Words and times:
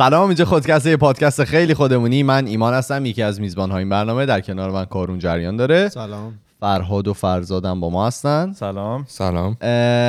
سلام 0.00 0.28
اینجا 0.28 0.44
خودکست 0.44 0.86
یه 0.86 0.96
پادکست 0.96 1.44
خیلی 1.44 1.74
خودمونی. 1.74 2.22
من 2.22 2.46
ایمان 2.46 2.74
هستم 2.74 3.06
یکی 3.06 3.22
از 3.22 3.40
میزبان 3.40 3.70
های 3.70 3.78
این 3.78 3.88
برنامه. 3.88 4.26
در 4.26 4.40
کنار 4.40 4.70
من 4.70 4.84
کارون 4.84 5.18
جریان 5.18 5.56
داره. 5.56 5.88
سلام. 5.88 6.38
فرهاد 6.60 7.08
و 7.08 7.14
فرزادم 7.14 7.80
با 7.80 7.90
ما 7.90 8.06
هستن. 8.06 8.52
سلام. 8.52 9.04
سلام. 9.08 9.56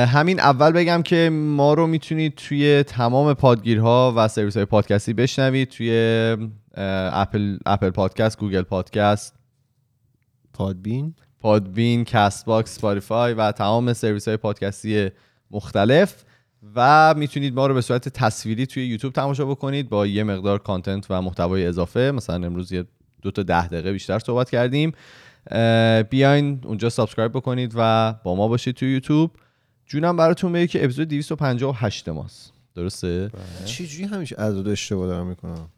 همین 0.06 0.40
اول 0.40 0.72
بگم 0.72 1.02
که 1.02 1.30
ما 1.32 1.74
رو 1.74 1.86
می‌تونید 1.86 2.34
توی 2.34 2.82
تمام 2.82 3.34
پادگیرها 3.34 4.14
و 4.16 4.28
سرویس 4.28 4.56
های 4.56 4.66
پادکستی 4.66 5.12
بشنوید. 5.12 5.68
توی 5.68 5.90
Apple 6.76 7.58
Apple 7.66 7.90
Podcast 7.90 8.38
Google 8.38 8.62
Podcast 8.62 9.34
Podbean. 10.52 11.14
Podbean 11.40 12.04
Castbox 12.04 12.76
Spotify 12.76 13.34
و 13.34 13.52
تمام 13.52 13.92
سرویس 13.92 14.28
های 14.28 14.36
پادکستی 14.36 15.10
مختلف. 15.50 16.24
و 16.74 17.14
می‌تونید 17.16 17.54
ما 17.54 17.66
رو 17.66 17.74
به 17.74 17.80
صورت 17.80 18.08
تصویری 18.08 18.66
توی 18.66 18.86
یوتیوب 18.86 19.12
تماشا 19.12 19.44
بکنید 19.44 19.88
با 19.88 20.06
یه 20.06 20.24
مقدار 20.24 20.58
content 20.58 21.06
و 21.10 21.22
محتوای 21.22 21.66
اضافه. 21.66 22.10
مثلا 22.10 22.46
امروز 22.46 22.72
یه 22.72 22.84
دو 23.22 23.30
تا 23.30 23.42
ده 23.42 23.66
دقیقه 23.66 23.92
بیشتر 23.92 24.18
صحبت 24.18 24.50
کردیم. 24.50 24.92
بیاین 26.10 26.60
اونجا 26.64 26.88
subscribe 26.88 27.32
بکنید 27.32 27.72
و 27.76 28.14
با 28.24 28.34
ما 28.34 28.48
باشید 28.48 28.74
توی 28.74 28.92
یوتیوب. 28.92 29.30
جونم 29.86 30.16
براتون 30.16 30.52
بگه 30.52 30.66
که 30.66 30.84
اپیزود 30.84 31.08
258 31.08 32.08
ماست. 32.08 32.52
درسته؟ 32.74 33.30
چجوری 33.64 34.04
همیشه 34.04 34.36
عدد 34.36 34.68
اشتباه 34.68 35.06
دارم 35.06 35.26
می‌کنم؟ 35.26 35.68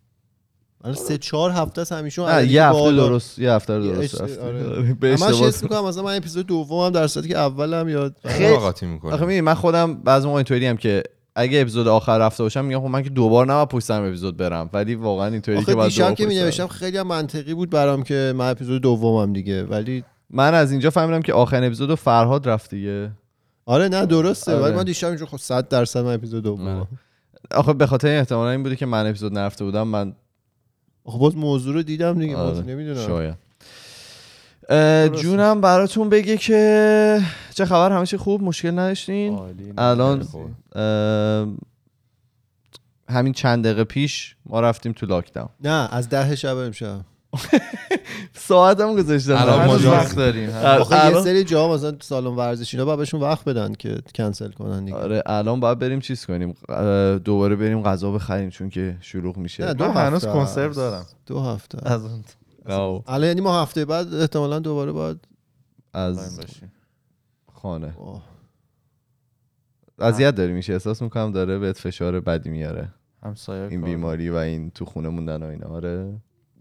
الان 0.84 0.96
سه 0.96 1.18
چهار 1.18 1.50
هفته 1.50 1.80
است 1.80 1.92
همیشه 1.92 2.22
نه، 2.34 2.46
یه 2.52 2.64
هفته 2.64 2.80
بالا- 2.80 2.96
درست 3.08 3.38
یه 3.38 3.52
هفته 3.52 3.78
درست 3.80 4.14
اش- 4.14 4.20
رفتی. 4.20 4.40
آره. 4.40 4.96
اشتباه 5.12 5.48
حس 5.48 5.62
می‌کنم 5.62 5.84
مثلا 5.84 6.02
من 6.02 6.16
اپیزود 6.16 6.46
دومم 6.46 6.90
در 6.90 7.06
صورتی 7.06 7.28
که 7.28 7.38
اولم 7.38 7.88
یاد 7.88 8.16
خیلی- 8.26 8.54
آخه 8.54 8.86
می‌کنه 8.86 9.12
می‌دونی 9.14 9.40
من 9.40 9.54
خودم 9.54 9.94
بعضی 9.94 10.26
موقع 10.26 10.36
اینطوری 10.36 10.66
هم 10.66 10.76
که 10.76 11.02
اگه 11.36 11.60
اپیزود 11.60 11.88
آخر 11.88 12.18
رفته 12.18 12.42
باشم 12.42 12.64
میگم 12.64 12.80
خب 12.80 12.86
من 12.86 13.02
که 13.02 13.10
دوبار 13.10 13.46
نباید 13.46 13.68
پشت 13.68 13.84
سرم 13.84 14.04
اپیزود 14.04 14.36
برم 14.36 14.70
ولی 14.72 14.94
واقعا 14.94 15.26
اینطوری 15.26 15.56
که 15.56 15.62
آخه 15.62 15.74
باید 15.74 15.88
دیشب 15.88 15.98
دوبار 16.02 16.14
که 16.14 16.24
پشت 16.24 16.28
می 16.28 16.34
سرم. 16.34 16.44
نوشتم 16.44 16.66
خیلی 16.66 16.98
هم 16.98 17.06
منطقی 17.06 17.54
بود 17.54 17.70
برام 17.70 18.02
که 18.02 18.32
من 18.36 18.50
اپیزود 18.50 18.82
دومم 18.82 19.32
دیگه 19.32 19.64
ولی 19.64 20.04
من 20.30 20.54
از 20.54 20.70
اینجا 20.70 20.90
فهمیدم 20.90 21.22
که 21.22 21.32
آخرین 21.32 21.64
اپیزود 21.64 21.90
رو 21.90 21.96
فرهاد 21.96 22.48
رفت 22.48 22.70
دیگه 22.70 23.10
آره 23.66 23.88
نه 23.88 24.06
درسته 24.06 24.52
آره. 24.52 24.62
ولی 24.62 24.74
من 24.76 24.84
دیشب 24.84 25.08
اینجا 25.08 25.26
خب 25.26 25.36
100 25.36 25.68
درصد 25.68 26.00
من 26.04 26.14
اپیزود 26.14 26.46
آره. 26.46 26.56
دومم 26.56 26.88
آخه 27.50 27.72
به 27.72 27.86
خاطر 27.86 28.08
این 28.08 28.18
احتمالا 28.18 28.50
این 28.50 28.62
بوده 28.62 28.76
که 28.76 28.86
من 28.86 29.06
اپیزود 29.06 29.32
نرفته 29.38 29.64
بودم 29.64 29.88
من 29.88 30.12
خب 31.04 31.18
باز 31.18 31.36
موضوع 31.36 31.74
رو 31.74 31.82
دیدم 31.82 32.18
دیگه 32.18 32.36
آره. 32.36 32.60
نمی‌دونم. 32.62 33.06
شاید 33.06 33.34
اه، 34.68 35.08
جونم 35.08 35.60
براتون 35.60 36.08
بگه 36.08 36.36
که 36.36 37.20
چه 37.54 37.64
خبر؟ 37.64 37.92
همه 37.92 38.06
چی 38.06 38.16
خوب؟ 38.16 38.42
مشکل 38.42 38.70
نداشتین؟ 38.70 39.38
الان 39.78 40.26
همین 43.08 43.32
چند 43.32 43.64
دقیقه 43.64 43.84
پیش 43.84 44.36
ما 44.46 44.60
رفتیم 44.60 44.92
تو 44.92 45.06
لاکداون 45.06 45.48
نه 45.60 45.88
از 45.94 46.08
ده 46.08 46.36
شب 46.36 46.56
امشب. 46.56 47.00
ساعتم 48.34 48.94
گذاشتم. 48.96 49.36
الان 49.36 49.66
ما 49.66 49.90
وقت 49.90 50.16
داریم. 50.16 50.50
آخه 50.50 51.10
یه 51.10 51.22
سری 51.22 51.44
جا 51.44 51.68
مثلا 51.68 51.96
سالن 52.00 52.26
ورزشی 52.26 52.76
اینا 52.76 52.84
باید 52.84 52.98
بهشون 52.98 53.20
وقت 53.20 53.44
بدن 53.44 53.72
که 53.72 53.98
کنسل 54.14 54.50
کنن 54.52 54.84
دیگه. 54.84 54.96
آره 54.96 55.22
الان 55.26 55.60
باید 55.60 55.78
بریم 55.78 56.00
چیز 56.00 56.26
کنیم؟ 56.26 56.54
دوباره 57.18 57.56
بریم 57.56 57.82
غذا 57.82 58.12
بخریم 58.12 58.50
چون 58.50 58.68
که 58.68 58.96
شلوغ 59.00 59.36
میشه. 59.36 59.64
نه، 59.64 59.74
دو 59.74 59.84
من 59.84 60.06
هنوز 60.06 60.24
هفته 60.24 60.38
کنسرو. 60.38 60.74
دارم. 60.74 61.06
دو 61.26 61.40
هفته. 61.40 61.78
از 61.82 62.02
اون 62.04 62.24
الان 63.06 63.28
یعنی 63.28 63.40
ما 63.40 63.62
هفته 63.62 63.84
بعد 63.84 64.14
احتمالا 64.14 64.58
دوباره 64.58 64.92
باید 64.92 65.20
از 65.92 66.40
خانه. 67.54 67.94
اذیت 69.98 70.34
داری 70.34 70.52
میشه؟ 70.52 70.72
احساس 70.72 71.02
می‌کنم 71.02 71.32
داره 71.32 71.58
بهت 71.58 71.78
فشار 71.78 72.20
بدی 72.20 72.50
میاره. 72.50 72.88
همسایه 73.22 73.68
این. 73.70 73.82
بیماری 73.82 74.30
و 74.30 74.34
این 74.34 74.70
تو 74.70 74.84
خونه 74.84 75.08
موندن 75.08 75.42
و 75.42 75.46
اینا. 75.46 75.66
آره. 75.66 76.14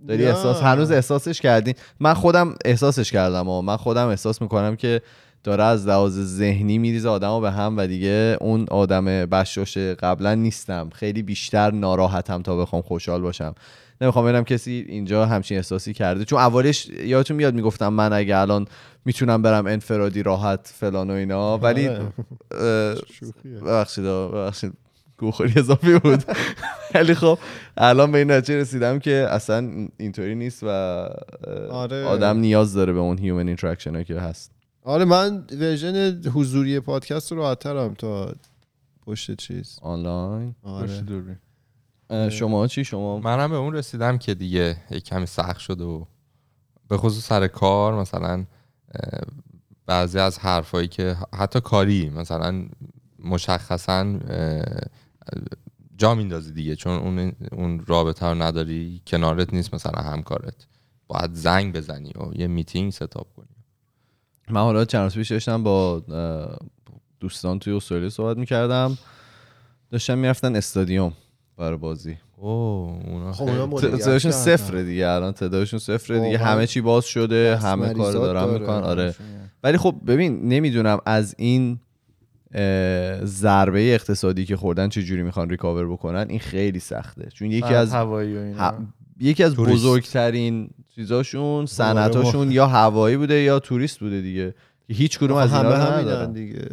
داری 0.08 0.24
نه. 0.24 0.30
احساس 0.30 0.62
هنوز 0.62 0.91
احساسش 0.91 1.41
کردین 1.41 1.74
من 2.00 2.14
خودم 2.14 2.56
احساسش 2.66 3.12
کردم 3.12 3.50
و 3.50 3.62
من 3.62 3.78
خودم 3.78 4.08
احساس 4.08 4.41
می‌کنم 4.41 4.75
که 4.75 5.02
داره 5.44 5.64
از 5.64 5.88
لحاظ 5.88 6.19
ذهنی 6.19 6.78
میریزه 6.78 7.09
آدمو 7.09 7.40
به 7.40 7.52
هم 7.52 7.78
و 7.78 7.88
دیگه 7.88 8.38
اون 8.41 8.66
آدم 8.72 9.06
بشاش 9.06 9.78
قبلا 9.78 10.36
نیستم. 10.36 10.90
خیلی 10.94 11.22
بیشتر 11.22 11.72
ناراحتم 11.72 12.41
تا 12.41 12.58
بخوام 12.58 12.81
خوشحال 12.81 13.22
باشم. 13.22 13.56
نمی‌خوام 14.02 14.25
ببینم 14.25 14.44
کسی 14.44 14.86
اینجا 14.90 15.25
همچین 15.25 15.58
احساسی 15.58 15.94
کرده. 15.94 16.25
چون 16.25 16.40
اولش 16.40 16.85
یادتون 16.85 17.38
میاد 17.38 17.53
می‌گفتم 17.53 17.94
من 17.94 18.14
اگه 18.14 18.38
الان 18.38 18.68
می‌تونم 19.06 19.41
برم 19.41 19.68
انفرادی 19.68 20.24
راحت 20.24 20.72
فلان 20.74 21.09
و 21.09 21.14
اینا 21.14 21.58
ولی 21.58 21.88
آره. 21.88 22.12
ببخشید 23.62 24.06
ببخشید. 24.06 24.74
گوخوری 25.23 25.53
اضافی 25.59 26.00
بود. 26.00 26.23
ولی 26.95 27.13
خب 27.13 27.39
الان 27.78 28.11
به 28.11 28.17
این 28.17 28.31
نتیجه 28.31 28.59
رسیدم 28.59 29.00
که 29.00 29.28
اصلا 29.29 29.88
اینطوری 29.97 30.35
نیست 30.35 30.63
و 30.63 30.67
آره. 31.72 32.06
آدم 32.06 32.38
نیاز 32.38 32.73
داره 32.73 32.94
به 32.94 33.00
اون 33.00 33.17
human 33.17 33.47
interaction 33.47 34.03
که 34.03 34.19
هست. 34.19 34.51
آره 34.84 35.06
من 35.06 35.45
version 35.51 36.22
حضوری 36.34 36.79
پادکست 36.79 37.31
رو 37.31 37.38
راحت‌ترم 37.38 37.94
تا 37.94 38.35
پشت 39.06 39.35
چیز. 39.35 39.79
آنلاین؟ 39.81 40.56
آره. 40.63 42.29
شما 42.29 42.67
چی؟ 42.67 42.84
شما؟ 42.84 43.19
منم 43.19 43.50
به 43.50 43.55
اون 43.55 43.73
رسیدم 43.73 44.17
که 44.17 44.34
دیگه 44.34 44.78
یک 44.91 45.03
کمی 45.03 45.25
سخت 45.25 45.59
شده 45.59 45.84
و 45.84 46.05
به 46.88 46.97
خصوص 46.97 47.25
سر 47.25 47.47
کار 47.47 47.95
مثلا 47.95 48.45
بعضی 49.85 50.19
از 50.19 50.40
حرفایی 50.40 50.88
که 50.88 51.16
حتی 51.34 51.61
کاری 51.61 52.09
مثلا 52.09 52.66
مشخصا 53.19 54.19
جا 55.97 56.16
میندازی 56.16 56.53
دیگه 56.53 56.75
چون 56.75 56.94
اون 56.94 57.31
اون 57.51 57.84
رابطه 57.88 58.25
رو 58.25 58.41
نداری 58.41 59.01
کنارت 59.07 59.53
نیست 59.53 59.73
مثلا 59.73 60.01
همکارت. 60.01 60.67
باید 61.07 61.34
زنگ 61.34 61.75
بزنی 61.75 62.09
و 62.09 62.41
یه 62.41 62.47
میتینگ 62.47 62.91
ستاپ 62.91 63.28
کنی. 63.35 63.47
من 64.50 64.61
حالا 64.61 64.85
چند 64.85 65.03
روز 65.03 65.13
پیش 65.13 65.31
داشتم 65.31 65.63
با 65.63 66.03
دوستان 67.19 67.59
توی 67.59 67.73
استرالیا 67.73 68.09
صحبت 68.09 68.38
می‌کردم. 68.38 68.97
داشتم 69.91 70.17
می‌رفتن 70.17 70.56
استادیوم 70.56 71.13
برای 71.57 71.78
بازی. 71.78 72.17
اوه 72.38 73.07
اونا 73.07 73.34
خب 73.34 73.45
تعدادشون. 73.79 74.31
صفره 74.31 74.84
دیگه 74.84 75.07
الان 75.07 75.31
تعدادشون 75.31 75.79
صفره 75.79 76.19
دیگه. 76.19 76.38
واقعا 76.38 76.53
همه 76.53 76.67
چی 76.67 76.81
باز 76.81 77.05
شده 77.05 77.57
همه 77.57 77.94
کار 77.94 78.13
دارن. 78.13 78.59
می‌کنن. 78.59 78.84
آره. 78.84 79.16
ولی 79.63 79.78
خب 79.78 79.95
ببین 80.07 80.50
نمی‌دونم 80.50 81.00
از 81.05 81.35
این 81.38 81.79
ضربه 83.25 83.94
اقتصادی 83.94 84.46
که 84.46 84.58
خوردن 84.58 84.90
چه 84.90 85.03
جوری 85.03 85.24
می‌خوان 85.24 85.50
ریکاور 85.50 85.91
بکنن 85.91 86.25
این 86.30 86.40
خیلی 86.40 86.80
سخته. 86.80 87.30
چون 87.34 87.52
یکی 87.52 87.74
از 87.74 87.94
هوایی 87.94 88.38
و 88.38 88.40
اینا. 88.40 88.69
ه- 88.69 88.74
یکی 89.19 89.44
از 89.44 89.53
توریست. 89.53 89.75
بزرگترین 89.75 90.69
چیزاشون 90.96 91.66
صنعتاشون 91.66 92.52
یا 92.52 92.68
هوایی 92.68 93.18
بوده 93.18 93.36
یا 93.36 93.59
توریست 93.59 94.00
بوده 94.00 94.22
دیگه. 94.22 94.53
که 94.88 94.94
هیچ 94.94 95.19
کدوم 95.19 95.38
از 95.38 95.53
اینا 95.53 95.75
رو 95.75 95.81
ندارن. 95.81 96.31
دیگه. 96.34 96.68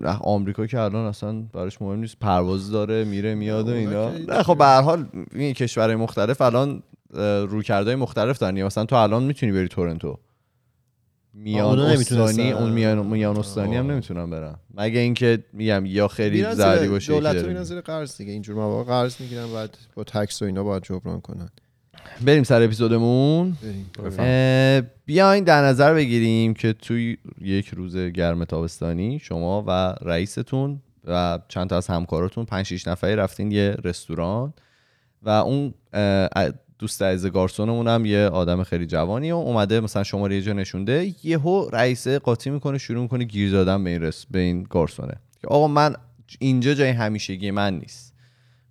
نه 0.00 0.18
آمریکا 0.20 0.66
که 0.66 0.80
الان 0.80 1.06
اصلا 1.06 1.32
براش 1.32 1.82
مهم 1.82 1.98
نیست. 1.98 2.16
پرواز 2.20 2.70
داره 2.70 3.04
میره 3.04 3.34
میاد 3.34 3.68
و 3.68 3.72
اینا. 3.72 4.10
نه 4.10 4.42
خب 4.42 4.58
به 4.58 4.64
هر 4.64 4.80
حال 4.80 5.06
این 5.34 5.54
کشورهای 5.54 5.96
مختلف 5.96 6.40
الان 6.40 6.82
اه، 7.14 7.44
رویکردهای 7.44 7.96
مختلف 7.96 8.38
دارن. 8.38 8.62
مثلا 8.62 8.84
تو 8.84 8.96
الان 8.96 9.22
می‌تونی 9.22 9.52
بری 9.52 9.68
تورنتو. 9.68 10.18
میان 11.42 11.66
اونا 11.66 11.86
استانی. 11.86 12.50
اون 12.52 12.72
میان 12.72 13.06
میان 13.06 13.36
استانی 13.36 13.76
هم 13.76 13.86
آه. 13.86 13.92
نمی‌تونن 13.92 14.30
برن 14.30 14.56
مگه 14.74 15.00
اینکه 15.00 15.44
میگم 15.52 15.86
یا 15.86 16.08
خیلی 16.08 16.54
زردی 16.54 16.88
باشه 16.88 17.12
دولت 17.12 17.44
میرن 17.44 17.62
زیر 17.62 17.80
قرض 17.80 18.16
دیگه 18.16 18.32
اینجور 18.32 18.56
مواقع 18.56 18.84
قرض 18.84 19.20
می‌گیرن 19.20 19.52
بعد 19.52 19.78
با 19.94 20.04
تکس 20.04 20.42
و 20.42 20.44
اینا 20.44 20.64
باید 20.64 20.82
جبران 20.82 21.20
کنن. 21.20 21.48
بریم 22.26 22.42
سر 22.42 22.62
اپیزودمون 22.62 23.56
بریم 23.62 24.90
بیاین 25.06 25.44
در 25.44 25.62
نظر 25.62 25.94
بگیریم 25.94 26.54
که 26.54 26.72
توی 26.72 27.16
یک 27.40 27.68
روز 27.68 27.96
گرم 27.96 28.44
تابستانی 28.44 29.18
شما 29.18 29.64
و 29.66 29.94
رئیستون 30.02 30.80
و 31.04 31.38
چند 31.48 31.70
تا 31.70 31.76
از 31.76 31.86
همکاراتون 31.86 32.44
پنج 32.44 32.66
شیش 32.66 32.88
نفری 32.88 33.16
رفتین 33.16 33.52
یه 33.52 33.76
رستوران 33.84 34.54
و 35.22 35.28
اون 35.28 35.74
دوست 36.80 37.02
عزیز 37.02 37.32
گارسونمون 37.32 37.88
هم 37.88 38.06
یه 38.06 38.26
آدم 38.26 38.62
خیلی 38.62 38.86
جوانی 38.86 39.32
و 39.32 39.36
اومده 39.36 39.80
مثلا 39.80 40.02
شما 40.02 40.26
رو 40.26 40.32
یه 40.32 40.42
جا 40.42 40.52
نشونده. 40.52 41.14
یهو 41.24 41.68
رئیس 41.72 42.08
قاطی 42.08 42.50
می‌کنه 42.50 42.78
شروع 42.78 43.02
می‌کنه 43.02 43.24
گیر 43.24 43.50
دادن 43.50 43.84
به 43.84 43.90
این 43.90 44.02
رس 44.02 44.26
به 44.30 44.38
این 44.38 44.66
گارسونه. 44.70 45.14
که 45.40 45.48
آقا 45.48 45.68
من 45.68 45.96
اینجا 46.38 46.74
جای 46.74 46.88
همیشگی 46.88 47.50
من 47.50 47.78
نیست. 47.78 48.12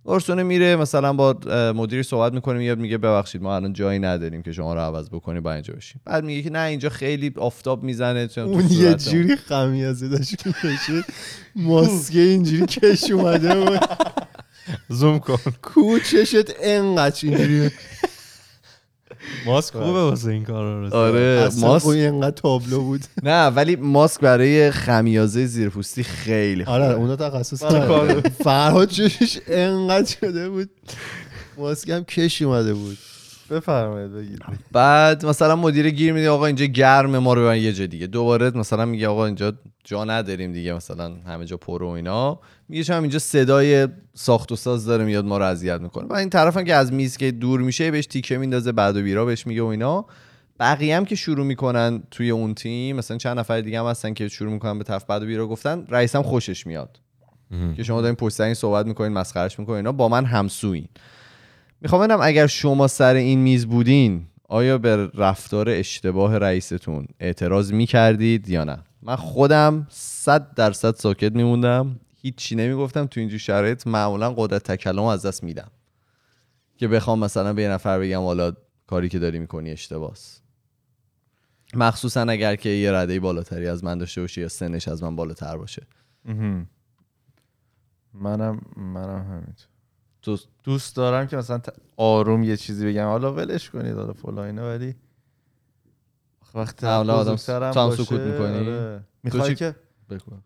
گارسونه 0.04 0.42
میره 0.42 0.76
مثلا 0.76 1.12
با 1.12 1.36
اه، 1.46 1.72
مدیری 1.72 2.02
صحبت 2.02 2.32
می‌کنه 2.32 2.58
میاد 2.58 2.78
میگه 2.78 2.98
ببخشید 2.98 3.42
ما 3.42 3.56
الان 3.56 3.72
جایی 3.72 3.98
نداریم 3.98 4.42
که 4.42 4.52
شما 4.52 4.74
رو 4.74 4.80
عوض 4.80 5.08
بکنیم 5.08 5.42
با 5.42 5.52
اینجا 5.52 5.74
باشیم 5.74 6.00
بعد 6.04 6.24
میگه 6.24 6.42
که 6.42 6.50
نه 6.50 6.58
اینجا 6.58 6.88
خیلی 6.88 7.32
آفتاب 7.36 7.82
می‌زنه 7.82 8.28
اون 8.36 8.66
یه. 8.70 8.94
جوری 8.94 9.36
خمیازه 9.36 10.08
داشت 10.08 10.34
ماسکه 11.56 12.20
اینجوری 12.20 12.66
کش 12.66 13.10
اومده 13.10 13.54
بود. 13.60 13.80
زوم 14.88 15.18
کن. 15.18 15.38
کوچشت 15.62 16.54
انقدر 16.62 17.18
اینجوری 17.22 17.70
ماسک 19.46 19.72
خوبه 19.72 20.02
واسه 20.02 20.30
این 20.30 20.44
کار 20.44 20.88
رو 20.88 20.94
آره 20.94 21.44
اصلا 21.46 21.68
ماسک 21.68 21.84
خب 21.84 21.90
اینقدر 21.90 22.30
تابلو 22.30 22.82
بود. 22.82 23.04
نه 23.22 23.46
ولی 23.46 23.76
ماسک 23.76 24.20
برای 24.20 24.70
خمیازه 24.70 25.46
زیرپوستی 25.46 26.02
خیلی 26.02 26.64
خوبه. 26.64 26.76
آره 26.76 26.94
اونا 26.94 27.16
تخصص 27.16 27.62
آره،. 27.62 28.20
فرهاد 28.20 28.88
چشش 28.88 29.38
انقدر 29.46 30.14
شده 30.20 30.48
بود. 30.48 30.70
ماسک 31.58 31.88
هم 31.88 32.04
کش 32.04 32.42
اومده 32.42 32.74
بود. 32.74 32.98
بفرمایید 33.50 34.12
بگید. 34.12 34.42
بعد 34.72 35.26
مثلا 35.26 35.56
مدیر 35.56 35.90
گیر 35.90 36.12
میده 36.12 36.30
آقا 36.30 36.46
اینجا 36.46 36.64
گرمه 36.64 37.18
ما 37.18 37.34
رو 37.34 37.56
یه 37.56 37.72
جا 37.72 37.86
دیگه. 37.86 38.06
دوباره 38.06 38.50
مثلا 38.50 38.84
میگه 38.84 39.08
آقا 39.08 39.26
اینجا 39.26 39.52
جا 39.84 40.04
نداریم 40.04 40.52
دیگه 40.52 40.72
مثلا 40.72 41.12
همه 41.26 41.44
جا 41.44 41.56
پر 41.56 41.82
و 41.82 41.88
اینا. 41.88 42.40
میگه 42.68 42.82
شما 42.82 42.98
اینجا 42.98 43.18
صدای 43.18 43.88
ساخت 44.14 44.52
و 44.52 44.56
ساز 44.56 44.84
داره 44.86 45.04
میاد 45.04 45.24
ما 45.24 45.38
رو 45.38 45.44
اذیت 45.44 45.80
می‌کنه. 45.80 46.06
و 46.06 46.12
این 46.12 46.30
طرف 46.30 46.56
هم 46.56 46.64
که 46.64 46.74
از 46.74 46.92
میز 46.92 47.16
که 47.16 47.30
دور 47.30 47.60
میشه 47.60 47.90
بهش 47.90 48.06
تیکه 48.06 48.38
میندازه 48.38 48.72
بعد 48.72 48.96
و 48.96 49.02
بیرا 49.02 49.24
بهش 49.24 49.46
میگه 49.46 49.62
و 49.62 49.66
اینا. 49.66 50.06
بقیه 50.60 50.96
هم 50.96 51.04
که 51.04 51.14
شروع 51.14 51.46
می‌کنن 51.46 52.02
توی 52.10 52.30
اون 52.30 52.54
تیم 52.54 52.96
مثلا 52.96 53.16
چند 53.16 53.38
نفر 53.38 53.60
دیگه 53.60 53.80
هم 53.80 53.86
هستن 53.86 54.14
که 54.14 54.28
شروع 54.28 54.52
می‌کنن 54.52 54.78
به 54.78 54.84
طرف 54.84 55.04
بعد 55.04 55.22
و 55.22 55.26
بیرا 55.26 55.46
گفتن 55.46 55.86
رئیس 55.88 56.16
هم 56.16 56.22
خوشش 56.22 56.66
میاد. 56.66 57.00
که 57.76 57.82
شما 57.82 58.00
دارین 58.00 58.16
پشت 58.16 58.34
سر 58.34 58.44
این 58.44 58.54
صحبت 58.54 58.86
می‌کنین 58.86 59.12
مسخرش 59.12 59.58
می‌کنین 59.58 59.76
اینا 59.76 59.92
با 59.92 60.08
من 60.08 60.24
همسوین. 60.24 60.88
می‌خوام 61.80 62.00
ببینم 62.02 62.20
اگر 62.22 62.46
شما 62.46 62.88
سر 62.88 63.14
این 63.14 63.38
میز 63.38 63.66
بودین 63.66 64.26
آیا 64.48 64.78
به 64.78 65.10
رفتار 65.14 65.68
اشتباه 65.68 66.38
رئیستون 66.38 67.06
اعتراض 67.20 67.72
می‌کردید 67.72 68.48
یا 68.48 68.64
نه؟ 68.64 68.78
من 69.02 69.16
خودم 69.16 69.86
صد 69.90 70.54
درصد 70.54 70.94
ساکت 70.94 71.32
میموندم. 71.32 72.00
هیچی 72.22 72.56
نمی‌گفتم. 72.56 73.06
تو 73.06 73.20
اینجور 73.20 73.38
شرایط 73.38 73.86
معمولا 73.86 74.32
قدرت 74.32 74.62
تکلم 74.62 75.02
از 75.02 75.26
دست 75.26 75.44
میدم. 75.44 75.70
که 76.76 76.88
بخوام 76.88 77.18
مثلا 77.18 77.52
به 77.52 77.62
یه 77.62 77.68
نفر 77.68 77.98
بگم 77.98 78.20
حالا 78.20 78.52
کاری 78.86 79.08
که 79.08 79.18
داری 79.18 79.38
می‌کنی 79.38 79.70
اشتباس. 79.70 80.40
مخصوصا 81.74 82.20
اگر 82.20 82.56
که 82.56 82.68
یه 82.68 82.92
رده 82.92 83.20
بالاتری 83.20 83.68
از 83.68 83.84
من 83.84 83.98
داشته 83.98 84.20
باشه 84.20 84.40
یا 84.40 84.48
سنش 84.48 84.88
از 84.88 85.02
من 85.02 85.16
بالاتر 85.16 85.56
باشه. 85.56 85.86
منم 88.14 88.60
منم 88.76 89.26
همینطور. 89.30 89.66
دوست 90.64 90.96
دارم 90.96 91.26
که 91.26 91.36
مثلا 91.36 91.60
آروم 91.96 92.42
یه 92.42 92.56
چیزی 92.56 92.86
بگم 92.86 93.04
حالا 93.04 93.34
ولش 93.34 93.70
کنید 93.70 93.94
حالا 93.94 94.12
فلان 94.12 94.46
اینا 94.46 94.62
ولی 94.62 94.94
وقتی 96.54 96.86
حالا 96.86 97.14
آدم 97.14 97.36
تو 97.72 97.90
سکوت 97.90 98.20
می‌کنی؟ 98.20 98.58
آره. 98.58 99.00
می‌خوای 99.22 99.54
که. 99.54 99.74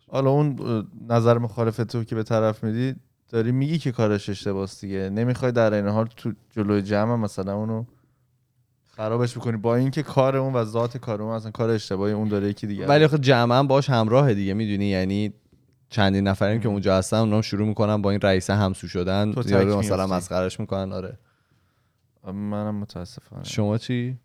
حالا 0.09 0.31
اون 0.31 0.57
نظر 1.09 1.39
مخالف 1.39 1.77
تو 1.77 2.05
که 2.05 2.15
به 2.15 2.23
طرف 2.23 2.65
میدی 2.65 2.95
داری 3.29 3.53
میگی 3.53 3.79
که 3.79 3.93
کارش 3.93 4.29
اشتباس 4.29 4.81
دیگه 4.81 5.11
نمی‌خوای 5.11 5.53
در 5.53 5.75
این 5.75 5.89
حال 5.89 6.07
تو 6.17 6.33
جلوی 6.51 6.83
جمع 6.83 7.17
مثلا 7.17 7.55
اونو 7.55 7.85
خرابش 8.97 9.39
بکنی 9.39 9.57
با 9.57 9.77
اینکه 9.77 10.03
کار 10.03 10.37
اون 10.37 10.53
و 10.53 10.65
ذات 10.65 10.97
کار 10.97 11.23
اون 11.23 11.33
اصلا 11.33 11.51
کار 11.51 11.71
اشتباهی 11.71 12.13
اون 12.13 12.29
داره 12.29 12.49
یکی 12.49 12.67
دیگه 12.67 12.87
ولی 12.87 13.05
آخه 13.05 13.19
جمعا 13.19 13.63
باش 13.63 13.91
همراه 13.91 14.35
دیگه 14.35 14.55
می‌دونی 14.55 14.87
یعنی 14.87 15.33
چندین 15.91 16.29
نفریم 16.29 16.61
که 16.61 16.69
اونجا 16.69 16.99
هستن 16.99 17.17
اونام 17.17 17.41
شروع 17.41 17.69
می‌کنن 17.69 18.03
با 18.03 18.11
این 18.11 18.21
رئیس 18.21 18.51
همسو 18.51 18.89
شدن. 18.89 19.33
یارو 19.47 19.79
مثلا. 19.79 20.07
مسخرش 20.07 20.61
می‌کنن 20.61 20.93
آره. 20.93 21.19
منم 22.25 22.75
متاسفانه. 22.75 23.45
شما 23.45 23.79
چی؟ 23.79 24.19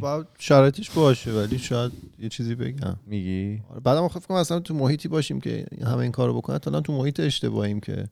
خب 0.00 0.26
شرایطش 0.38 0.90
باشه 0.90 1.32
ولی 1.32 1.58
شاید 1.58 1.92
یه 2.18 2.28
چیزی 2.28 2.54
بگم. 2.54 2.96
میگی؟ 3.06 3.62
آره، 3.70 3.80
بعدم 3.80 4.08
خب 4.08 4.18
فکر 4.18 4.28
کنم 4.28 4.36
اصلا 4.36 4.60
تو 4.60 4.74
محیطی 4.74 5.08
باشیم 5.08 5.40
که 5.40 5.66
همه 5.84 5.98
این 5.98 6.12
کارو 6.12 6.36
بکنن 6.36 6.58
تا 6.58 6.80
تو 6.80 6.92
محیط 6.92 7.20
اشتباهیم 7.20 7.80
که 7.80 8.08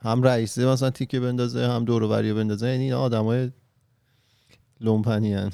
هم 0.00 0.22
رئیسه 0.22 0.66
مثلا 0.66 0.90
تیکه 0.90 1.20
بندازه 1.20 1.66
هم 1.66 1.84
دور 1.84 2.02
و 2.02 2.08
بری 2.08 2.32
بندازه 2.32 2.68
یعنی 2.68 2.84
اینا 2.84 3.00
آدمای 3.00 3.50
لومپنی 4.80 5.34
هن. 5.34 5.50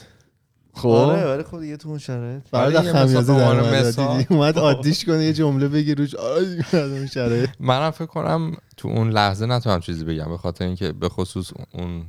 خب. 0.75 0.89
آره 0.89 1.35
ولی 1.35 1.43
خب 1.43 1.61
دیگه 1.61 1.77
تو 1.77 1.89
اون 1.89 1.99
شرایط. 1.99 2.43
برای 2.51 2.73
یه 2.73 2.81
خمیازه 2.81 3.33
مثال 3.33 3.93
در 3.93 4.25
اومد، 4.31 4.59
عادیش 4.59 5.05
کنه 5.05 5.25
یه 5.25 5.33
جمله 5.33 5.69
بگی 5.69 5.95
روش. 5.95 6.15
آره 6.15 6.63
اون 6.73 7.07
شرایط. 7.07 7.51
منم 7.61 7.91
فکر 7.91 8.07
کنم 8.07 8.57
تو 8.77 8.89
اون 8.89 9.11
لحظه 9.11 9.47
نتونم 9.47 9.81
چیزی 9.81 10.05
بگم 10.05 10.29
به 10.29 10.37
خاطر 10.37 10.65
اینکه 10.65 10.93
به 10.93 11.09
خصوص 11.09 11.51
اون 11.73 12.05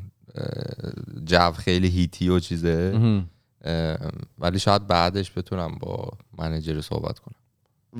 جو 1.25 1.51
خیلی 1.51 1.87
هیتی 1.87 2.29
و 2.29 2.39
چیزه. 2.39 2.99
ولی 4.39 4.59
شاید 4.59 4.87
بعدش 4.87 5.31
بتونم 5.37 5.77
با 5.79 6.09
منیجر 6.37 6.81
صحبت 6.81 7.19
کنم. 7.19 7.35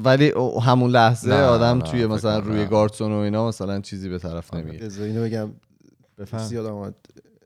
ولی 0.03 0.33
همون 0.61 0.91
لحظه 0.91 1.29
نه، 1.29 1.43
آدم 1.43 1.77
نه، 1.77 1.83
توی 1.83 2.05
مثلا 2.05 2.39
روی 2.39 2.59
نه. 2.59 2.65
گارتون 2.65 3.11
و 3.11 3.15
اینا 3.15 3.47
مثلا 3.47 3.81
چیزی 3.81 4.09
به 4.09 4.19
طرف 4.19 4.53
نمیگه 4.53 4.85
بذار 4.85 5.05
اینو 5.05 5.23
بگم. 5.23 5.49
بفهم. 6.17 6.53
یادم 6.53 6.73
اومد 6.73 6.95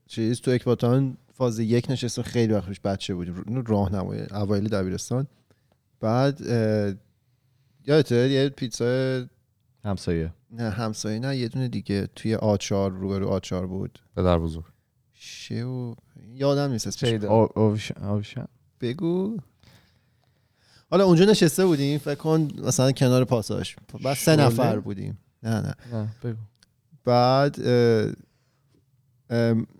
چیز 0.07 0.41
تو 0.41 0.51
اکباتان 0.51 1.17
فاز 1.39 1.59
یک 1.59 1.85
نشستم 1.89 2.21
خیلی 2.21 2.53
وقت 2.53 2.67
پیش 2.67 2.79
بچه 2.79 3.13
بودیم. 3.13 3.63
راهنمای 3.67 4.21
اوایل 4.21 4.67
دبیرستان. 4.67 5.27
بعد 5.99 6.41
یادته؟ 7.87 8.29
یه 8.29 8.49
پیتزا 8.49 9.25
همسایه. 9.85 10.33
نه 10.51 10.69
همسایه 10.69 11.19
نه 11.19 11.37
یه 11.37 11.47
دونه 11.47 11.67
دیگه 11.67 12.07
توی 12.15 12.35
آچار 12.35 12.91
روبرو 12.91 13.27
آچار 13.27 13.67
بود. 13.67 13.99
پدر 14.15 14.39
بزرگ. 14.39 14.63
شو 15.13 15.95
یادم 16.33 16.71
نیست 16.71 17.03
آوشن. 18.01 18.47
بگو. 18.81 19.37
حالا 20.91 21.05
اونجا 21.05 21.25
نشسته 21.25 21.65
بودیم 21.65 21.97
فکر 21.97 22.15
کن 22.15 22.47
مثلا 22.63 22.91
کنار 22.91 23.25
پاساژ 23.25 23.75
بعد 24.03 24.17
سه؟ 24.17 24.35
نفر 24.35 24.79
بودیم. 24.79 25.17
نه 25.43 25.61
نه. 25.61 25.75
نه 25.93 26.07
بگو. 26.23 26.37
بعد 27.05 27.59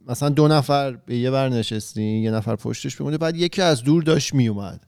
مثلا 0.07 0.29
دو 0.29 0.47
نفر 0.47 0.91
به 0.91 1.17
یه 1.17 1.31
بر 1.31 1.49
نشستیم 1.49 2.23
یه 2.23 2.31
نفر 2.31 2.55
پشتش 2.55 2.95
بمونه 2.95 3.17
بعد 3.17 3.35
یکی 3.35 3.61
از 3.61 3.83
دور 3.83 4.03
داشت 4.03 4.33
میومد. 4.33 4.83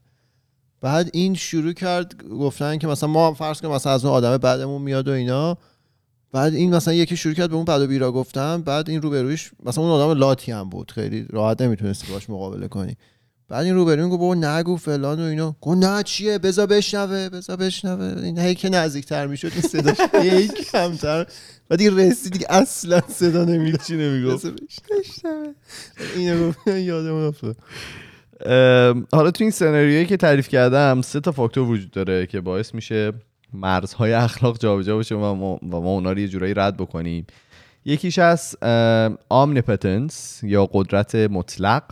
بعد 0.80 1.10
این 1.12 1.34
شروع 1.34 1.72
کرد 1.72 2.28
گفتن 2.28 2.78
که 2.78 2.86
مثلا 2.86 3.08
ما 3.08 3.34
فرض 3.34 3.60
کنیم 3.60 3.74
مثلا 3.74 3.92
از 3.92 4.04
اون 4.04 4.14
آدم 4.14 4.36
بعدمون 4.36 4.82
میاد 4.82 5.08
و 5.08 5.12
اینا. 5.12 5.58
بعد 6.32 6.54
این 6.54 6.74
مثلا 6.74 6.94
یکی 6.94 7.16
شروع 7.16 7.34
کرد 7.34 7.50
به 7.50 7.56
اون 7.56 7.64
بد 7.64 7.80
و 7.80 7.86
بیرا 7.86 8.12
گفتن 8.12 8.62
بعد 8.62 8.90
این 8.90 9.02
روبرویش 9.02 9.50
مثلا 9.64 9.84
اون 9.84 9.92
آدم 9.92 10.18
لاتی 10.20 10.52
هم 10.52 10.68
بود 10.68 10.90
خیلی 10.90 11.26
راحت 11.30 11.62
نمی‌تونستی 11.62 12.12
باش 12.12 12.30
مقابله 12.30 12.68
کنی. 12.68 12.96
بعد 13.52 13.64
این 13.64 13.74
روبروی 13.74 14.08
گفت 14.08 14.20
بابا 14.20 14.34
نگو 14.34 14.76
فلان 14.76 15.20
و 15.20 15.22
اینا. 15.22 15.56
گفت 15.60 15.84
نه 15.84 16.02
چیه؟ 16.02 16.38
بذار 16.38 16.66
بشنوه 16.66 17.28
بذار 17.28 17.56
بشنوه. 17.56 18.22
این 18.22 18.38
هی 18.38 18.54
که 18.54 18.68
نزدیکتر 18.68 19.26
می‌شد 19.26 19.50
این 19.52 19.60
صداش 19.62 19.96
هی 20.22 20.48
کمتر. 20.48 21.26
بعد 21.68 21.80
این 21.80 21.98
رسید 21.98 22.32
دیگه 22.32 22.46
اصلا 22.50 23.00
صدا 23.08 23.44
نمیده 23.44 23.78
چی 23.78 23.96
نمی‌گفت؟ 23.96 24.46
اینو 26.16 26.48
گفت 26.48 26.58
یادمون 26.88 27.24
افتاد 27.24 27.56
حالا 29.12 29.30
تو 29.30 29.44
این 29.44 29.50
سناریویی 29.50 30.06
که 30.06 30.16
تعریف 30.16 30.48
کردم 30.48 31.02
سه 31.02 31.20
تا 31.20 31.32
فاکتور 31.32 31.68
وجود 31.68 31.90
داره 31.90 32.26
که 32.26 32.40
باعث 32.40 32.74
میشه 32.74 33.12
مرزهای 33.52 34.12
اخلاق 34.12 34.58
جابجا 34.58 34.98
بشه 34.98 35.14
و 35.14 35.34
ما, 35.34 35.54
و 35.54 35.80
ما 35.80 35.90
اونا 35.90 36.12
رو 36.12 36.18
یه 36.18 36.28
جورایی 36.28 36.54
رد 36.54 36.76
بکنیم. 36.76 37.26
یکیش 37.84 38.18
از 38.18 38.56
آمنیپتنس 39.28 40.40
یا 40.42 40.68
قدرت 40.72 41.14
مطلق. 41.14 41.82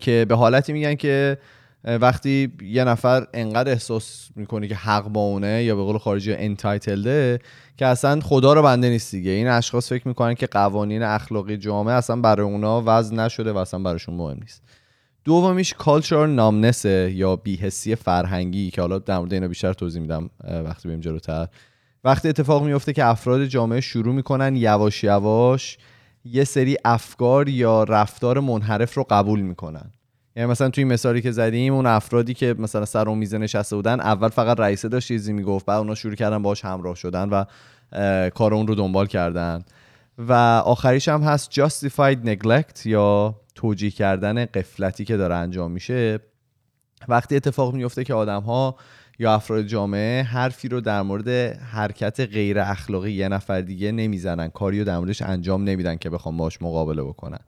که 0.00 0.26
به 0.28 0.34
حالتی 0.34 0.72
میگن 0.72 0.94
که 0.94 1.38
وقتی 1.84 2.52
یه 2.62 2.84
نفر 2.84 3.26
انقدر 3.34 3.72
احساس 3.72 4.28
می‌کنه 4.36 4.68
که 4.68 4.74
حق 4.74 5.08
با 5.08 5.20
اونه 5.20 5.64
یا 5.64 5.76
به 5.76 5.82
قول 5.82 5.98
خارجی 5.98 6.32
انتایتلده 6.32 7.38
که 7.76 7.86
اصلا 7.86 8.20
خدا 8.20 8.52
رو 8.52 8.62
بنده 8.62 8.88
نیست 8.88 9.14
دیگه. 9.14 9.30
این 9.30 9.48
اشخاص 9.48 9.88
فکر 9.88 10.08
می‌کنن 10.08 10.34
که 10.34 10.46
قوانین 10.46 11.02
اخلاقی 11.02 11.56
جامعه 11.56 11.94
اصلا 11.94 12.16
برای 12.16 12.46
اونا 12.46 12.82
وضع 12.86 13.14
نشده 13.14 13.52
و 13.52 13.56
اصلا 13.56 13.80
براشون 13.80 14.14
مهم 14.14 14.38
نیست. 14.40 14.62
دومیش 15.24 15.74
کالچر 15.74 16.26
نامنسه 16.26 17.12
یا 17.14 17.36
بیهسی 17.36 17.94
فرهنگی 17.94 18.70
که 18.70 18.80
حالا 18.80 18.98
در 18.98 19.18
مورد 19.18 19.32
اینا 19.32 19.48
بیشتر 19.48 19.72
توضیح 19.72 20.02
میدم 20.02 20.30
وقتی 20.64 20.88
بریم 20.88 21.00
جلوتر. 21.00 21.48
وقتی 22.04 22.28
اتفاق 22.28 22.64
میفته 22.64 22.92
که 22.92 23.04
افراد 23.04 23.44
جامعه 23.44 23.80
شروع 23.80 24.14
می‌کنن 24.14 24.56
یواش 24.56 25.04
یواش 25.04 25.78
یه 26.24 26.44
سری 26.44 26.76
افکار 26.84 27.48
یا 27.48 27.84
رفتار 27.84 28.40
منحرف 28.40 28.94
رو 28.94 29.06
قبول 29.10 29.40
می‌کنن. 29.40 29.90
یعنی 30.36 30.50
مثلا 30.50 30.68
توی 30.68 30.84
مثالی 30.84 31.22
که 31.22 31.30
زدیم 31.30 31.74
اون 31.74 31.86
افرادی 31.86 32.34
که 32.34 32.54
مثلا 32.58 32.84
سر 32.84 33.08
اون 33.08 33.18
میزه 33.18 33.38
نشسته 33.38 33.76
بودن 33.76 34.00
اول 34.00 34.28
فقط 34.28 34.60
رئیسه 34.60 34.88
داشت 34.88 35.08
چیزی 35.08 35.32
می‌گفت 35.32 35.66
بعد 35.66 35.78
اونا 35.78 35.94
شروع 35.94 36.14
کردن 36.14 36.42
باهاش 36.42 36.64
همراه 36.64 36.94
شدن 36.94 37.28
و 37.28 37.44
کار 38.30 38.54
اون 38.54 38.66
رو 38.66 38.74
دنبال 38.74 39.06
کردن. 39.06 39.64
و 40.18 40.32
آخریش 40.64 41.08
هم 41.08 41.22
هست 41.22 41.50
justified 41.50 42.26
neglect 42.26 42.86
یا 42.86 43.34
توجیه 43.54 43.90
کردن 43.90 44.44
قفلتی 44.44 45.04
که 45.04 45.16
داره 45.16 45.34
انجام 45.34 45.70
میشه. 45.70 46.18
وقتی 47.08 47.36
اتفاق 47.36 47.74
میفته 47.74 48.04
که 48.04 48.14
آدم 48.14 48.42
ها 48.42 48.76
یا 49.18 49.34
افراد 49.34 49.62
جامعه 49.62 50.22
حرفی 50.22 50.68
رو 50.68 50.80
در 50.80 51.02
مورد 51.02 51.28
حرکت 51.58 52.20
غیر 52.20 52.58
اخلاقی 52.58 53.12
یه 53.12 53.28
نفر 53.28 53.60
دیگه 53.60 53.92
نمی‌زنن. 53.92 54.48
کاری 54.48 54.78
رو 54.78 54.84
در 54.84 54.98
موردش 54.98 55.22
انجام 55.22 55.64
نمیدن 55.64 55.96
که 55.96 56.10
بخوام 56.10 56.36
باش 56.36 56.62
مقابله 56.62 57.02
بکنن. 57.02 57.38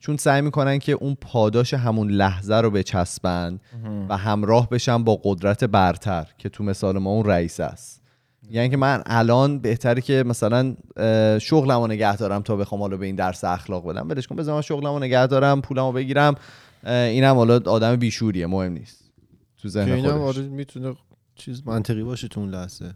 چون 0.00 0.16
سعی 0.16 0.40
می‌کنن 0.40 0.78
که 0.78 0.92
اون 0.92 1.16
پاداش 1.20 1.74
همون 1.74 2.10
لحظه 2.10 2.54
رو 2.54 2.70
بچسبن 2.70 3.60
و 4.08 4.16
همراه 4.16 4.68
بشن 4.70 5.04
با 5.04 5.20
قدرت 5.24 5.64
برتر 5.64 6.26
که 6.38 6.48
تو 6.48 6.64
مثال 6.64 6.98
ما 6.98 7.10
اون 7.10 7.24
رئیس 7.24 7.60
است. 7.60 8.02
یعنی 8.50 8.68
که 8.68 8.76
من 8.76 9.02
الان 9.06 9.58
بهتره 9.58 10.00
که 10.00 10.24
مثلا 10.26 10.76
شغلمو 11.38 11.86
نگه 11.86 12.16
دارم 12.16 12.42
تا 12.42 12.56
بخوام 12.56 12.80
حالا 12.80 12.96
به 12.96 13.06
این 13.06 13.16
درس 13.16 13.44
اخلاق 13.44 13.88
بدم. 13.88 14.08
ولش 14.08 14.26
کن 14.26 14.36
بذار 14.36 14.54
من 14.54 14.60
شغلمو 14.60 14.98
نگه 14.98 15.26
دارم 15.26 15.60
پولمو 15.60 15.92
بگیرم. 15.92 16.34
اینم 16.86 17.34
حالا 17.34 17.60
آدم 17.66 17.96
بیشوریه 17.96 18.46
مهم 18.46 18.72
نیست. 18.72 19.04
تو 19.62 19.68
ذهن 19.68 20.00
خودش. 20.00 20.36
آره 20.36 20.42
می‌تونه 20.42 20.94
چیز 21.34 21.62
منطقی 21.66 22.02
باشه 22.02 22.28
تو 22.28 22.40
اون 22.40 22.50
لحظه. 22.50 22.94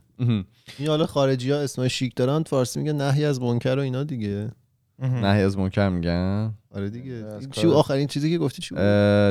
این 0.78 0.88
حالا 0.88 1.07
خارجی 1.07 1.50
ها 1.50 1.59
اسمای 1.59 1.90
شیک 1.90 2.14
دارن 2.16 2.43
فارسی 2.43 2.81
میگن 2.81 3.02
نهی 3.02 3.25
از 3.25 3.40
منکر 3.40 3.76
و 3.76 3.81
اینا 3.81 4.05
دیگه. 4.05 4.50
نهی 4.99 5.43
از 5.43 5.59
منکر 5.59 5.88
میگن. 5.88 6.55
آره 6.75 6.90
دیگه. 6.90 7.25
چی 7.50 7.66
آخرین 7.66 8.07
چیزی 8.07 8.31
که 8.31 8.38
گفتی 8.38 8.62
چی 8.62 8.75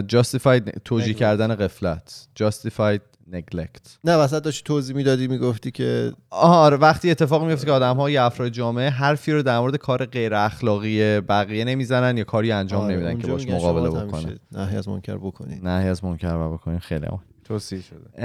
justified 0.08 0.70
توجیه. 0.86 1.14
کردن 1.14 1.56
غفلت. 1.56 2.28
Justified 2.40 3.00
neglect. 3.32 3.90
نه 4.04 4.16
وسط 4.16 4.44
داشتی 4.44 4.64
توضیح 4.64 4.96
می‌دادی 4.96 5.28
می‌گفتی 5.28 5.72
که 5.72 6.14
آها 6.30 6.60
آره 6.60 6.78
وقتی 6.78 7.12
اتفاق 7.12 7.46
میفته 7.46 7.66
که 7.66 7.72
آدم 7.72 7.96
ها 7.96 8.10
یا 8.10 8.26
افراد 8.26 8.50
جامعه 8.50 8.90
حرفی 8.90 9.32
رو 9.32 9.44
در 9.44 9.60
مورد 9.60 9.76
کار 9.76 10.06
غیر 10.06 10.36
اخلاقی 10.36 11.22
بقیه 11.22 11.64
نمی‌زنن 11.64 12.18
یا 12.18 12.24
کاری 12.24 12.52
انجام 12.52 12.82
آره، 12.82 12.96
نمیدن 12.96 13.18
که 13.22 13.28
باش 13.28 13.48
مقابله 13.48 13.90
بکنن. 13.90 14.38
نهی 14.52 14.78
از 14.78 14.88
منکر 14.88 15.18
بکنید. 15.18 15.68
نهی 15.68 15.90
از 15.90 16.04
منکر 16.04 16.36
و 16.36 16.54
بکنین 16.54 16.80
خیلی 16.80 17.06
عالی. 17.06 17.24
توصیه 17.46 17.82
شده. 17.82 18.24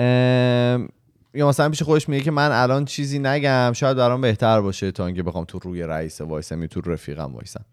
یا 1.34 1.48
مثلا 1.48 1.68
پیش 1.68 1.82
خودش 1.82 2.08
میگه 2.08 2.24
که 2.24 2.30
من 2.30 2.50
الان 2.52 2.84
چیزی 2.84 3.18
نگم 3.18 3.72
شاید 3.74 3.96
برام 3.96 4.20
بهتر 4.20 4.60
باشه 4.60 4.90
تا 4.92 5.06
اینکه 5.06 5.22
بخوام 5.22 5.44
تو 5.44 5.58
روی 5.58 5.82
رئیس 5.82 6.20
وایسم 6.20 6.60
یا 6.60 6.66
تو 6.66 6.80
رفیقم 6.80 7.34
وایسم. 7.34 7.64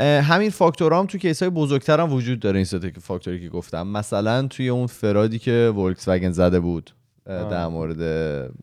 همین 0.00 0.50
فاکتورام 0.50 1.06
تو 1.06 1.18
case 1.18 1.42
های 1.42 1.50
بزرگتر 1.50 2.00
هم 2.00 2.12
وجود 2.12 2.40
داره 2.40 2.56
این 2.56 2.64
تا 2.66 3.00
فاکتوری 3.00 3.40
که 3.40 3.48
گفتم. 3.48 3.86
مثلا 3.86 4.46
توی 4.46 4.68
اون 4.68 4.86
fraud 4.86 5.29
ی 5.29 5.38
که 5.38 5.72
Volkswagen 5.76 6.30
زده 6.30 6.60
بود. 6.60 6.90
در 7.26 7.66
مورد 7.66 8.02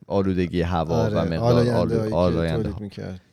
آلودگی 0.07 0.61
هوا 0.61 0.95
و 0.95 1.17
آره 1.17 1.21
مقدار 1.21 1.39
آلاینده 1.39 1.75
آلو- 1.75 1.99
هایی 1.99 2.09
که 2.09 2.15
آلاینده 2.15 2.73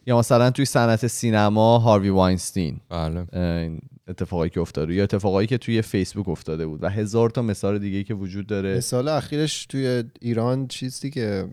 یا 0.07 0.19
مثلا 0.19 0.51
توی 0.51 0.65
صنعت 0.65 1.07
سینما 1.07 1.79
هاروی 1.79 2.09
واینستین. 2.09 2.81
بله. 2.91 3.27
اتفاقایی 4.13 4.51
که 4.51 4.61
افتاده 4.61 4.95
یا 4.95 5.03
اتفاقایی 5.03 5.47
که 5.49 5.59
توی 5.59 5.83
فیسبوک 5.83 6.29
افتاده 6.29 6.67
بود 6.67 6.83
و 6.83 6.89
هزار 6.89 7.31
تا 7.31 7.43
مثال 7.43 7.79
دیگه 7.79 8.05
که 8.05 8.15
وجود 8.15 8.47
داره 8.47 8.77
مثال 8.77 9.09
اخیرش 9.09 9.67
توی 9.67 10.05
ایران 10.21 10.67
چیزی 10.69 11.11
که 11.11 11.49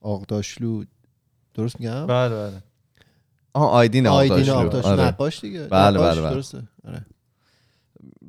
آقداشلو 0.00 0.84
درست 1.54 1.80
میگم 1.80 2.06
بله 2.06 2.34
بله 2.34 2.62
آها 3.54 3.68
آیدین 3.68 4.06
آیدین 4.06 4.50
آقداشلو. 4.50 4.92
آره. 4.92 5.02
نقاش 5.04 5.40
دیگه 5.40 5.66
بله، 5.66 5.98
نقاش، 5.98 6.12
بله، 6.18 6.22
بله. 6.26 6.34
درسته 6.34 6.62
آره. 6.84 7.06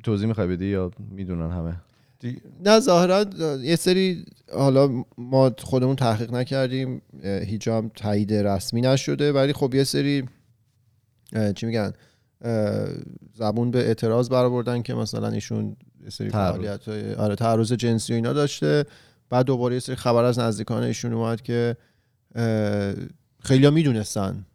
توضیح 0.03 0.27
می‌خوای 0.27 0.47
بدی 0.47 0.65
یا 0.65 0.91
می‌دونن 1.09 1.51
همه 1.51 1.75
دی- 2.19 2.41
نه 2.65 2.79
ظاهرا 2.79 3.25
یه 3.61 3.75
سری 3.75 4.25
حالا 4.53 5.03
ما 5.17 5.51
خودمون 5.59 5.95
تحقیق 5.95 6.33
نکردیم 6.33 7.01
هیچ 7.23 7.67
هم 7.67 7.91
تایید 7.95 8.33
رسمی 8.33 8.81
نشده 8.81 9.31
ولی 9.33 9.53
خب 9.53 9.73
یه 9.75 9.83
سری 9.83 10.23
چی 11.55 11.65
میگن 11.65 11.93
زبون 13.33 13.71
به 13.71 13.79
اعتراض 13.79 14.29
برآوردن 14.29 14.81
که 14.81 14.93
مثلا 14.93 15.27
ایشون 15.27 15.75
سری. 16.09 16.29
فعالیت 16.29 16.87
های 16.87 17.13
آره 17.13 17.35
تعرض 17.35 17.73
جنسی 17.73 18.13
و 18.13 18.15
اینا 18.15 18.33
داشته. 18.33 18.85
بعد 19.29 19.45
دوباره 19.45 19.73
یه 19.73 19.79
سری 19.79 19.95
خبر 19.95 20.23
از 20.23 20.39
نزدیکان 20.39 20.83
ایشون 20.83 21.13
اومد 21.13 21.41
که 21.41 21.77
خیلی 23.43 23.69
می‌دونستن. 23.69 24.45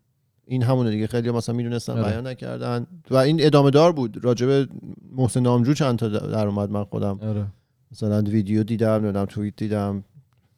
این 0.45 0.62
همونه 0.62 0.90
دیگه. 0.90 1.07
خیلی 1.07 1.30
مثلا 1.30 1.54
می‌دونستن 1.54 1.92
آره. 1.92 2.02
بیان 2.02 2.26
نکردن. 2.26 2.87
و 3.11 3.16
این 3.16 3.47
ادامه 3.47 3.71
دار 3.71 3.92
بود. 3.92 4.25
راجب 4.25 4.68
محسن 5.12 5.40
نامجو 5.40 5.75
چند 5.75 5.99
تا 5.99 6.09
در 6.09 6.47
اومد. 6.47 6.71
من 6.71 6.85
خودم 6.85 7.18
آره. 7.23 7.47
مثلا 7.92 8.23
ویدیو 8.23 8.62
دیدم 8.62 8.90
نمی‌دونم 8.90 9.25
توییت 9.25 9.57
دیدم. 9.57 10.04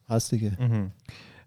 هست 0.09 0.31
دیگه. 0.31 0.51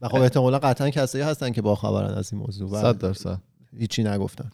و 0.03 0.09
خب 0.09 0.21
احتمالا 0.21 0.59
قطعا 0.59 0.91
کسایی 0.91 1.25
هستن 1.25 1.51
که 1.51 1.63
با 1.63 1.75
خبرن 1.75 2.15
از 2.15 2.33
این 2.33 2.43
موضوع. 2.43 2.83
صد 2.83 2.99
درصد. 2.99 3.39
هیچی 3.79 4.05
نگفتن. 4.05 4.51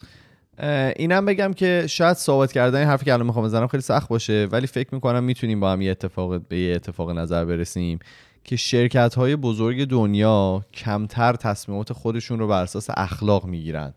اینم 0.96 1.26
بگم 1.26 1.52
که 1.52 1.84
شاید 1.86 2.16
ثابت 2.16 2.52
کردن 2.52 2.78
این 2.78 2.88
حرفی 2.88 3.04
که 3.04 3.12
الان 3.12 3.26
می‌خوام 3.26 3.44
بزنم 3.44 3.66
خیلی 3.66 3.82
سخت 3.82 4.08
باشه 4.08 4.48
ولی 4.52 4.66
فکر 4.66 4.94
می‌کنم 4.94 5.24
می‌تونیم 5.24 5.60
با 5.60 5.72
هم 5.72 5.80
یه 5.80 5.90
اتفاق 5.90 6.40
به 6.48 6.58
یه 6.58 6.74
اتفاق 6.74 7.10
نظر 7.10 7.44
برسیم 7.44 7.98
که 8.44 8.56
شرکت 8.56 9.14
های 9.14 9.36
بزرگ 9.36 9.84
دنیا 9.84 10.64
کمتر 10.74 11.32
تصمیمات 11.32 11.92
خودشون 11.92 12.38
رو 12.38 12.48
بر 12.48 12.62
اساس 12.62 12.86
اخلاق 12.96 13.44
می‌گیرن. 13.44 13.94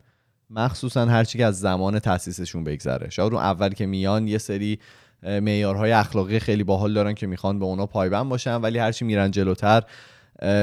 مخصوصا 0.49 1.05
هرچی 1.05 1.37
که 1.37 1.45
از 1.45 1.59
زمان 1.59 1.99
تاسیسشون 1.99 2.63
بگذره. 2.63 3.09
شاید 3.09 3.33
اون 3.33 3.41
اول 3.41 3.69
که 3.69 3.85
میان 3.85 4.27
یه 4.27 4.37
سری 4.37 4.79
معیارهای 5.23 5.91
اخلاقی 5.91 6.39
خیلی 6.39 6.63
باحال 6.63 6.93
دارن 6.93 7.13
که 7.13 7.27
می‌خوان 7.27 7.59
به 7.59 7.65
اونا 7.65 7.85
پایبند 7.85 8.29
باشن 8.29 8.55
ولی 8.55 8.79
هرچی 8.79 9.05
میرن 9.05 9.31
جلوتر 9.31 9.83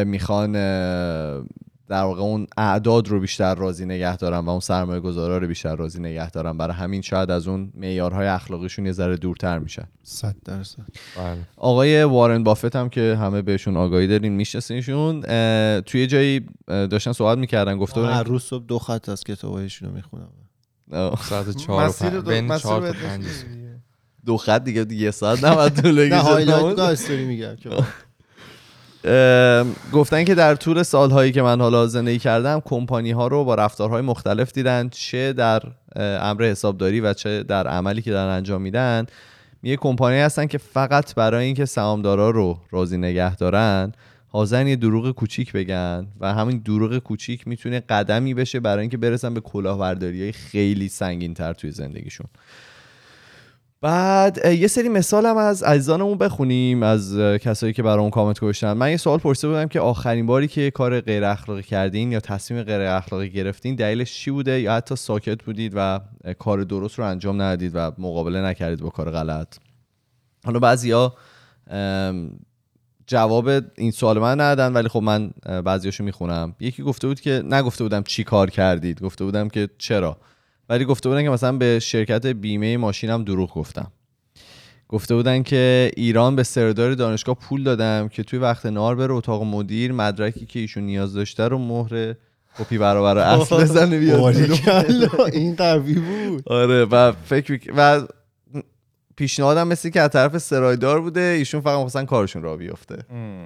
می‌خوان 0.05 0.53
در 1.91 2.03
واقع 2.03 2.21
اون 2.21 2.47
اعداد 2.57 3.09
رو 3.09 3.21
بیشتر 3.21 3.55
راضی 3.55 3.87
نگه 3.87 4.17
دارن 4.17 4.39
و 4.39 4.51
اون 4.51 4.61
سرمایه 4.61 5.01
گذارا 5.01 5.39
رو 5.39 5.47
بیشتر 5.47 5.77
راضی 5.77 6.01
نگه 6.01 6.31
دارن 6.31 6.59
برای 6.59 6.77
همین 6.77 7.03
شاید 7.03 7.31
از 7.31 7.49
اون 7.49 7.73
معیارهای 7.75 8.27
اخلاقیشون 8.27 8.87
یه 8.87 8.93
ذره 8.93 9.17
دورتر 9.17 9.59
میشن 9.59 9.85
صد 10.03 10.37
درصد. 10.45 10.83
بله. 11.17 11.37
آقای 11.57 12.05
وارن 12.05 12.45
بافت 12.45 12.77
هم 12.77 12.89
که 12.89 13.17
همه 13.21 13.43
بهشون 13.43 13.77
آگاهی 13.77 14.07
دارین 14.07 14.33
میشناسینشون 14.33 15.21
توی 15.81 16.07
جایی 16.07 16.47
داشتن 16.67 17.13
صحبت 17.13 17.39
می‌کردن 17.39 17.79
گفته 17.79 18.01
هر 18.01 18.07
بودن 18.19 18.25
روز 18.25 18.43
صبح 18.43 18.65
دو 18.65 18.79
خط 18.79 19.09
از 19.09 19.25
کتابایشون 19.25 19.89
رو 19.89 19.95
می‌خونم. 19.95 20.29
ساعت 21.29 21.57
چهار 21.57 21.85
و 21.85 21.89
مسیر 21.89 22.11
پنج. 22.93 23.25
دو- 24.27 24.37
خط 24.37 24.65
دیگه 24.65 24.85
دیگه 24.85 25.03
یه 25.05 25.11
ساعت 25.11 25.45
نباید 25.45 25.83
طول 25.83 26.09
نه 26.09 26.17
هایلایت 26.17 27.11
میگم 27.29 27.57
گفتن 29.93 30.25
که 30.25 30.35
در 30.35 30.55
طول 30.55 30.83
سالهایی 30.83 31.33
که 31.33 31.43
من 31.43 31.61
حالا 31.61 31.87
زندگی 31.87 32.19
کردم 32.19 32.63
کمپانی 32.65 33.11
ها 33.11 33.27
رو 33.27 33.45
با 33.45 33.55
رفتارهای 33.55 34.03
مختلف 34.03 34.53
دیدن 34.53 34.89
چه 34.89 35.33
در 35.33 35.63
امر 35.97 36.43
حسابداری 36.43 37.01
و 37.01 37.15
چه 37.15 37.43
در 37.43 37.69
عملی 37.69 38.03
که 38.03 38.11
دارن 38.11 38.33
انجام 38.33 38.63
میدن. 38.63 39.07
یه 39.63 39.77
کمپانی 39.77 40.19
هستن 40.19 40.47
که 40.47 40.59
فقط 40.59 41.15
برای 41.15 41.45
اینکه 41.45 41.65
سهامدارا 41.65 42.31
رو 42.31 42.59
راضی 42.71 42.97
نگه 42.97 43.37
دارن 43.37 43.93
حاضرن 44.29 44.67
یه 44.67 44.77
دروغ 44.77 45.11
کوچیک 45.11 45.53
بگن 45.53 46.07
و 46.21 46.35
همین 46.35 46.59
دروغ 46.59 46.99
کوچیک 46.99 47.49
می‌تونه 47.49 47.81
قدمی 47.81 48.35
بشه 48.35 48.61
برای 48.61 48.81
اینکه 48.81 48.97
برسن 48.97 49.35
به 49.35 49.41
کلاهبرداری 49.41 50.23
های 50.23 50.33
خیلی 50.33 50.89
سنگین 50.89 51.35
تر 51.35 51.53
توی 51.53 51.71
زندگیشون. 51.71 52.27
بعد 53.83 54.47
یه 54.47 54.67
سری 54.67 54.89
مثال 54.89 55.27
هم 55.27 55.37
از 55.37 55.63
عزیزانمون 55.63 56.19
بخونیم 56.19 56.83
از 56.83 57.17
کسایی 57.19 57.73
که 57.73 57.83
برامون 57.83 58.11
کامنت 58.11 58.41
گذاشتن. 58.41 58.73
من 58.73 58.91
یه 58.91 58.97
سوال 58.97 59.19
پرسیده 59.19 59.49
بودم 59.49 59.69
که 59.69 59.81
آخرین 59.81 60.27
باری 60.27 60.49
که 60.49 60.71
کار 60.71 61.01
غیر 61.01 61.25
اخلاقی 61.25 61.63
کردین 61.63 62.13
یا 62.13 62.21
تصمیم 62.21 62.63
غیر 62.63 62.81
اخلاقی 62.81 63.31
گرفتین 63.31 63.75
دلیلش 63.75 64.13
چی 64.13 64.31
بوده؟ 64.31 64.61
یا 64.61 64.75
حتی 64.75 64.97
ساکت 64.97 65.45
بودید 65.45 65.73
و 65.77 66.01
کار 66.39 66.65
درست 66.65 66.99
رو 66.99 67.05
انجام 67.05 67.43
ندادید 67.43 67.73
و 67.75 67.93
مقابله 67.99 68.43
نکردید 68.43 68.81
با 68.81 68.91
کار 68.91 69.11
غلط؟ 69.11 69.57
حالا 70.45 70.59
بعضیا 70.59 71.15
جواب 73.07 73.49
این 73.77 73.91
سوال 73.91 74.19
من 74.19 74.41
ندادن 74.41 74.73
ولی 74.73 74.89
خب 74.89 75.03
من 75.03 75.31
بعضیاشو 75.65 76.05
می‌خونم. 76.05 76.55
یکی 76.61 76.83
گفته 76.83 77.07
بود 77.07 77.21
که 77.21 77.43
نگفته 77.45 77.85
بودم 77.85 78.03
چی 78.03 78.25
کار 78.25 78.51
کردید 78.51 79.03
گفته 79.03 79.25
بودم 79.25 79.49
که 79.49 79.69
چرا؟ 79.79 80.17
ولی 80.71 80.85
گفته 80.85 81.09
بودن 81.09 81.23
که 81.23 81.31
مثلا 81.31 81.53
به 81.53 81.79
شرکت 81.79 82.27
بیمه 82.27 82.77
ماشینم 82.77 83.25
دروغ 83.25 83.55
گفتم. 83.55 83.93
گفته 84.89 85.15
بودن 85.15 85.43
که 85.43 85.91
ایران 85.97 86.37
به 86.37 86.43
سردار 86.43 86.95
دانشگاه 86.95 87.35
پول 87.35 87.63
دادم 87.65 88.09
که 88.09 88.23
توی 88.23 88.39
وقت 88.39 88.67
نهار 88.67 88.97
بره 88.97 89.13
اتاق 89.13 89.43
مدیر 89.43 89.93
مدرکی 89.93 90.47
که 90.47 90.61
ایشون 90.61 90.83
نیاز 90.83 91.15
داشته 91.15 91.49
رو 91.49 91.59
مهر 91.59 92.15
کپی 92.59 92.79
برابر 92.79 93.19
اصل 93.19 93.57
بزنه 93.63 93.99
بیاد 93.99 94.37
این 95.33 95.57
قوی 95.57 95.95
بود. 96.29 96.43
آره 96.47 96.85
و 96.85 97.13
فکر 97.13 97.61
و 97.77 98.03
پیشنهادم 99.17 99.69
مثل 99.69 99.91
که 99.91 100.01
از 100.01 100.11
طرف 100.11 100.39
سرایدار 100.39 101.01
بوده 101.01 101.21
ایشون 101.21 101.61
فقط 101.61 101.87
مثلا 101.87 102.05
کارشون 102.05 102.43
را 102.43 102.57
بیفته. 102.57 102.97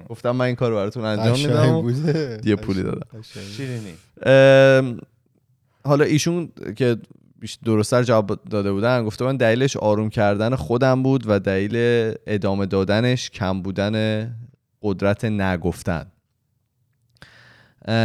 گفتم 0.09 0.31
من 0.31 0.45
این 0.45 0.55
کار 0.55 0.73
براتون 0.73 1.05
انجام 1.05 1.39
میدم 1.39 2.39
یه 2.43 2.55
پولی 2.55 2.83
دادم. 2.83 3.21
شیرینی. 3.57 3.93
ام، 4.25 4.99
حالا 5.85 6.05
ایشون 6.05 6.49
که 6.75 6.97
درستتر 7.65 8.03
جواب 8.03 8.39
داده 8.49 8.71
بودن 8.71 9.03
گفته 9.05 9.25
من 9.25 9.37
دلیلش 9.37 9.77
آروم 9.77 10.09
کردن 10.09 10.55
خودم 10.55 11.03
بود 11.03 11.23
و 11.27 11.39
دلیل 11.39 12.13
ادامه 12.27 12.65
دادنش 12.65 13.29
کم 13.29 13.61
بودن 13.61 14.27
قدرت 14.81 15.25
نگفتن. 15.25 16.11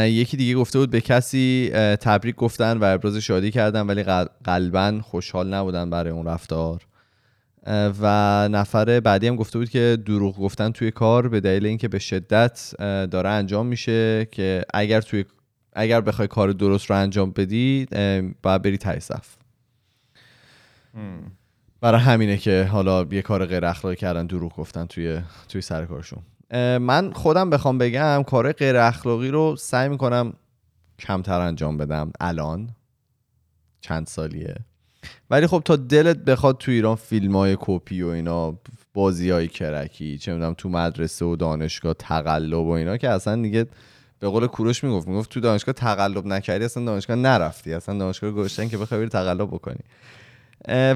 یکی 0.05 0.37
دیگه 0.37 0.55
گفته 0.55 0.79
بود 0.79 0.91
به 0.91 1.01
کسی 1.01 1.71
تبریک 2.01 2.37
گفتن 2.37 2.77
و 2.77 2.85
ابراز 2.85 3.17
شادی 3.17 3.51
کردن 3.51 3.87
ولی 3.87 4.03
قل- 4.03 4.29
قلبا 4.45 5.01
خوشحال 5.03 5.55
نبودن 5.55 5.91
برای 5.91 6.13
اون 6.13 6.27
رفتار. 6.27 6.87
و 8.01 8.49
نفر 8.49 9.01
بعدی 9.01 9.27
هم 9.29 9.37
گفته 9.37 9.59
بود 9.59 9.71
که 9.71 9.99
دروغ 10.07 10.39
گفتن 10.39 10.71
توی 10.71 10.91
کار 10.91 11.29
به 11.29 11.41
دلیل 11.41 11.67
اینکه 11.67 11.89
به 11.89 11.99
شدت 11.99 12.75
داره 13.11 13.29
انجام 13.31 13.67
میشه 13.67 14.29
که 14.31 14.65
اگر 14.75 15.01
توی 15.01 15.25
اگر 15.73 16.01
بخوای 16.01 16.29
کار 16.29 16.53
درست 16.53 16.91
رو 16.91 16.97
انجام 16.97 17.31
بدی 17.31 17.87
باید 18.43 18.63
بری 18.63 18.79
ته 18.79 18.99
صف. 18.99 19.37
برای 21.81 22.01
همینه 22.01 22.37
که 22.37 22.69
حالا 22.73 23.07
یه 23.11 23.23
کار 23.23 23.47
غیر 23.47 23.65
اخلاقی 23.65 23.97
کردن 23.97 24.27
دروغ 24.27 24.57
گفتن 24.57 24.87
توی 24.87 25.21
توی 25.49 25.61
سر 25.61 25.85
کارشون. 25.85 26.23
من 26.79 27.13
خودم 27.13 27.51
بخوام 27.51 27.79
بگم 27.79 28.23
کار 28.27 28.53
غیر 28.53 28.77
اخلاقی 28.77 29.29
رو 29.29 29.57
سعی 29.57 29.89
می‌کنم 29.89 30.33
کمتر 30.99 31.41
انجام 31.41 31.77
بدم 31.77 32.13
الان. 32.21 32.71
چند 33.81 34.07
سالیه. 34.07 34.55
ولی 35.31 35.47
خب 35.47 35.63
تا 35.65 35.77
دلت 35.77 36.17
بخواد 36.17 36.59
تو 36.59 36.71
ایران 36.71 36.97
فیلم 36.97 37.37
های 37.37 37.57
کپی 37.61 38.03
و 38.03 38.09
اینا 38.09 38.59
بازی 38.95 39.31
های 39.31 39.49
کرکی 39.49 40.19
چه 40.19 40.33
می‌دونم 40.33 40.55
تو 40.55 40.69
مدرسه 40.69 41.25
و 41.25 41.37
دانشگاه 41.37 41.95
تقلب 41.95 42.59
و 42.59 42.71
اینا 42.71 42.97
که 42.97 43.09
اصلا 43.09 43.43
دیگه 43.43 43.67
به 44.21 44.29
قول 44.29 44.47
کوروش 44.47 44.85
می‌گفت 44.85 45.09
می‌گفت 45.09 45.31
تو 45.31 45.41
دانشگاه 45.41 45.73
تقلب 45.73 46.27
نکردی 46.27 46.65
اصلا 46.65 46.85
دانشگاه 46.85 47.17
نرفتی 47.17 47.75
اصلا 47.75 47.99
دانشگاه 47.99 48.31
رو 48.31 48.37
گذاشتن 48.37 48.69
که 48.69 48.79
بخوای 48.79 49.01
بری 49.01 49.09
تقلب 49.09 49.49
بکنی. 49.49 49.81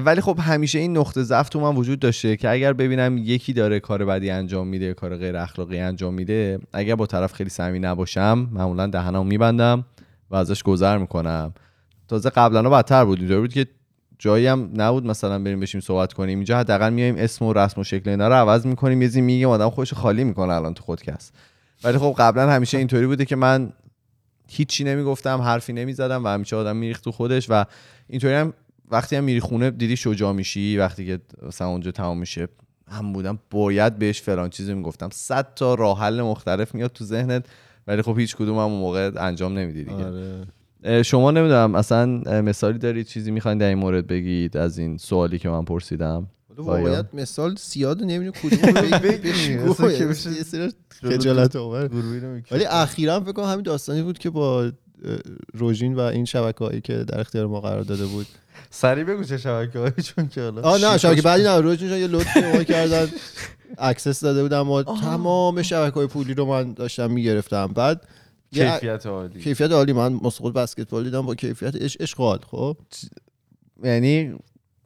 ولی 0.05 0.21
خب 0.21 0.39
همیشه 0.41 0.79
این 0.79 0.97
نقطه 0.97 1.23
ضعف 1.23 1.49
تو 1.49 1.59
من 1.59 1.75
وجود 1.75 1.99
داشته 1.99 2.37
که 2.37 2.49
اگر 2.49 2.73
ببینم 2.73 3.17
یکی 3.17 3.53
داره 3.53 3.79
کار 3.79 4.05
بدی 4.05 4.29
انجام 4.29 4.67
میده 4.67 4.93
کار 4.93 5.17
غیر 5.17 5.37
اخلاقی 5.37 5.79
انجام 5.79 6.13
میده 6.13 6.59
اگر 6.73 6.95
با 6.95 7.05
طرف 7.05 7.33
خیلی 7.33 7.49
صمیمی 7.49 7.79
نباشم 7.79 8.49
معمولا 8.51 8.87
دهنمو 8.87 9.23
میبندم 9.23 9.85
و 10.31 10.35
ازش 10.35 10.63
گذر 10.63 10.97
می‌کنم. 10.97 11.53
تازه 12.07 12.29
قبلا 12.29 12.69
بدتر 12.69 13.05
بود. 13.05 13.19
اینطور 13.19 13.39
بود 13.39 13.53
که 13.53 13.67
جایی 14.19 14.47
هم 14.47 14.69
نبود 14.75 15.05
مثلا 15.05 15.39
بریم 15.39 15.59
بشیم 15.59 15.81
صحبت 15.81 16.13
کنیم. 16.13 16.37
اینجا 16.37 16.57
حداقل 16.57 16.93
میایم 16.93 17.15
اسم 17.17 17.45
و 17.45 17.53
رسم 17.53 17.81
و 17.81 17.83
شکل 17.83 18.09
اینا 18.09 18.27
رو 18.27 18.33
عوض 18.33 18.65
می‌کنیم. 18.65 19.01
یه 19.01 19.21
میگیم 19.21 19.49
آدم 19.49 19.69
خودش 19.69 19.93
خالی 19.93 20.23
می‌کنه 20.23 20.53
الان 20.53 20.73
تو 20.73 20.83
خودکست. 20.83 21.33
ولی 21.83 21.97
خب 21.97 22.15
قبلا 22.17 22.51
همیشه 22.51 22.77
اینطوری 22.77 23.07
بوده 23.07 23.25
که 23.25 23.35
من 23.35 23.73
هیچی 24.47 24.83
نمی‌گفتم 24.83 25.41
حرفی 25.41 25.73
نمی‌زدم 25.73 26.23
و 26.23 26.27
همیشه 26.27 26.55
آدم 26.55 26.75
میریخت 26.75 27.03
تو 27.03 27.11
خودش 27.11 27.47
و 27.49 27.65
اینطوری 28.07 28.33
هم 28.33 28.53
وقتی 28.91 29.15
هم 29.15 29.23
میری 29.23 29.39
خونه 29.39 29.71
دیدی 29.71 29.97
شجاع 29.97 30.33
میشی 30.33 30.77
وقتی 30.77 31.05
که 31.05 31.19
مثلا 31.47 31.67
اونجا 31.67 31.91
تمام 31.91 32.19
میشه. 32.19 32.47
من 32.91 33.13
بودم 33.13 33.39
باید 33.51 33.99
بهش 33.99 34.21
فلان 34.21 34.49
چیزی 34.49 34.73
می‌گفتم. 34.73 35.09
صد 35.11 35.53
تا 35.55 35.75
راه 35.75 35.99
حل 35.99 36.21
مختلف 36.21 36.75
میاد 36.75 36.91
تو 36.91 37.05
ذهنت 37.05 37.45
ولی 37.87 38.01
خب 38.01 38.19
هیچ 38.19 38.35
کدوم 38.35 38.55
هم 38.55 38.63
اون 38.63 38.79
موقع 38.79 39.11
انجام 39.17 39.57
نمیدی 39.57 39.83
دیگه. 39.83 40.05
آره. 40.05 41.03
شما 41.03 41.31
نمی‌دونم 41.31 41.75
اصلا 41.75 42.05
مثالی 42.41 42.77
دارید 42.77 43.05
چیزی 43.05 43.31
می‌خواین 43.31 43.57
در 43.57 43.67
این 43.67 43.77
مورد 43.77 44.07
بگید 44.07 44.57
از 44.57 44.77
این 44.77 44.97
سوالی 44.97 45.39
که 45.39 45.49
من 45.49 45.65
پرسیدم؟ 45.65 46.27
واقعیت 46.63 47.05
مثال 47.13 47.55
زیاد 47.55 48.03
نمی‌دونم 48.03 48.31
کدوم 48.31 48.73
سری. 48.73 48.91
ولی 52.51 52.65
اخیرا 52.65 53.19
فکر 53.19 53.31
کنم 53.31 53.45
همین 53.45 53.63
داستانی 53.63 54.03
بود 54.03 54.17
که 54.17 54.29
با 54.29 54.71
روژین 55.53 55.95
و 55.95 55.99
این 55.99 56.25
شبکه 56.25 56.65
هایی 56.65 56.81
که 56.81 56.93
در 56.93 57.19
اختیار 57.19 57.47
ما 57.47 57.61
قرار 57.61 57.83
داده 57.83 58.05
بود 58.05 58.27
سریع 58.69 59.03
بگو 59.03 59.23
چه 59.23 59.37
شبکه 59.37 59.79
هایی 59.79 59.93
چون 60.03 60.27
که 60.27 60.41
حالا 60.41 60.61
آه 60.61 60.81
نه 60.81 60.97
شبکه 60.97 61.21
بعدی 61.21 61.43
نه 61.43 61.61
روژین 61.61 61.89
یه 61.89 62.07
لطفی 62.07 62.41
ما 62.41 62.63
کردن 62.63 63.07
access 63.77 64.23
داده 64.23 64.41
بودم 64.41 64.61
ما 64.61 64.83
تمام 64.83 65.61
شبکه 65.61 65.95
های 65.95 66.07
پولی 66.07 66.33
رو 66.33 66.45
من 66.45 66.73
داشتم 66.73 67.11
می‌گرفتم 67.11 67.67
بعد 67.67 68.07
کیفیت 68.51 69.05
عالی 69.05 69.41
کیفیت 69.41 69.71
عالی 69.71 69.93
من 69.93 70.13
مسابقه 70.13 70.61
بسکتبال 70.61 71.03
دیدم 71.03 71.21
با 71.21 71.35
کیفیت 71.35 71.75
اش 71.75 71.97
اشغال 71.99 72.39
خب 72.51 72.77
یعنی 73.83 74.35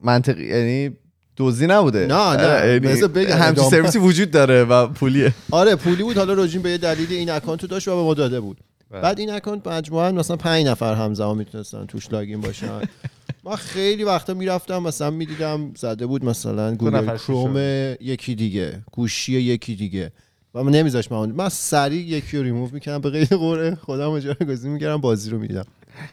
منطقی 0.04 0.46
یعنی 0.46 0.98
دزدی 1.40 1.68
نبوده 1.68 2.00
نه، 2.08 2.36
نه. 2.36 2.44
اه، 2.44 2.68
یعنی 2.68 2.80
بذار 2.80 3.10
بگم. 3.10 3.32
همچین 3.32 3.48
ادامه. 3.48 3.70
سرویسی 3.70 4.00
وجود 4.00 4.32
داره 4.32 4.64
و 4.64 4.88
پولیه 4.88 5.34
آره 5.52 5.76
پولی 5.76 6.04
بود 6.04 6.18
حالا 6.18 6.34
روژین 6.34 6.62
به 6.62 6.70
یه 6.70 6.78
دلیل 6.78 7.08
این 7.12 7.30
account 7.30 7.62
رو 7.62 7.68
داشت 7.68 7.88
و 7.88 7.96
به 7.96 8.02
ما 8.02 8.14
داده 8.14 8.40
بود 8.40 8.58
بله. 8.92 9.02
بعد 9.02 9.20
این 9.20 9.30
account 9.30 9.68
مجموعا 9.68 10.12
مثلا 10.12 10.36
پنج 10.36 10.66
نفر 10.66 10.94
همزمان 10.94 11.38
می‌تونستن 11.38 11.86
توش 11.86 12.12
login 12.12 12.42
باشن 12.42 12.82
ما 13.44 13.56
خیلی 13.56 14.04
وقتا 14.04 14.34
می‌رفتم 14.34 14.84
مثلا 14.84 15.10
می‌دیدم 15.10 15.72
زده 15.78 16.06
بود 16.06 16.26
مثلا 16.26 16.76
Google 16.76 17.18
Chrome 17.18 17.58
یکی 18.02 18.36
دیگه 18.36 18.82
گوشی 18.92 19.34
یکی 19.34 19.76
دیگه 19.76 20.12
و 20.56 20.64
من 20.64 20.72
نمیذاش 20.72 21.12
من 21.12 21.32
من 21.32 21.50
سریع 21.50 22.02
یکی 22.02 22.38
رو 22.38 22.44
ریموو 22.44 22.70
می‌کردم 22.74 23.02
به 23.02 23.10
غیر 23.10 23.28
قرعه 23.28 23.76
خودم 23.76 24.20
جایگزین 24.20 24.72
می‌کردم 24.72 24.98
بازی 24.98 25.30
رو 25.30 25.40
می‌دیدم 25.40 25.66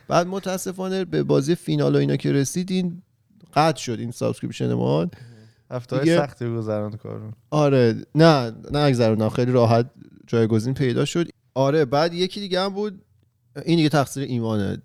بعد 0.08 0.26
متاسفانه 0.26 1.04
به 1.04 1.22
بازی 1.22 1.54
فینال 1.54 1.94
و 1.94 1.98
اینا 1.98 2.16
که 2.16 2.32
رسید 2.32 2.70
این 2.70 3.02
قطع 3.56 3.78
شد 3.80 3.96
این 4.00 4.10
subscription 4.10 4.72
ما. 4.72 5.06
هفته 5.70 5.98
دیگه- 5.98 6.16
سختی 6.26 6.48
گذراند 6.56 6.96
کارون 6.96 7.32
آره 7.50 7.96
نه 8.14 8.52
نه 8.72 8.78
نگذروندم 8.86 9.28
خیلی 9.28 9.52
راحت 9.52 9.90
جایگزین 10.26 10.74
پیدا 10.74 11.04
شد. 11.04 11.28
آره 11.54 11.84
بعد 11.84 12.14
یکی 12.14 12.40
دیگه 12.40 12.60
هم 12.60 12.68
بود 12.68 13.02
این 13.64 13.76
دیگه 13.76 13.88
تقصیر 13.88 14.22
ایمانه. 14.22 14.82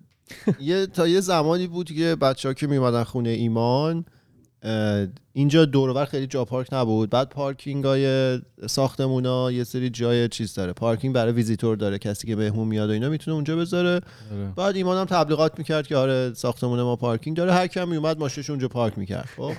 یه 0.59 0.85
تا 0.85 1.07
یه 1.07 1.19
زمانی 1.19 1.67
بود 1.67 1.91
که 1.91 2.15
بچه 2.15 2.49
ها 2.49 2.53
که 2.53 2.67
میمدن 2.67 3.03
خونه 3.03 3.29
ایمان 3.29 4.05
اینجا 5.33 5.65
دورور 5.65 6.05
خیلی 6.05 6.27
جا 6.27 6.45
پارک 6.45 6.73
نبود. 6.73 7.09
بعد 7.09 7.29
پارکینگ 7.29 7.85
های 7.85 8.39
ساختمون 8.67 9.25
ها 9.25 9.51
یه 9.51 9.63
سری 9.63 9.89
جای 9.89 10.27
چیز 10.27 10.53
داره. 10.53 10.73
پارکینگ 10.73 11.15
برای 11.15 11.33
ویزیتور 11.33 11.77
داره. 11.77 11.97
کسی 11.97 12.27
که 12.27 12.35
مهمون 12.35 12.67
میاد 12.67 12.89
و 12.89 12.93
اینا 12.93 13.09
می‌تونه 13.09 13.35
اونجا 13.35 13.55
بذاره. 13.55 14.01
بعد 14.55 14.75
ایمان 14.75 14.97
هم 14.97 15.05
تبلیغات 15.05 15.59
می‌کرد 15.59 15.87
که 15.87 15.97
آره 15.97 16.33
ساختمون 16.33 16.81
ما 16.81 16.95
پارکینگ 16.95 17.37
داره. 17.37 17.53
هر 17.53 17.67
کم 17.67 17.87
میومد 17.87 18.19
ماشینش 18.19 18.49
اونجا 18.49 18.67
پارک 18.67 18.97
می‌کرد. 18.97 19.29
خب. 19.37 19.51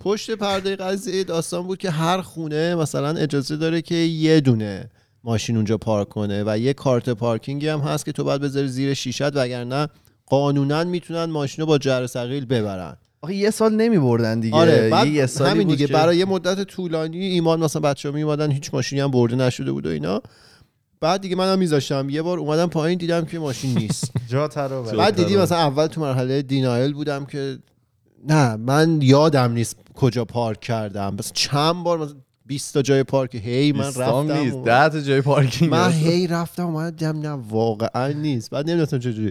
پشت 0.00 0.30
پرده 0.30 0.76
قضیه 0.76 1.24
داستان 1.24 1.62
بود 1.62 1.78
که 1.78 1.90
هر 1.90 2.20
خونه 2.20 2.74
مثلا 2.74 3.08
اجازه 3.08 3.56
داره 3.56 3.82
که 3.82 3.94
یه 3.94 4.40
دونه 4.40 4.90
ماشین 5.24 5.56
اونجا 5.56 5.78
پارک 5.78 6.08
کنه 6.08 6.44
و 6.46 6.58
یه 6.58 6.72
کارت 6.72 7.10
پارکینگی 7.10 7.68
هم 7.68 7.80
هست 7.80 8.04
که 8.04 8.12
تو 8.12 8.24
باید 8.24 8.40
بذاری 8.40 8.68
زیر 8.68 8.94
شیشت 8.94 9.36
وگرنه 9.36 9.88
قانونا 10.26 10.84
می‌تونن 10.84 11.24
ماشین 11.24 11.62
رو 11.62 11.66
با 11.66 11.78
جر 11.78 12.06
ثقیل 12.06 12.46
ببرن. 12.46 12.96
آخه 13.24 13.34
یه 13.34 13.50
سال 13.50 13.74
نمی 13.74 13.98
بردن 13.98 14.40
دیگه. 14.40 14.56
آره 14.56 14.88
بعد 14.90 15.06
یه 15.06 15.26
سالی 15.26 15.50
همین 15.50 15.68
دیگه 15.68 15.86
برای 15.86 16.16
یه 16.16 16.24
مدت 16.24 16.62
طولانی 16.62 17.18
ایمان 17.18 17.60
مثلا 17.60 17.82
بچه 17.82 18.08
ها 18.08 18.14
میومدن 18.14 18.50
هیچ 18.50 18.74
ماشینی 18.74 19.00
هم 19.00 19.10
برده 19.10 19.36
نشده 19.36 19.72
بود 19.72 19.86
و 19.86 19.88
اینا. 19.88 20.22
بعد 21.00 21.20
دیگه 21.20 21.36
منم 21.36 21.58
میذاشتم. 21.58 22.10
یه 22.10 22.22
بار 22.22 22.38
اومدم 22.38 22.66
پایین 22.66 22.98
دیدم 22.98 23.24
که 23.24 23.38
ماشین 23.38 23.78
نیست. 23.78 24.12
جا 24.30 24.48
بعد 24.98 25.16
دیدی 25.16 25.36
مثلا 25.36 25.58
اول 25.58 25.86
تو 25.86 26.00
مرحله 26.00 26.42
دینایل 26.42 26.92
بودم 26.92 27.24
که 27.24 27.58
نه 28.28 28.56
من 28.56 29.02
یادم 29.02 29.52
نیست 29.52 29.76
کجا 29.94 30.24
پارک 30.24 30.60
کردم. 30.60 31.16
بس 31.16 31.32
چند 31.32 31.84
بار 31.84 31.98
مثلا 31.98 32.16
20 32.46 32.74
تا 32.74 32.82
جای 32.82 33.02
پارک 33.02 33.34
هی 33.34 33.72
من 33.72 33.80
رفتم 33.84 34.32
نیست. 34.32 34.56
و- 34.56 34.62
ده 34.64 34.88
تا 34.88 35.00
جای 35.00 35.20
پارکینگ 35.20 35.70
من. 35.70 35.90
هی 35.92 36.26
رفتم 36.26 36.66
اومدم 36.66 36.96
دیدم 36.96 37.18
نه 37.20 37.42
واقعا 37.50 38.08
نیست. 38.12 38.50
بعد 38.50 38.66
نمی‌دونستم 38.70 38.98
چجوری 38.98 39.30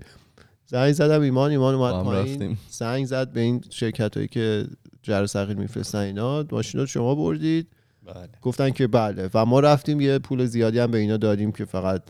زنگ 0.74 0.92
زدم 0.92 1.22
ایمان 1.22 1.52
ایمان 1.52 1.76
اومد 1.76 2.04
پایین. 2.04 2.34
رفتیم. 2.34 2.60
زنگ 2.70 3.06
زد 3.06 3.32
به 3.32 3.40
این 3.40 3.64
شرکت 3.70 4.18
هایی 4.18 4.28
که 4.28 4.66
جر 5.02 5.26
ثقیل 5.26 5.58
میفرستن 5.58 5.98
اینا. 5.98 6.46
ماشین 6.52 6.80
رو 6.80 6.86
شما 6.86 7.16
بردید. 7.16 7.68
بله. 8.06 8.30
گفتن 8.42 8.70
که 8.70 8.88
بله. 8.88 9.30
و 9.34 9.46
ما 9.46 9.60
رفتیم 9.60 10.02
یه 10.02 10.20
پول 10.20 10.46
زیادی 10.46 10.80
هم 10.80 10.92
به 10.92 10.98
اینا 10.98 11.18
دادیم 11.18 11.52
که 11.52 11.66
فقط 11.66 12.02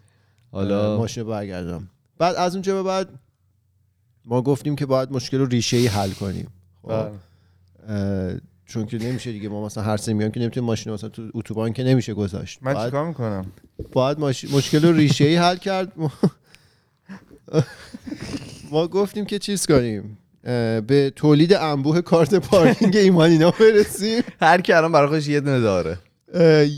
حالا 0.51 0.97
ماشین 0.97 1.23
رو 1.23 1.29
برگردم 1.29 1.89
بعد 2.17 2.35
از 2.35 2.55
اونجا 2.55 2.75
به 2.75 2.83
بعد 2.83 3.09
ما 4.25 4.41
گفتیم 4.41 4.75
که 4.75 4.85
باید 4.85 5.11
مشکل 5.11 5.37
رو 5.37 5.45
ریشه 5.45 5.77
ای 5.77 5.87
حل 5.87 6.11
کنیم. 6.11 6.47
خب، 6.81 6.89
بله. 7.87 8.41
چون 8.65 8.85
که 8.85 8.97
نمیشه 8.97 9.31
دیگه. 9.31 9.49
ما 9.49 9.65
مثلا 9.65 9.83
هر 9.83 9.97
سه 9.97 10.13
میام 10.13 10.31
که 10.31 10.39
نمی‌تونیم 10.39 10.67
ماشین 10.67 10.89
رو 10.89 10.93
مثلا 10.93 11.09
تو 11.09 11.29
اتوبان 11.33 11.73
که 11.73 11.83
نمیشه 11.83 12.13
گذاشت. 12.13 12.59
من 12.61 12.85
چیکار 12.85 13.07
می‌کنم؟ 13.07 13.45
باید 13.91 14.19
ماش- 14.19 14.45
مشکل 14.45 14.85
رو 14.85 14.93
ریشه 14.93 15.25
ای 15.25 15.35
حل 15.35 15.57
کرد. 15.57 15.91
ما, 18.71 18.87
گفتیم 18.87 19.25
که 19.25 19.39
چیز 19.39 19.65
کنیم؟ 19.65 20.17
به 20.87 21.13
تولید 21.15 21.53
انبوه 21.53 22.01
کارت 22.01 22.35
پارکینگ 22.35 22.95
ایمانینا 22.95 23.51
برسیم. 23.51 24.23
هر 24.41 24.61
کی 24.61 24.73
الان 24.73 24.91
برای 24.91 25.07
خودش 25.07 25.27
یه 25.27 25.39
دونه 25.39 25.59
داره. 25.59 25.97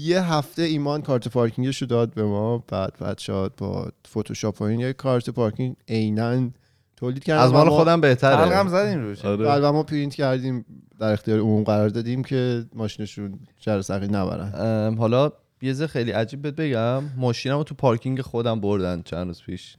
یه 0.02 0.22
هفته 0.22 0.62
ایمان 0.62 1.02
کارت 1.02 1.28
پارکینگش 1.28 1.82
رو 1.82 1.88
داد 1.88 2.14
به 2.14 2.24
ما 2.24 2.64
بعد 2.68 3.00
بچه‌ها 3.00 3.50
با 3.58 3.92
فتوشاپ 4.08 4.62
و 4.62 4.64
این 4.64 4.80
یه 4.80 4.94
کارت 4.94 5.30
پارکینگ 5.30 5.76
عینا 5.88 6.50
تولید 6.98 7.24
کردن 7.24 7.44
از 7.44 7.54
مال 7.54 7.68
ما- 7.68 7.78
خودم 7.78 8.02
بهتره. 8.02 8.36
تلقم 8.36 8.68
زدیم 8.68 9.00
روش. 9.00 9.26
آره. 9.26 9.46
بعد 9.46 9.64
و 9.64 9.72
ما 9.72 9.84
پرینت 9.84 10.16
کردیم 10.16 10.66
در 11.00 11.12
اختیار 11.14 11.40
عموم 11.40 11.64
قرار 11.64 11.90
دادیم 11.90 12.24
که 12.24 12.66
ماشینشون 12.74 13.40
جر 13.60 13.82
سقی 13.82 14.08
نبرن. 14.08 14.96
حالا 14.98 15.32
یه 15.62 15.74
ذره 15.74 15.88
خیلی 15.88 16.12
عجیب 16.12 16.42
بهت 16.42 16.56
بگم. 16.56 17.04
ماشینمو 17.18 17.64
تو 17.64 17.76
پارکینگ 17.76 18.22
خودم 18.22 18.62
بردن 18.62 19.02
چند 19.02 19.28
روز 19.28 19.42
پیش. 19.44 19.78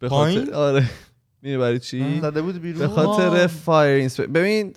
به 0.00 0.08
پایین؟ 0.08 0.44
خاطر 0.44 0.54
آره. 0.54 0.90
میره 1.42 1.58
برای 1.58 1.78
چی؟ 1.78 2.20
زده 2.20 2.42
بود 2.42 2.60
بیرون. 2.60 2.78
به 2.78 2.88
خاطر 2.88 3.46
فایر 3.46 3.98
اینسپ 3.98 4.26
ببین 4.26 4.72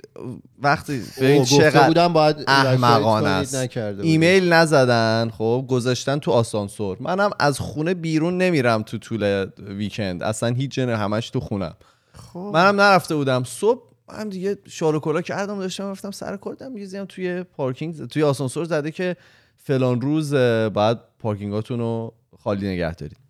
وقتی 0.61 1.01
ببین 1.21 1.45
چقدر 1.45 1.87
بودم 1.87 2.13
باید 2.13 2.35
احمقانه 2.47 3.43
evacuate 3.43 3.77
است. 3.77 3.99
ایمیل 4.01 4.53
نزدن 4.53 5.31
خب 5.37 5.65
گذاشتن 5.69 6.19
تو 6.19 6.31
آسانسور. 6.31 6.97
منم 6.99 7.29
از 7.39 7.59
خونه 7.59 7.93
بیرون 7.93 8.37
نمیرم 8.37 8.83
تو 8.83 8.97
طول 8.97 9.45
ویکند. 9.59 10.23
اصلا 10.23 10.49
هیچ 10.49 10.71
جنه 10.71 10.97
همش 10.97 11.29
تو 11.29 11.39
خونم. 11.39 11.75
خب. 12.13 12.51
منم 12.53 12.81
نرفته 12.81 13.15
بودم. 13.15 13.43
صبح 13.43 13.91
من 14.09 14.29
دیگه 14.29 14.57
کلا 15.01 15.21
کردم 15.21 15.59
داشتم 15.59 15.91
رفتم 15.91 16.11
سر 16.11 16.39
یه 16.75 16.85
زیم 16.85 17.05
توی 17.05 17.43
پارکینگ 17.43 18.07
توی 18.07 18.23
آسانسور 18.23 18.65
زده 18.65 18.91
که 18.91 19.15
فلان 19.57 20.01
روز 20.01 20.33
بعد 20.73 20.99
پارکینگاتون 21.19 21.79
رو 21.79 22.13
خالی 22.43 22.67
نگه 22.67 22.95
دارید. 22.95 23.20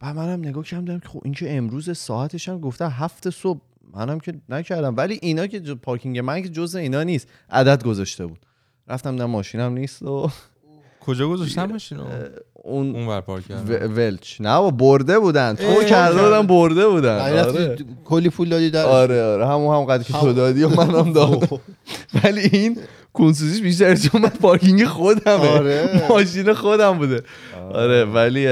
بعد 0.00 0.16
منم 0.16 0.38
نگاه 0.38 0.64
کردم 0.64 0.98
خب 0.98 1.20
این 1.24 1.34
که 1.34 1.56
امروز 1.56 1.98
ساعتش 1.98 2.48
هم 2.48 2.60
گفته 2.60 2.88
هفت 2.88 3.30
صبح. 3.30 3.60
منم 3.94 4.20
که 4.20 4.34
نکردم. 4.48 4.96
ولی 4.96 5.18
اینا 5.22 5.46
که 5.46 5.60
پارکینگ 5.60 6.18
من 6.18 6.42
که 6.42 6.48
جزء 6.48 6.78
اینا 6.78 7.02
نیست. 7.02 7.28
عدد 7.50 7.84
گذاشته 7.84 8.26
بود. 8.26 8.46
رفتم 8.88 9.12
دیدم 9.12 9.24
ماشینم 9.24 9.72
نیست 9.72 10.02
و 10.02 10.30
کجا 11.06 11.28
گذاشتن 11.28 11.72
ماشین 11.72 11.98
اون 12.54 12.96
اون 12.96 13.06
ور 13.06 13.20
پارک 13.20 13.44
و- 13.44 13.48
کردن 13.48 13.92
ولچ. 13.92 14.40
نه 14.40 14.58
با 14.58 14.70
برده 14.70 15.18
بودن. 15.18 15.54
تو 15.54 15.84
کرده 15.84 16.22
بودن 16.22 16.46
برده 16.46 16.88
بودن. 16.88 17.18
یعنی 17.18 17.38
آره. 17.38 17.76
کلی 18.04 18.28
پول 18.28 18.48
دادی 18.48 18.70
در 18.70 18.84
آره 18.84 19.22
آره. 19.24 19.46
همون 19.46 19.74
هم 19.76 19.84
قدر 19.84 20.02
که 20.02 20.12
تو 20.12 20.32
دادی 20.32 20.62
و 20.64 20.68
منم 20.68 21.12
دادم. 21.12 21.60
ولی 22.24 22.40
این 22.40 22.78
کنسوزیش 23.12 23.62
بیشتر 23.62 23.94
چون 23.94 24.20
من 24.22 24.28
پارکینگ 24.28 24.84
خودمه. 24.84 25.48
آره. 25.48 26.06
ماشین 26.08 26.52
خودم 26.52 26.98
بوده. 26.98 27.22
آره 27.74 28.04
ولی 28.04 28.46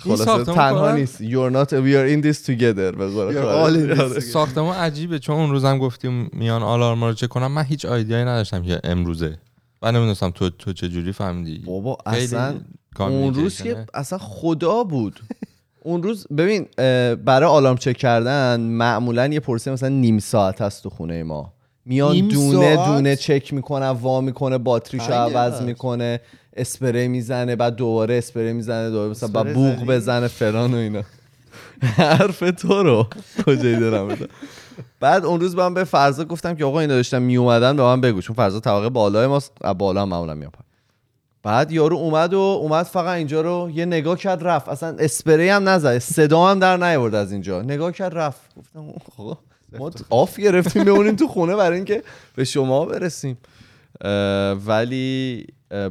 خلاصه 0.00 0.44
تنها 0.44 0.92
نیست. 0.92 1.18
You're 1.22 1.52
not 1.52 1.68
we 1.70 1.94
are 1.94 2.08
in 2.14 2.24
this 2.26 2.46
together 2.46 2.96
به 2.96 3.06
قول 3.06 3.36
آره. 4.00 4.20
ساختمون 4.20 4.74
عجیبه. 4.74 5.18
چون 5.18 5.36
اون 5.36 5.50
روزم 5.50 5.78
گفتیم 5.78 6.30
میان 6.32 6.62
آلارما 6.62 7.08
رو 7.08 7.14
چک 7.14 7.28
کنم. 7.28 7.52
من 7.52 7.62
هیچ 7.64 7.84
آیدیایی 7.84 8.24
نداشتم 8.24 8.62
که 8.62 8.80
امروزه. 8.84 9.38
من 9.82 9.94
نمی‌دونستم 9.94 10.30
تو 10.30 10.50
تو 10.50 10.72
چه 10.72 10.88
جوری 10.88 11.12
فهمیدی 11.12 11.58
بابا 11.58 11.98
اصلا 12.06 12.60
اون 12.98 13.34
روز 13.34 13.62
که. 13.62 13.86
اصلا 13.94 14.18
خدا 14.18 14.84
بود 14.84 15.20
اون 15.82 16.02
روز 16.02 16.26
ببین 16.36 16.66
برای 17.24 17.48
آلارم 17.48 17.76
چک 17.76 17.96
کردن 17.96 18.60
معمولا 18.60 19.26
یه 19.26 19.40
پرسه 19.40 19.70
مثلا 19.70 19.88
نیم 19.88 20.18
ساعت 20.18 20.60
هست 20.62 20.82
تو 20.82 20.90
خونه 20.90 21.22
ما 21.22 21.52
میان 21.86 22.28
دونه 22.28 22.76
ساعت؟ 22.76 22.88
دونه 22.88 23.16
چک 23.16 23.54
می‌کنن 23.54 23.88
وا 23.88 24.20
می‌کنه 24.20 24.58
باتریشو 24.58 25.12
عوض. 25.12 25.62
می‌کنه 25.62 26.20
اسپری 26.56 27.08
می‌زنه 27.08 27.56
بعد 27.56 27.76
دوباره 27.76 28.14
اسپری 28.14 28.52
می‌زنه 28.52 28.90
دوباره 28.90 29.10
مثلا 29.10 29.28
بعد 29.28 29.54
بوق؟ 29.54 29.84
بزنه 29.86 30.28
فلان 30.28 30.74
و 30.74 30.76
اینا 30.76 31.02
حرف 31.96 32.38
تو 32.58 32.82
رو 32.82 33.06
کجایی 33.46 33.76
دارم 33.76 34.16
بعد 35.00 35.24
اون 35.24 35.40
روز 35.40 35.56
من 35.56 35.74
به 35.74 35.84
فرزا 35.84 36.24
گفتم 36.24 36.54
که 36.54 36.64
آقا 36.64 36.80
اینا 36.80 36.94
داشتن 36.94 37.18
میومدن 37.18 37.76
به 37.76 37.82
من 37.82 38.00
بگو 38.00 38.20
چون 38.20 38.36
فرزا 38.36 38.60
طبقه 38.60 38.88
بالای 38.88 39.26
ماست 39.26 39.52
از 39.60 39.78
بالا 39.78 40.02
هم 40.02 40.08
معمولا 40.08 40.34
میاد 40.34 40.50
پایین. 40.50 40.64
بعد 41.42 41.72
یارو 41.72 41.96
اومد 41.96 42.34
و 42.34 42.38
اومد 42.38 42.86
فقط 42.86 43.16
اینجا 43.16 43.40
رو 43.40 43.70
یه 43.74 43.84
نگاه 43.84 44.18
کرد 44.18 44.46
رفت. 44.46 44.68
اصلا 44.68 44.96
اسپری 44.98 45.48
هم 45.48 45.68
نزد 45.68 45.98
صدا 45.98 46.46
هم 46.46 46.58
در 46.58 46.76
نیاورد 46.76 47.14
از 47.14 47.32
اینجا. 47.32 47.62
نگاه 47.62 47.92
کرد 47.92 48.18
رفت. 48.18 48.40
گفتم 48.56 48.88
آقا 49.18 49.38
ما 49.78 49.90
آف 50.10 50.40
گرفتیم 50.40 50.84
بمونیم 50.84 51.16
تو 51.16 51.28
خونه 51.28 51.56
برای 51.56 51.76
اینکه 51.76 52.02
به 52.34 52.44
شما 52.44 52.84
برسیم. 52.84 53.38
اه، 54.00 54.52
ولی 54.52 55.46
اه، 55.70 55.90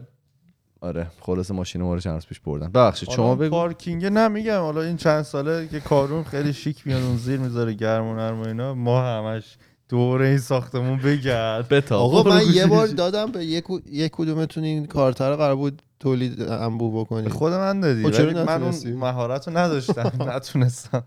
آره 0.84 1.08
خلاص 1.22 1.52
ماشین 1.52 1.82
ما 1.82 1.94
رو 1.94 2.00
چند 2.00 2.14
روز 2.14 2.26
پیش 2.26 2.40
بردن. 2.40 2.68
ببخشید 2.68 3.10
شما 3.10 3.36
بگو. 3.36 3.50
پارکینگ 3.50 4.06
نمیگم 4.06 4.60
حالا 4.60 4.82
این 4.82 4.98
چند 4.98 5.22
ساله 5.22 5.68
که 5.68 5.80
کارون 5.80 6.24
خیلی 6.24 6.54
شیک 6.54 6.88
میاد 6.88 7.04
اون 7.04 7.18
زیر 7.18 7.40
می‌ذاره 7.40 7.74
گرم 7.74 8.06
و 8.08 8.16
نرم 8.16 8.42
و 8.42 8.48
اینا 8.48 8.74
ما 8.74 9.02
همش 9.02 9.58
دوره 9.90 10.28
این 10.28 10.38
ساختمون 10.38 10.98
بگرد. 10.98 11.68
بتا 11.70 12.00
آقا 12.00 12.24
من 12.30 12.42
یه 12.54 12.66
بار 12.66 12.88
دادم 12.88 13.32
به 13.32 13.46
یک 13.46 13.64
یک 13.86 14.12
کدومتون 14.12 14.64
این 14.64 14.86
کارتر 14.86 15.30
رو 15.30 15.38
قرار 15.38 15.56
بود 15.56 15.82
تولید 16.00 16.42
انبوه 16.42 16.94
به 16.94 17.00
بکنید 17.00 17.30
خود 17.30 17.54
من 17.54 17.80
دادی 17.80 18.12
خب 18.12 18.20
ولی 18.20 18.34
من 18.34 18.64
اون؟ 18.64 18.94
مهارت 18.94 19.48
رو 19.48 19.58
نداشتم 19.58 20.12
نتونستم 20.36 21.04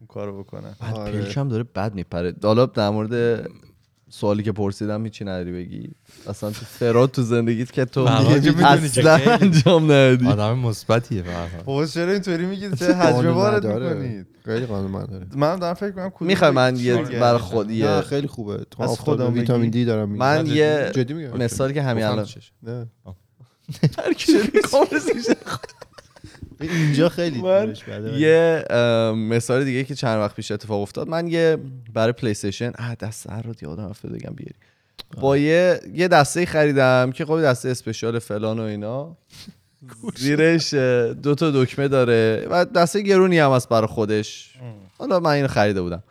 اون 0.00 0.06
کارو 0.08 0.42
بکنم. 0.42 0.76
بعد 0.80 0.94
آره. 0.94 1.12
پلکم 1.12 1.48
داره 1.48 1.62
بد 1.62 1.94
میپره. 1.94 2.34
حالا 2.42 2.66
در 2.66 2.90
مورد 2.90 3.46
سوالی 4.10 4.42
که 4.42 4.52
پرسیدم 4.52 5.04
هیچی 5.04 5.24
نداری 5.24 5.52
بگی؟ 5.52 5.90
اصلا 6.28 6.50
تو 6.50 6.64
فراد 6.64 7.10
تو 7.10 7.22
زندگیت 7.22 7.72
که 7.72 7.84
تو 7.84 8.00
اصلا 8.00 9.14
انجام 9.14 9.92
ندی 9.92 10.26
آدم 10.26 10.58
مثبتیه 10.58 11.24
بابا 11.64 11.86
چرا 11.86 12.12
اینطوری 12.12 12.46
میگید 12.46 12.74
چه 12.74 12.94
حجم 12.94 13.34
وارد. 13.34 13.66
می‌کنید. 13.66 14.26
خیلی 14.44 14.66
قانون 14.66 14.90
من 14.90 15.04
داره 15.04 15.26
من 15.36 15.56
دارم 15.56 15.74
فکر 15.74 15.90
کنم 15.90 16.10
کدوم 16.10 16.28
می‌خوای 16.28 16.50
من 16.50 16.76
یه 16.76 16.96
بگم. 16.96 17.20
برای 17.20 17.38
خود 17.38 17.66
نه 17.66 17.74
یه 17.74 18.00
خیلی 18.00 18.26
خوبه. 18.26 18.64
تو 18.70 18.82
از 18.82 18.98
خودم 19.00 19.34
ویتامین. 19.34 19.70
دی 19.70 19.84
دارم 19.84 20.08
میگم. 20.08 20.18
من 20.18 20.46
یه 20.46 20.90
جدی 20.94 21.14
میگم. 21.14 21.36
مثالی 21.36 21.74
که 21.74 21.82
همین 21.82 22.04
الان 22.04 22.26
هر 23.98 24.12
کی 24.12 24.32
اینجا 26.60 27.08
خیلی. 27.18 27.42
یه 28.16 28.64
مثال 29.14 29.64
دیگه 29.64 29.84
که 29.84 29.94
چند 29.94 30.18
وقت 30.18 30.34
پیش 30.36 30.50
اتفاق 30.50 30.80
افتاد. 30.80 31.08
من 31.08 31.28
یه 31.28 31.58
برای 31.94 32.12
PlayStation 32.12 32.70
دست 33.00 33.28
سر 33.28 33.42
رو 33.42 33.54
یادم 33.62 33.88
رفته 33.88 34.08
بگم 34.08 34.34
بیاری. 34.36 34.54
با 35.20 35.36
یه 35.36 35.80
یه 35.94 36.08
دسته 36.08 36.46
خریدم 36.46 37.12
که 37.14 37.24
خب 37.24 37.42
دسته 37.42 37.68
special 37.68 38.18
فلان 38.18 38.58
و 38.58 38.62
اینا. 38.62 39.16
زیرش 40.16 40.74
دو 41.22 41.34
تا 41.34 41.50
دکمه 41.50 41.88
داره 41.88 42.46
و 42.50 42.64
دسته 42.64 43.00
گرونی 43.00 43.38
هم 43.38 43.50
هست 43.50 43.68
برای 43.68 43.86
خودش. 43.86 44.54
حالا 44.98 45.20
من 45.20 45.30
اینو 45.30 45.48
خریده 45.48 45.82
بودم. 45.82 46.02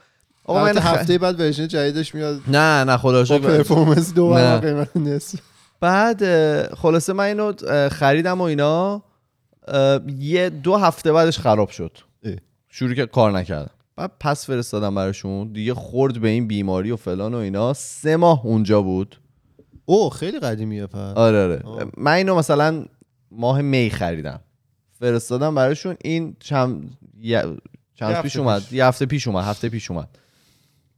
آقا 0.43 0.63
من 0.63 0.77
هفته 0.77 1.17
بعد 1.17 1.39
ورژن 1.39 1.67
جدیدش 1.67 2.15
میاد. 2.15 2.41
نه 2.47 2.83
نه 2.83 2.97
خدا 2.97 3.25
شکر 3.25 3.39
پرفورمنس 3.39 4.13
دو 4.13 4.33
قیمت 4.33 4.97
نصف 4.97 5.39
بعد 5.79 6.23
خلاصه 6.75 7.13
من 7.13 7.23
اینو 7.23 7.53
خریدم 7.89 8.41
و 8.41 8.43
اینا. 8.43 9.03
یه 10.19 10.49
دو 10.49 10.75
هفته 10.75 11.11
بعدش 11.11 11.39
خراب 11.39 11.69
شد. 11.69 11.97
اه. 12.23 12.33
شروع 12.69 12.93
که 12.93 13.05
کار 13.05 13.31
نکردم 13.31 13.71
بعد 13.95 14.11
پس 14.19 14.45
فرستادم 14.45 14.95
براشون. 14.95 15.53
دیگه 15.53 15.73
خورد 15.73 16.21
به 16.21 16.27
این 16.27 16.47
بیماری 16.47 16.91
و 16.91 16.95
فلان 16.95 17.33
و 17.33 17.37
اینا. 17.37 17.73
سه 17.73 18.15
ماه 18.15 18.45
اونجا 18.45 18.81
بود. 18.81 19.15
او 19.85 20.09
خیلی 20.09 20.39
قدیمیه 20.39 20.87
پس. 20.87 21.17
آره 21.17 21.43
آره. 21.43 21.61
آه. 21.63 21.91
من 21.97 22.11
اینو 22.11 22.35
مثلا 22.35 22.85
ماه 23.31 23.61
می 23.61 23.89
خریدم. 23.89 24.39
فرستادم 24.99 25.55
براشون. 25.55 25.95
این 26.03 26.35
چند 26.39 26.97
چند 27.95 28.21
پیش 28.21 28.25
هفته 28.35 28.39
اومد. 28.39 28.61
پیش. 28.61 28.71
یه 28.71 28.85
هفته 28.85 29.05
پیش 29.05 29.27
اومد. 29.27 29.43
هفته 29.43 29.69
پیش 29.69 29.91
اومد. 29.91 30.07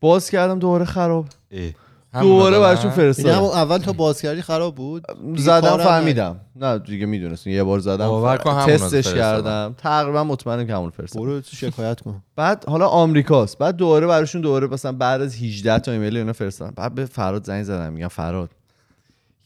باز 0.01 0.29
کردم 0.29 0.59
دوباره 0.59 0.85
خراب. 0.85 1.25
اه. 1.51 1.71
دوباره 2.13 2.59
براشون 2.59 2.91
فرستادم. 2.91 3.43
اول 3.43 3.77
تا 3.77 3.93
باز 3.93 4.21
کردی 4.21 4.41
خراب 4.41 4.75
بود. 4.75 5.05
زدم 5.35 5.77
فهمیدم. 5.77 6.39
نه 6.55 6.79
دیگه 6.79 7.05
می‌دونستم. 7.05 7.49
یه 7.49 7.63
بار 7.63 7.79
زدم 7.79 8.37
تستش. 8.67 9.13
کردم. 9.13 9.75
تقریبا 9.77 10.23
مطمئنم 10.23 10.67
که 10.67 10.75
همون 10.75 10.89
فرستادم. 10.89 11.25
برو 11.25 11.41
تو 11.41 11.55
شکایت 11.55 12.01
کن. 12.01 12.23
بعد 12.35 12.65
حالا 12.67 12.87
آمریکاست. 12.87 13.57
بعد 13.57 13.75
دوباره 13.75 14.07
براشون 14.07 14.41
دوباره 14.41 14.67
مثلا 14.67 14.91
بعد 14.91 15.21
از 15.21 15.35
18 15.35 15.79
تا 15.79 15.91
ایمیل 15.91 16.17
اینا 16.17 16.33
فرستادم. 16.33 16.73
بعد 16.75 16.95
به 16.95 17.05
فراد 17.05 17.45
زنگ 17.45 17.63
زدم. 17.63 17.93
میگم 17.93 18.07
فراد 18.07 18.49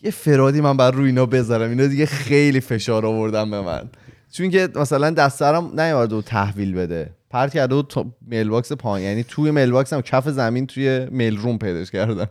یه 0.02 0.12
فرادی 0.12 0.62
من 0.62 0.78
بر 0.78 0.92
روی 0.92 1.06
اینا 1.06 1.26
بذارم. 1.26 1.70
اینا 1.70 1.88
دیگه 1.88 2.06
خیلی 2.06 2.60
فشار 2.60 3.06
آوردن 3.06 3.52
به 3.52 3.62
من. 3.62 3.90
چون 4.32 4.50
که 4.50 4.70
مثلا 4.76 5.10
دسترم 5.10 5.80
نیومد 5.80 6.14
و 6.14 6.22
تحویل 6.22 6.74
بده. 6.74 7.10
پرت 7.30 7.54
کرده 7.54 7.76
و 7.76 7.82
تا 7.82 8.06
میل 8.28 8.50
باکس 8.50 8.72
پایین. 8.72 9.10
یعنی 9.10 9.24
توی 9.24 9.52
میل 9.52 9.72
باکس 9.72 9.94
هم 9.94 10.02
کف 10.02 10.30
زمین 10.30 10.68
توی 10.68 11.08
میل 11.12 11.38
روم 11.38 11.58
پیداش 11.58 11.92
کردم. 11.92 12.28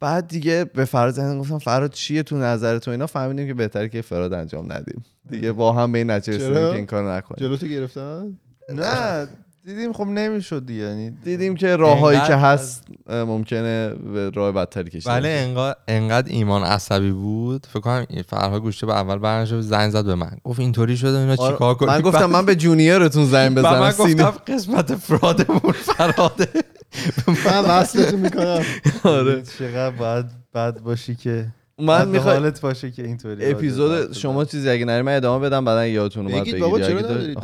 بعد 0.00 0.28
دیگه 0.28 0.64
به 0.74 0.84
فراد 0.84 1.14
زنگ 1.14 1.40
گفتم 1.40 1.58
فراد 1.58 1.92
چیه 1.92 2.22
تو 2.22 2.36
نظر 2.36 2.78
تو 2.78 2.90
اینا؟ 2.90 3.06
فهمیدیم 3.06 3.46
که 3.46 3.54
بهتره 3.54 3.88
که 3.88 4.02
فراد 4.02 4.32
انجام 4.32 4.72
ندیم. 4.72 5.04
دیگه 5.30 5.52
با 5.52 5.72
هم 5.72 5.92
به 5.92 5.98
این 5.98 6.10
نتیجه 6.10 6.36
رسیدیم؟ 6.38 6.54
که 6.54 6.76
این 6.76 6.86
کارو 6.86 7.10
نکنیم. 7.10 7.46
جلوتو 7.46 7.66
گرفتن؟ 7.66 8.38
نه 8.74 9.28
دیدیم 9.64 9.92
خب 9.92 10.06
نمی‌شد 10.06 10.66
دیگه. 10.66 10.82
یعنی 10.82 11.10
دیدیم 11.10 11.54
که 11.56 11.76
راههایی 11.76 12.20
که 12.20 12.34
هست 12.34 12.84
ممکنه 13.10 13.88
به 13.88 14.30
راه 14.30 14.52
بدتری 14.52 14.90
کشیده 14.90 15.10
ولی 15.10 15.28
بشه. 15.28 15.38
انقدر 15.38 15.76
انقدر 15.88 16.32
ایمان 16.32 16.62
عصبی 16.62 17.10
بود. 17.10 17.66
فکر 17.66 17.80
کنم 17.80 18.06
فرها 18.28 18.60
گوشته 18.60 18.86
به 18.86 18.92
اول 18.94 19.18
برنامه 19.18 19.60
زنگ 19.60 19.90
زد 19.90 20.04
به 20.04 20.14
من. 20.14 20.36
گفت 20.44 20.60
اینطوری 20.60 20.96
شده 20.96 21.18
اینا 21.18 21.36
آره، 21.38 21.52
چیکار 21.52 21.74
کنیم؟ 21.74 21.92
من 21.92 22.00
گفتم 22.00 22.26
من 22.30 22.46
به 22.46 22.56
جونیورتون 22.56 23.24
زنگ 23.24 23.54
بزنم 23.58 23.78
من 23.80 23.90
گفتم 23.90 24.30
قسمت 24.46 24.94
فرادمون 24.94 25.72
فراده 25.72 26.48
من 27.46 27.64
وصلتون 27.64 28.20
می‌کنم. 28.20 28.62
آره. 29.04 29.42
چقدر 29.42 29.96
باید 29.96 30.26
بد 30.54 30.80
باشی 30.80 31.14
که 31.14 31.46
من 31.78 31.98
بد 31.98 32.08
می‌خوای 32.08 32.34
حالت 32.34 32.60
باشه 32.60 32.90
که 32.90 33.02
اینطوری 33.02 33.50
اپیزود 33.50 34.12
شما 34.12 34.44
چیزی 34.44 34.70
اگه 34.70 34.84
نری 34.84 35.02
من 35.02 35.16
ادامه 35.16 35.46
بدم 35.46 35.64
بعدا 35.64 35.86
یادتون 35.86 36.26
اومد 36.26 36.40
بگید 36.40 36.58
بابا، 36.58 36.80
چرا 36.80 36.98
ندارید؟ 36.98 37.40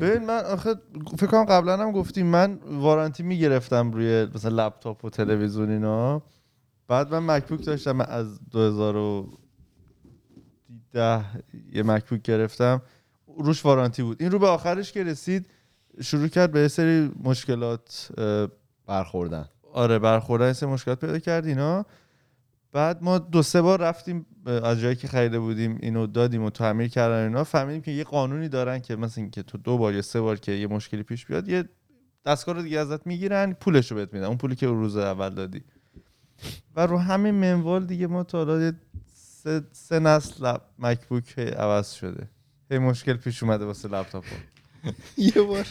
ببین 0.00 0.26
من 0.26 0.44
آخه 0.44 0.74
فکر 1.18 1.26
کنم 1.26 1.44
قبلا 1.44 1.76
هم 1.76 1.92
گفتیم 1.92 2.26
من 2.26 2.58
وارانتی 2.70 3.22
می‌گرفتم 3.22 3.92
روی 3.92 4.26
مثلا 4.34 4.66
لپتاپ 4.66 5.04
و 5.04 5.10
تلویزیون 5.10 5.70
اینا. 5.70 6.22
بعد 6.88 7.14
من 7.14 7.36
مکبوک 7.36 7.64
داشتم 7.64 7.92
من 7.92 8.06
از 8.08 8.40
2010 8.50 11.24
یه 11.72 11.82
مکبوک 11.82 12.22
گرفتم. 12.22 12.82
روش 13.38 13.64
وارانتی 13.64 14.02
بود. 14.02 14.22
این 14.22 14.30
رو 14.30 14.38
به 14.38 14.46
آخرش 14.46 14.92
که 14.92 15.04
رسید 15.04 15.46
شروع 16.02 16.28
کرد 16.28 16.52
به 16.52 16.68
سری 16.68 17.10
مشکلات 17.22 18.08
اه، 18.18 18.48
برخوردن. 18.86 19.48
آره 19.72 19.98
برخوردن 19.98 20.52
سری 20.52 20.68
مشکلات 20.68 21.00
پیدا 21.00 21.18
کرد 21.18 21.46
اینا. 21.46 21.86
بعد 22.72 23.02
ما 23.02 23.18
دو 23.18 23.42
سه 23.42 23.62
بار 23.62 23.80
رفتیم 23.80 24.26
از 24.46 24.80
جایی 24.80 24.96
که 24.96 25.08
خریده 25.08 25.38
بودیم 25.38 25.78
اینو 25.82 26.06
دادیم 26.06 26.42
و 26.42 26.50
تعمیر 26.50 26.88
کردن 26.88 27.22
اینا. 27.26 27.44
فهمیدیم 27.44 27.80
که 27.82 27.90
یه 27.90 28.04
قانونی 28.04 28.48
دارن 28.48 28.78
که 28.78 28.96
مثلا 28.96 29.22
اینکه 29.22 29.42
تو 29.42 29.58
دو 29.58 29.78
بار 29.78 29.94
یا 29.94 30.02
سه 30.02 30.20
بار 30.20 30.36
که 30.38 30.52
یه 30.52 30.66
مشکلی 30.66 31.02
پیش 31.02 31.26
بیاد 31.26 31.48
یه 31.48 31.64
دستگاه 32.26 32.54
رو 32.54 32.62
دیگه 32.62 32.78
ازت 32.78 33.06
می‌گیرن 33.06 33.52
پولش 33.52 33.90
رو 33.90 33.96
بهت 33.96 34.12
میدن. 34.14 34.26
اون 34.26 34.36
پولی 34.36 34.56
که 34.56 34.66
اون 34.66 34.78
روز 34.78 34.96
اول 34.96 35.28
دادی. 35.30 35.62
و 36.76 36.86
رو 36.86 36.98
همین 36.98 37.34
منوال 37.34 37.84
دیگه 37.86 38.06
ما 38.06 38.22
تا 38.24 38.38
حالا 38.38 38.60
یه 38.62 38.72
سه, 39.14 39.62
سه 39.72 39.98
نسل 39.98 40.52
لپ- 40.54 40.60
مکبوک 40.78 41.38
عوض 41.38 41.92
شده. 41.92 42.28
هی 42.70 42.78
مشکل 42.78 43.12
پیش 43.16 43.42
اومده 43.42 43.64
واسه 43.64 43.88
لپتاپ 43.88 44.24
یه 45.16 45.42
بار. 45.42 45.66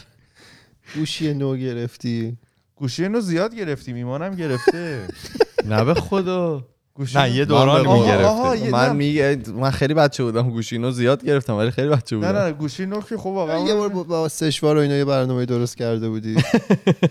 گوشی 0.94 1.34
نو 1.34 1.56
گرفتی. 1.56 2.36
گوشی 2.76 3.02
اینو 3.02 3.20
زیاد 3.20 3.54
گرفتیم 3.54 3.96
ایمانم 3.96 4.34
گرفته. 4.34 5.06
نه 5.70 5.84
به 5.84 5.94
خدا. 5.94 6.66
گوشی 6.94 7.18
نه 7.18 7.30
یه 7.30 7.44
دوران 7.44 7.86
می‌گرفته 8.00 8.58
یه- 8.58 8.70
من 8.70 8.86
نه. 8.86 8.92
میگه 8.92 9.38
من 9.54 9.70
خیلی 9.70 9.94
بچه 9.94 10.24
بودم 10.24 10.50
گوشینو 10.50 10.90
زیاد 10.90 11.24
گرفتم 11.24 11.54
ولی 11.56 11.70
خیلی 11.70 11.88
بچه 11.88 12.16
نه 12.16 12.26
بودم. 12.26 12.38
نه 12.38 12.52
گوشی 12.52 12.86
نو 12.86 13.00
که 13.00 13.16
خب 13.16 13.26
واقعا 13.26 13.58
یه 13.68 13.74
بار 13.74 13.88
با- 13.88 14.28
سشوار 14.28 14.76
و 14.76 14.80
اینا 14.80 14.94
یه 14.96 15.04
برنامه 15.04 15.44
درست 15.46 15.76
کرده 15.76 16.08
بودی. 16.08 16.36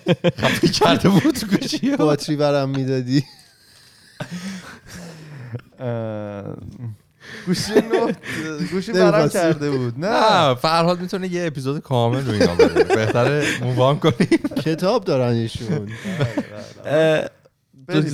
کرده 0.80 1.10
بود 1.10 1.40
گوشی. 1.62 1.96
باتری 1.96 2.36
برم 2.36 2.70
می‌دادی. 2.70 3.24
گوشی 7.46 7.74
نو 7.74 8.12
گوشی 8.72 8.92
برم 8.92 9.04
نمی‌خواستی. 9.04 9.38
کرده 9.40 9.72
بود. 9.72 10.06
نه. 10.06 10.56
فرهاد 10.56 11.02
می‌تونه 11.02 11.28
یه 11.28 11.46
اپیزود 11.48 11.82
کامل 11.82 12.26
رو 12.26 12.32
اینا 12.32 12.56
بده. 12.56 12.84
بهتره 12.84 13.46
move 13.64 13.88
on 13.88 14.00
کنیم. 14.00 14.40
کتاب 14.66 15.04
دارن 15.04 15.34
ایشون. 15.34 15.90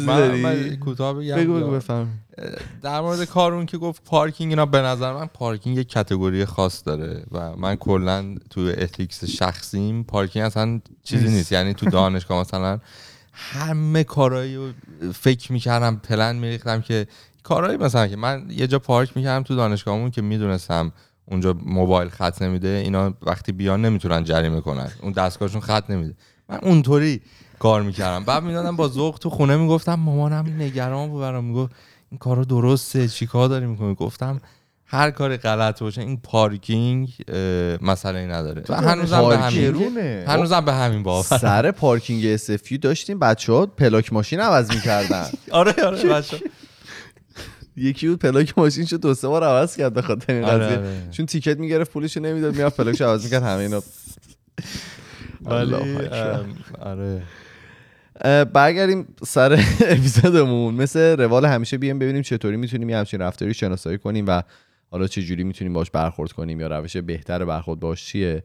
من؟ 0.05 0.31
من 0.35 0.75
کوتاه 0.75 1.13
بگم. 1.13 1.35
بگو 1.35 1.59
یا- 1.59 1.65
بگو 1.65 1.71
بفرما. 1.71 2.07
در 2.81 3.01
مورد 3.01 3.23
کارون 3.23 3.65
که 3.65 3.77
گفت 3.77 4.03
پارکینگ 4.03 4.51
اینا 4.51 4.65
به 4.65 4.81
نظر 4.81 5.13
من 5.13 5.25
پارکینگ 5.25 5.77
یک 5.77 5.89
category 5.89 6.45
خاص 6.45 6.83
داره 6.85 7.23
و 7.31 7.55
من 7.55 7.75
کلا 7.75 8.35
تو 8.49 8.71
ethics 8.77 9.25
شخصیم. 9.25 10.03
پارکینگ 10.03 10.45
اصلا 10.45 10.79
چیزی 11.03 11.27
نیست. 11.27 11.51
یعنی 11.51 11.73
تو 11.73 11.89
دانشگاه 11.89 12.41
مثلا 12.41 12.79
همه 13.33 14.03
کارایی 14.03 14.55
رو 14.55 14.69
فکر 15.13 15.51
می‌کردم 15.51 15.95
پلن 15.95 16.35
میریختم 16.35 16.81
که 16.81 17.07
کارهایی 17.45 17.77
مثلا 17.77 18.07
که 18.07 18.15
من 18.15 18.45
یه 18.49 18.67
جا 18.67 18.79
پارک 18.79 19.17
می‌کردم 19.17 19.43
تو 19.43 19.55
دانشگاهمون 19.55 20.11
که 20.11 20.21
می‌دونستم 20.21 20.91
اونجا 21.25 21.55
موبایل 21.65 22.09
خط 22.09 22.41
نمیده 22.41 22.67
اینا 22.67 23.13
وقتی 23.21 23.51
بیان 23.51 23.85
نمی‌تونن 23.85 24.23
جریمه 24.23 24.61
کنن. 24.61 24.91
اون 25.01 25.11
دستگاهشون 25.11 25.61
خط 25.61 25.89
نمیده. 25.89 26.13
من 26.49 26.59
اونطوری 26.61 27.21
کار 27.59 27.81
می‌کردم. 27.81 28.25
بعد 28.25 28.43
می‌دادم 28.43 28.75
با 28.75 28.87
ذوق 28.87 29.19
تو 29.19 29.29
خونه 29.29 29.55
می‌گفتم 29.55 29.93
مامانم 29.93 30.61
نگران 30.61 31.09
بود 31.09 31.21
برام. 31.21 31.45
می‌گفت 31.45 31.71
این 32.11 32.17
کارا 32.17 32.43
درسته 32.43 33.07
چیکار 33.07 33.49
داری 33.49 33.65
می‌کنی؟ 33.65 33.95
گفتم 33.95 34.41
هر 34.85 35.11
کاری 35.11 35.37
غلط 35.37 35.79
باشه 35.79 36.01
این 36.01 36.17
پارکینگ 36.17 37.09
مسئله 37.81 38.19
ای 38.19 38.27
نداره. 38.27 38.63
و 38.69 38.75
هنوزم 38.75 39.29
به 39.29 39.37
همین. 39.37 39.97
هنوزم 40.27 40.65
به 40.65 40.73
همین 40.73 41.03
باور. 41.03 41.23
سر 41.23 41.71
پارکینگ 41.71 42.25
اسفیو 42.25 42.77
داشتیم 42.77 43.19
بچه 43.19 43.53
ها 43.53 43.65
پلاک 43.65 44.13
ماشین 44.13 44.39
عوض 44.39 44.71
می‌کردن. 44.71 45.25
آره 45.51 45.83
آره 45.83 46.03
بچه 46.03 46.39
یکی 47.77 48.07
بود 48.07 48.19
پلاک 48.19 48.53
ماشین 48.57 48.85
شد 48.85 49.01
دو 49.01 49.13
سه 49.13 49.27
بار 49.27 49.43
عوض 49.43 49.75
کرد 49.77 49.93
به 49.93 50.01
خاطر 50.01 50.33
این 50.33 50.43
آره، 50.43 50.65
قضیه. 50.65 50.77
آره. 50.77 51.07
چون 51.11 51.25
تیکت 51.25 51.57
می‌گرفت 51.57 51.91
پولشو 51.91 52.19
نمی‌داد 52.19 52.55
می‌رفت 52.55 52.77
پلاکش 52.77 53.01
عوض 53.01 53.23
می‌کرد 53.23 53.43
همه 53.43 53.61
اینا. 53.61 53.83
ولی 55.45 55.75
آره. 56.79 57.21
برگردیم 58.45 59.07
سر 59.25 59.53
اپیزودمون. 59.87 60.73
مثل 60.73 60.99
روال 60.99 61.45
همیشه 61.45 61.77
بیایم 61.77 61.99
ببینیم 61.99 62.21
چطوری 62.21 62.57
می‌تونیم 62.57 62.89
یه 62.89 62.97
همچین 62.97 63.21
رفتاری 63.21 63.53
شناسایی 63.53 63.97
کنیم 63.97 64.25
و 64.27 64.41
حالا 64.91 65.07
چه 65.07 65.21
جوری 65.21 65.43
می‌تونیم 65.43 65.73
باش 65.73 65.91
برخورد 65.91 66.31
کنیم 66.31 66.59
یا 66.59 66.67
روش 66.67 66.97
بهتر 66.97 67.45
برخورد 67.45 67.79
باش 67.79 68.05
چیه. 68.05 68.43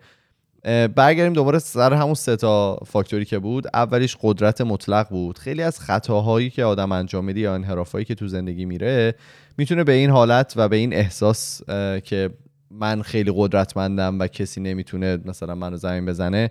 برگردیم 0.95 1.33
دوباره 1.33 1.59
سر 1.59 1.93
همون 1.93 2.15
سه 2.15 2.37
تا 2.37 2.77
فاکتوری 2.77 3.25
که 3.25 3.39
بود. 3.39 3.67
اولیش 3.75 4.17
قدرت 4.23 4.61
مطلق 4.61 5.09
بود. 5.09 5.39
خیلی 5.39 5.63
از 5.63 5.81
خطاهایی 5.81 6.51
که 6.51 6.65
آدم 6.65 6.93
انجام 6.93 7.25
میده 7.25 7.41
یا 7.41 7.55
انحرافایی 7.55 8.05
که 8.05 8.15
تو 8.15 8.29
زندگی 8.29 8.65
میره 8.65 9.15
می‌تونه 9.57 9.85
به 9.85 9.93
این 9.93 10.11
حالت 10.11 10.53
و 10.57 10.69
به 10.69 10.77
این 10.77 10.95
احساس 10.95 11.63
که 12.05 12.31
من 12.71 13.03
خیلی 13.03 13.33
قدرتمندم 13.37 14.21
و 14.21 14.27
کسی 14.27 14.61
نمی‌تونه 14.61 15.19
مثلا 15.25 15.55
منو 15.55 15.77
زمین 15.77 16.07
بزنه 16.07 16.51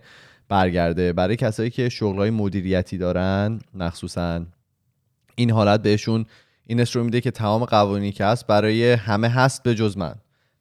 برگرده. 0.50 1.14
برای 1.14 1.36
کسایی 1.36 1.70
که 1.70 1.90
شغلای 1.90 2.30
مدیریتی 2.30 2.98
دارن 2.98 3.60
مخصوصا 3.74 4.46
این 5.36 5.52
حالت 5.52 5.82
بهشون 5.82 6.26
این 6.68 6.86
رو 6.94 7.04
میده 7.04 7.22
که 7.22 7.32
تمام 7.32 7.66
قوانینی 7.66 8.12
که 8.12 8.26
هست 8.26 8.48
برای 8.48 8.92
همه 8.92 9.30
هست 9.30 9.64
به 9.64 9.76
جز 9.76 9.98
من. 9.98 10.16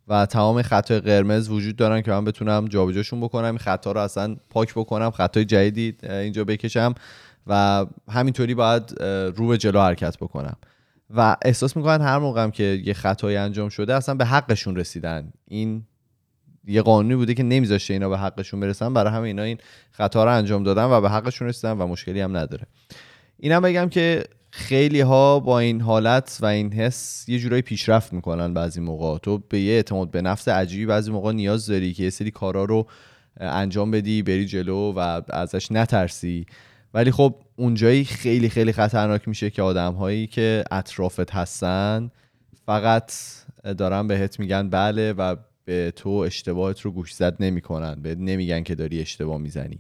و 0.09 0.27
تمام 0.27 0.62
خطای 0.62 1.01
قرمز 1.01 1.49
وجود 1.49 1.77
دارن 1.77 2.03
که 2.03 2.11
من 2.11 2.25
بتونم 2.25 2.68
جابجاشون 2.68 3.21
بکنم 3.21 3.44
این 3.44 3.59
خطا 3.59 3.92
رو 3.92 4.01
اصلا 4.01 4.37
پاک 4.51 4.75
بکنم 4.75 5.11
خطای 5.11 5.44
جدیدی 5.44 6.09
اینجا 6.09 6.44
بکشم 6.44 6.94
و 7.47 7.87
همینطوری 8.09 8.55
باید 8.55 9.03
رو 9.37 9.49
به 9.49 9.59
جلو 9.59 9.81
حرکت 9.81 10.16
بکنم. 10.16 10.57
و 11.16 11.37
احساس 11.42 11.77
می‌کنن 11.77 12.01
هر 12.01 12.18
موقع 12.18 12.42
هم 12.42 12.51
که 12.51 12.83
یه 12.85 12.94
خطایی 12.94 13.37
انجام 13.37 13.68
شده 13.68 13.94
اصلا 13.94 14.14
به 14.14 14.25
حقشون 14.25 14.77
رسیدن. 14.77 15.33
این 15.49 15.83
یه 16.66 16.83
قانونی 16.83 17.14
بوده 17.14 17.35
که 17.35 17.42
نمیذاشته 17.42 17.94
اینا 17.94 18.09
به 18.09 18.18
حقشون 18.18 18.61
برسن. 18.61 18.94
برای 18.94 19.12
همه 19.12 19.23
اینا 19.23 19.42
این 19.42 19.59
خطا 19.90 20.25
رو 20.25 20.33
انجام 20.33 20.62
دادن 20.62 20.85
و 20.85 21.01
به 21.01 21.11
حقشون 21.11 21.49
رسیدن 21.49 21.73
و 21.73 21.87
مشکلی 21.87 22.21
هم 22.21 22.37
نداره. 22.37 22.66
اینم 23.37 23.62
بگم 23.62 23.88
که 23.88 24.25
خیلی 24.51 25.01
ها 25.01 25.41
با 25.41 25.59
این 25.59 25.81
حالت 25.81 26.39
و 26.43 26.47
این 26.47 26.73
حس 26.73 27.29
یه 27.29 27.39
جورایی 27.39 27.63
پیشرفت 27.63 28.13
می‌کنن 28.13 28.55
بعضی 28.55 28.81
موقع 28.81 29.19
تو 29.19 29.39
به 29.39 29.61
یه 29.61 29.73
اعتماد 29.73 30.11
به 30.11 30.23
نفس 30.23 30.49
عجیبی 30.49 30.87
بعضی 30.87 31.11
موقع 31.11 31.33
نیاز 31.33 31.67
داری 31.67 31.95
که 31.95 32.03
یه 32.03 32.11
سری 32.11 32.31
کارا 32.31 32.65
رو 32.65 32.87
انجام 33.41 33.91
بدی 33.91 34.23
بری 34.23 34.47
جلو 34.47 34.93
و 34.97 35.21
ازش 35.31 35.73
نترسی. 35.73 36.47
ولی 36.95 37.11
خب 37.11 37.35
اونجایی 37.57 38.05
خیلی 38.05 38.49
خیلی 38.49 38.73
خطرناک 38.73 39.29
میشه 39.29 39.51
که 39.51 39.63
آدم 39.63 39.93
هایی 39.93 40.27
که 40.27 40.65
اطرافت 40.71 41.31
هستن 41.31 42.11
فقط 42.67 43.13
دارن 43.79 44.07
بهت 44.07 44.41
میگن 44.41 44.71
بله 44.71 45.13
و 45.13 45.37
به 45.65 45.93
تو 45.97 46.11
اشتباهت 46.11 46.81
رو 46.81 46.91
گوش 46.91 47.15
زد 47.15 47.37
نمی‌کنن. 47.41 48.03
به 48.03 48.15
نمیگن 48.15 48.63
که 48.63 48.75
داری 48.75 49.01
اشتباه 49.01 49.39
می‌زنی. 49.39 49.79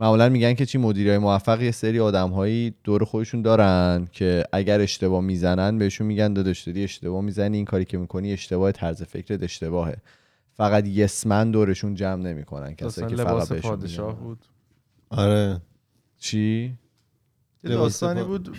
معمولا 0.00 0.28
میگن 0.28 0.54
که 0.54 0.66
چی 0.66 0.78
مدیرای 0.78 1.18
موفق 1.18 1.62
یه 1.62 1.70
سری 1.70 2.00
آدمهایی 2.00 2.74
دور 2.84 3.04
خودشون 3.04 3.42
دارن 3.42 4.08
که 4.12 4.44
اگر 4.52 4.80
اشتباه 4.80 5.20
می‌زنن 5.20 5.78
بهشون 5.78 6.06
میگن 6.06 6.32
داداش 6.32 6.62
داری 6.62 6.84
اشتباه 6.84 7.20
می‌زنی 7.20 7.56
این 7.56 7.66
کاری 7.66 7.84
که 7.84 7.98
می‌کنی 7.98 8.32
اشتباه 8.32 8.72
طرز 8.72 9.02
فکرت 9.02 9.42
اشتباهه. 9.42 9.96
فقط 10.54 10.86
یسمن 10.86 11.50
دورشون 11.50 11.94
جمع 11.94 12.22
نمی‌کنن 12.22 12.74
کسایی 12.74 13.08
که 13.08 13.16
فقط 13.16 13.26
لباس 13.26 13.52
بهشون 13.52 13.70
پادشاه 13.70 14.08
میگن. 14.12 14.20
بود. 14.24 14.38
آره. 15.10 15.60
چی؟ 16.18 16.74
داستانی 17.64 18.20
پا- 18.20 18.24
بود. 18.24 18.56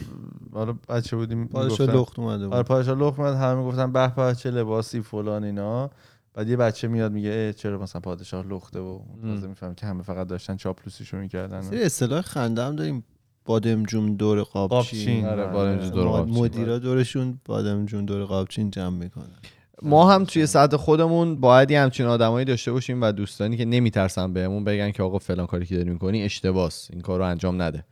حالا 0.54 0.76
بچه 0.89 1.15
بودیم 1.15 1.47
پادشاه 1.47 1.95
لخت 1.95 2.19
اومده 2.19 2.45
آره 2.45 2.58
بود 2.58 2.67
پادشاه 2.67 3.00
لخت 3.00 3.19
اومد 3.19 3.34
همه 3.36 3.56
می‌گفتن 3.56 3.91
به 3.91 4.08
به 4.08 4.36
چه 4.36 4.52
لباسی 4.52 5.02
فلان 5.02 5.43
اینا. 5.43 5.89
بعد 6.38 6.50
یه 6.50 6.56
بچه 6.56 6.88
میاد 6.88 7.12
میگه 7.12 7.54
چرا 7.54 7.78
مثلا 7.78 8.02
پادشاه 8.02 8.47
لخته 8.47 8.80
و 8.80 9.00
تازه 9.21 9.47
میفهم 9.47 9.76
که 9.76 9.86
همه 9.86 10.04
فقط 10.04 10.28
داشتن 10.28 10.56
چاپلوسیشو 10.58 11.17
می‌کردن 11.17 11.62
سری 11.62 11.84
اصطلاح 11.84 12.21
خنده 12.21 12.63
هم 12.63 12.76
داریم 12.76 13.04
بادمجون 13.45 14.15
دور 14.15 14.43
قابچین. 14.43 15.26
آره 15.26 15.43
آره. 15.43 15.89
دور. 15.89 16.26
مدیرا 16.26 16.80
دورشون 16.80 17.39
بادمجون 17.45 18.06
دور 18.06 18.26
قابچین 18.26 18.71
جمع 18.71 18.97
می‌کنن 18.97 19.36
ما 19.82 20.12
هم 20.12 20.26
توی 20.26 20.45
سطح 20.45 20.78
خودمون 20.78 21.36
باید 21.36 21.71
یه 21.71 21.82
همچین 21.82 22.06
آدمایی 22.06 22.45
داشته 22.45 22.71
باشیم 22.71 23.02
و 23.02 23.12
دوستانی 23.12 23.58
که 23.58 23.65
نمیترسن 23.65 24.34
بهمون 24.34 24.63
بگن 24.63 24.91
که 24.91 25.04
آقا 25.04 25.19
فلان 25.19 25.45
کاری 25.45 25.65
که 25.65 25.76
داری 25.76 25.89
می‌کنی 25.89 26.23
اشتباس 26.23 26.88
این 26.91 27.02
کار 27.02 27.19
رو 27.19 27.26
انجام 27.26 27.62
نده 27.62 27.86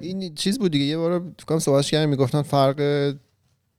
این 0.00 0.34
چیز 0.34 0.58
بود 0.58 0.72
دیگه 0.72 0.84
یه 0.84 0.98
بار 0.98 1.18
فکر 1.18 1.44
کنم 1.46 1.58
صحبتش 1.58 1.90
کردیم 1.90 2.08
می‌گفتن 2.08 2.42
فرق 2.42 3.12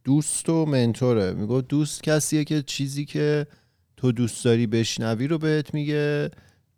دوست 0.04 0.50
و 0.50 0.66
منتوره. 0.66 1.34
می‌گفت 1.34 1.68
دوست 1.68 2.04
کسیه 2.04 2.44
که 2.44 2.62
چیزی 2.62 3.06
که 3.06 3.48
تو 3.98 4.12
دوست 4.12 4.46
داری 4.46 4.68
بشنوی 4.68 5.28
رو 5.28 5.38
بهت 5.38 5.74
میگه. 5.74 6.32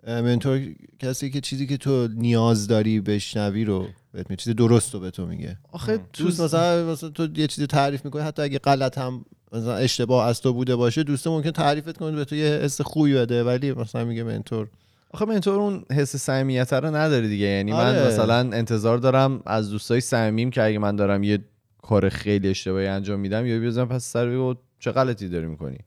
منتور 0.07 0.61
کسی 0.99 1.29
که 1.29 1.41
چیزی 1.41 1.67
که 1.67 1.77
تو 1.77 2.07
نیاز 2.07 2.67
داری 2.67 2.99
بشنوی 2.99 3.65
رو 3.65 3.87
بهت 4.11 4.29
میگه. 4.29 4.43
چیز 4.43 4.55
درست 4.55 4.93
رو 4.93 4.99
به 4.99 5.11
تو 5.11 5.25
میگه. 5.25 5.57
آخه 5.71 5.99
دوست 6.13 6.41
مثلا 6.41 6.91
مثلا 6.91 7.09
تو 7.09 7.27
یه 7.35 7.47
چیزی 7.47 7.67
تعریف 7.67 8.05
می‌کنی 8.05 8.21
حتی 8.21 8.41
اگه 8.41 8.59
غلط 8.59 8.97
هم 8.97 9.25
مثلا 9.51 9.75
اشتباه 9.75 10.27
از 10.27 10.41
تو 10.41 10.53
بوده 10.53 10.75
باشه 10.75 11.03
دوست 11.03 11.27
ممکن 11.27 11.51
تعریفت 11.51 11.97
کنه 11.97 12.15
به 12.15 12.25
تو 12.25 12.35
یه 12.35 12.47
حس 12.47 12.81
خوبی 12.81 13.13
بده 13.13 13.43
ولی 13.43 13.71
مثلا 13.71 14.05
میگه 14.05 14.23
منتور. 14.23 14.67
آخه 15.11 15.25
منتور 15.25 15.59
اون 15.59 15.85
حس 15.91 16.15
صمیمیت 16.15 16.73
رو 16.73 16.95
نداره 16.95 17.27
دیگه. 17.27 17.45
یعنی 17.45 17.71
من 17.71 17.95
آره. 17.95 18.07
مثلا 18.07 18.37
انتظار 18.39 18.97
دارم 18.97 19.41
از 19.45 19.69
دوستای 19.69 20.01
صمیمیم 20.01 20.49
که 20.49 20.63
اگه 20.63 20.79
من 20.79 20.95
دارم 20.95 21.23
یه 21.23 21.39
کار 21.83 22.09
خیلی 22.09 22.49
اشتباهی 22.49 22.87
انجام 22.87 23.19
میدم 23.19 23.45
یا 23.45 23.59
بیازم 23.59 23.85
پس 23.85 24.03
سر 24.03 24.29
بگو 24.29 24.55
چه 24.79 24.91
غلطی 24.91 25.29
داری 25.29 25.45
می‌کنی؟ 25.45 25.77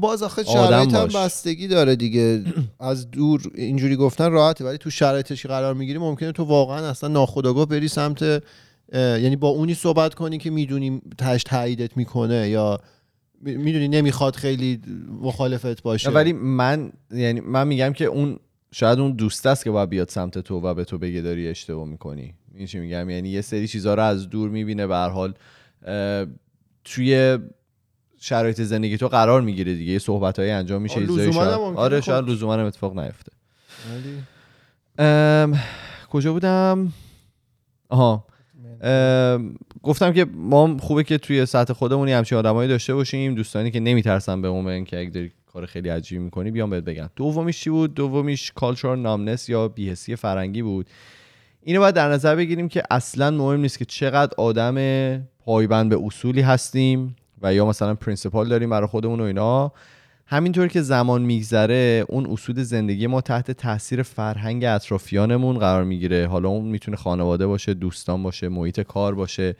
باز 0.00 0.22
آخه 0.22 0.44
شرایط 0.44 0.94
هم. 0.94 1.06
بستگی 1.06 1.68
داره 1.68 1.96
دیگه. 1.96 2.44
از 2.80 3.10
دور 3.10 3.42
اینجوری 3.54 3.96
گفتن 3.96 4.30
راحته 4.30 4.64
ولی 4.64 4.78
تو 4.78 4.90
شرایطش 4.90 5.42
که 5.42 5.48
قرار 5.48 5.74
می‌گیری 5.74 5.98
ممکنه 5.98 6.32
تو 6.32 6.44
واقعا 6.44 6.88
اصلا 6.88 7.08
ناخودآگاه 7.08 7.66
بری 7.66 7.88
سمت 7.88 8.42
یعنی 8.92 9.36
با 9.36 9.48
اونی 9.48 9.74
صحبت 9.74 10.14
کنی 10.14 10.38
که 10.38 10.50
می‌دونی 10.50 11.02
تش 11.18 11.42
تاییدت 11.42 11.96
می‌کنه 11.96 12.48
یا 12.48 12.80
می‌دونی 13.40 13.88
نمی‌خواد 13.88 14.36
خیلی 14.36 14.80
مخالفت 15.20 15.82
باشه. 15.82 16.10
ولی 16.10 16.32
من 16.32 16.92
یعنی 17.10 17.40
من 17.40 17.68
میگم 17.68 17.92
که 17.92 18.04
اون 18.04 18.38
شاید 18.74 19.00
اون 19.00 19.12
دوست 19.12 19.46
است 19.46 19.64
که 19.64 19.70
باید 19.70 19.88
بیاد 19.88 20.08
سمت 20.08 20.38
تو 20.38 20.60
و 20.60 20.74
به 20.74 20.84
تو 20.84 20.98
بگه 20.98 21.20
داری 21.20 21.48
اشتباه 21.48 21.88
می‌کنی. 21.88 22.34
این 22.54 22.66
چی 22.66 22.78
میگم؟ 22.78 23.10
یعنی 23.10 23.28
یه 23.28 23.40
سری 23.40 23.68
چیزها 23.68 23.94
رو 23.94 24.02
از 24.02 24.30
دور 24.30 24.48
می‌بینه 24.50 24.86
به 24.86 24.94
هر 24.94 25.08
حال 25.08 25.34
توی 26.84 27.38
شرایط 28.20 28.60
زندگی 28.60 28.96
تو 28.96 29.08
قرار 29.08 29.40
می‌گیره 29.40 29.74
دیگه. 29.74 29.92
یه 29.92 29.98
صحبت 29.98 30.38
انجام 30.38 30.82
میشه 30.82 31.00
لزوماً 31.00 31.32
شاید- 31.32 31.58
ممکنه. 31.58 31.78
آره 31.80 32.00
خب- 32.00 32.06
شاید 32.06 32.28
لزوما 32.28 32.54
هم 32.54 32.60
اتفاق 32.60 32.98
نیفته. 32.98 33.32
کجا 36.10 36.32
بودم؟ 36.32 36.92
آها. 37.88 38.24
ام، 38.82 39.54
گفتم 39.82 40.12
که 40.12 40.24
ما 40.24 40.76
خوبه 40.78 41.04
که 41.04 41.18
توی 41.18 41.46
سطح 41.46 41.72
خودمون 41.72 42.08
یه 42.08 42.16
همچین 42.16 42.38
آدمایی 42.38 42.68
داشته 42.68 42.94
باشیم 42.94 43.34
دوستانی 43.34 43.70
که 43.70 43.80
نمیترسن 43.80 44.42
به 44.42 44.48
اون 44.48 44.84
که 44.84 44.98
اگه 44.98 45.10
داری 45.10 45.32
کار 45.52 45.66
خیلی 45.66 45.88
عجیبی 45.88 46.24
می‌کنی 46.24 46.50
بیام 46.50 46.70
بهت 46.70 46.84
بگن 46.84 47.10
دومیش 47.16 47.60
چی 47.60 47.70
بود؟ 47.70 47.94
دومیش 47.94 48.52
کالچور 48.52 48.96
نامنس 48.96 49.48
یا 49.48 49.68
بیهسی 49.68 50.16
فرنگی 50.16 50.62
بود. 50.62 50.86
اینو 51.62 51.80
باید 51.80 51.94
در 51.94 52.08
نظر 52.08 52.36
بگیریم 52.36 52.68
که 52.68 52.82
اصلا 52.90 53.30
مهم 53.30 53.60
نیست 53.60 53.78
که 53.78 53.84
چقدر 53.84 54.32
آدم 54.38 54.76
پایبند 55.44 55.90
به 55.90 55.98
اصولی 56.04 56.40
هستیم 56.40 57.16
و 57.42 57.54
یا 57.54 57.66
مثلا 57.66 57.94
پرینسپال 57.94 58.48
داریم 58.48 58.70
برای 58.70 58.86
خودمون 58.86 59.20
و 59.20 59.22
اینا. 59.22 59.72
همینطور 60.26 60.68
که 60.68 60.82
زمان 60.82 61.22
میگذره 61.22 62.04
اون 62.08 62.26
اصول 62.26 62.62
زندگی 62.62 63.06
ما 63.06 63.20
تحت 63.20 63.50
تاثیر 63.50 64.02
فرهنگ 64.02 64.64
اطرافیانمون 64.64 65.58
قرار 65.58 65.84
می‌گیره. 65.84 66.26
حالا 66.26 66.48
اون 66.48 66.64
می‌تونه 66.64 66.96
خانواده 66.96 67.46
باشه 67.46 67.74
دوستان 67.74 68.22
باشه 68.22 68.48
محیط 68.48 68.80
کار 68.80 69.14
باشه. 69.14 69.56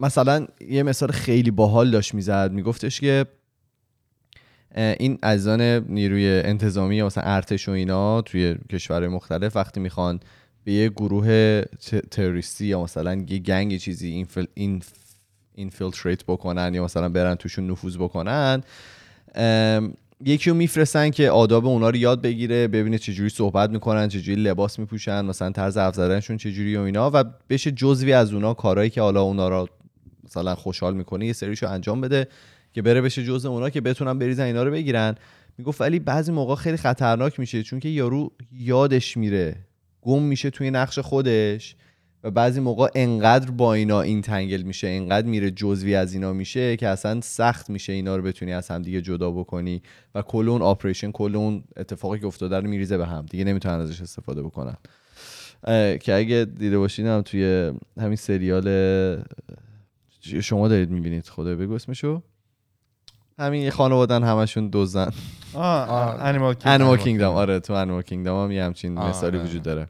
مثلا 0.00 0.46
یه 0.68 0.82
مثال 0.82 1.10
خیلی 1.10 1.50
باحال 1.50 1.90
داشت 1.90 2.14
می‌زد. 2.14 2.52
میگفتش 2.52 3.00
که 3.00 3.26
این 4.74 5.18
عزیزان 5.22 5.60
نیروی 5.92 6.28
انتظامی 6.28 7.02
مثلا 7.02 7.24
ارتش 7.24 7.68
و 7.68 7.72
اینا 7.72 8.22
توی 8.22 8.56
کشورهای 8.72 9.08
مختلف 9.08 9.56
وقتی 9.56 9.80
می‌خوان 9.80 10.20
به 10.64 10.72
یه 10.72 10.88
گروه 10.88 11.62
تروریستی 12.10 12.66
یا 12.66 12.82
مثلا 12.82 13.14
یه 13.28 13.38
گنگ 13.38 13.76
چیزی 13.76 14.08
infil- 14.08 14.46
این 14.54 14.82
infiltrate 15.54 16.24
بکنن 16.24 16.74
یا 16.74 16.84
مثلا 16.84 17.08
برن 17.08 17.34
توشون 17.34 17.70
نفوذ 17.70 17.96
بکنن 17.96 18.62
یکی 20.24 20.50
رو 20.50 20.56
میفرستن 20.56 21.10
که 21.10 21.30
آداب 21.30 21.66
اونا 21.66 21.90
رو 21.90 21.96
یاد 21.96 22.22
بگیره 22.22 22.68
ببینه 22.68 22.98
چجوری 22.98 23.28
صحبت 23.28 23.70
می‌کنن 23.70 24.08
چجوری 24.08 24.42
لباس 24.42 24.78
میپوشن 24.78 25.24
مثلا 25.24 25.50
طرز 25.50 25.78
حرف 25.78 26.20
چجوری 26.36 26.76
و 26.76 26.80
اینا 26.80 27.10
و 27.14 27.24
بشه 27.50 27.70
جزوی 27.70 28.12
از 28.12 28.32
اونا 28.32 28.54
کارهایی 28.54 28.90
که 28.90 29.00
حالا 29.00 29.22
اونا 29.22 29.48
رو 29.48 29.68
مثلا 30.24 30.54
خوشحال 30.54 30.94
می‌کنه 30.94 31.26
یه 31.26 31.32
سریشو 31.32 31.68
انجام 31.68 32.00
بده. 32.00 32.28
که 32.72 32.82
بره 32.82 33.00
بشه 33.00 33.24
جزء 33.24 33.48
اونا 33.48 33.70
که 33.70 33.80
بتونن 33.80 34.18
بریزن 34.18 34.42
اینا 34.42 34.62
رو 34.62 34.70
بگیرن. 34.70 35.14
می‌گفت 35.58 35.80
ولی 35.80 35.98
بعضی 35.98 36.32
موقع 36.32 36.54
خیلی 36.54 36.76
خطرناک 36.76 37.40
میشه 37.40 37.62
چون 37.62 37.80
که 37.80 37.88
یارو 37.88 38.32
یادش 38.52 39.16
میره. 39.16 39.56
گم 40.02 40.22
میشه 40.22 40.50
توی 40.50 40.70
نقش 40.70 40.98
خودش 40.98 41.76
و 42.24 42.30
بعضی 42.30 42.60
موقع 42.60 42.88
انقدر 42.94 43.50
با 43.50 43.74
اینا 43.74 44.00
این 44.00 44.22
تنگل 44.22 44.62
میشه 44.62 44.88
انقدر 44.88 45.26
میره 45.26 45.50
جزوی 45.50 45.94
از 45.94 46.14
اینا 46.14 46.32
میشه 46.32 46.76
که 46.76 46.88
اصلا 46.88 47.20
سخت 47.20 47.70
میشه 47.70 47.92
اینا 47.92 48.16
رو 48.16 48.22
بتونی 48.22 48.52
از 48.52 48.68
هم 48.68 48.82
دیگه 48.82 49.02
جدا 49.02 49.30
بکنی 49.30 49.82
و 50.14 50.22
کل 50.22 50.48
اون 50.48 50.62
آپریشن 50.62 51.10
کل 51.10 51.36
اون 51.36 51.64
اتفاقی 51.76 52.18
که 52.18 52.26
افتاده 52.26 52.56
رو 52.56 52.68
میریزه 52.68 52.98
به 52.98 53.06
هم. 53.06 53.26
دیگه 53.26 53.44
نمی‌تونن 53.44 53.80
ازش 53.80 54.00
استفاده 54.00 54.42
بکنن. 54.42 54.76
که 55.98 56.14
اگه 56.14 56.46
دیده 56.58 56.78
باشین 56.78 57.06
هم 57.06 57.22
توی 57.22 57.72
همین 58.00 58.16
سریال 58.16 59.22
شما 60.20 60.68
دارید 60.68 60.90
می‌بینید 60.90 61.28
خدا 61.28 61.56
بگو 61.56 61.72
اسمشو. 61.72 62.22
همین 63.40 63.62
یه 63.62 63.70
خانوادن 63.70 64.22
همشون 64.22 64.68
دوزن 64.68 65.10
آه 65.54 65.88
آه. 65.88 66.22
انیمال 66.24 66.54
انیمال 66.64 66.98
کینگدم 66.98 67.30
آره 67.30 67.60
تو 67.60 67.72
انیمال 67.72 68.02
کینگدم 68.02 68.44
هم 68.44 68.50
یه 68.50 68.64
همچین 68.64 68.98
آره. 68.98 69.10
مثالی 69.10 69.38
وجود 69.38 69.62
داره. 69.62 69.88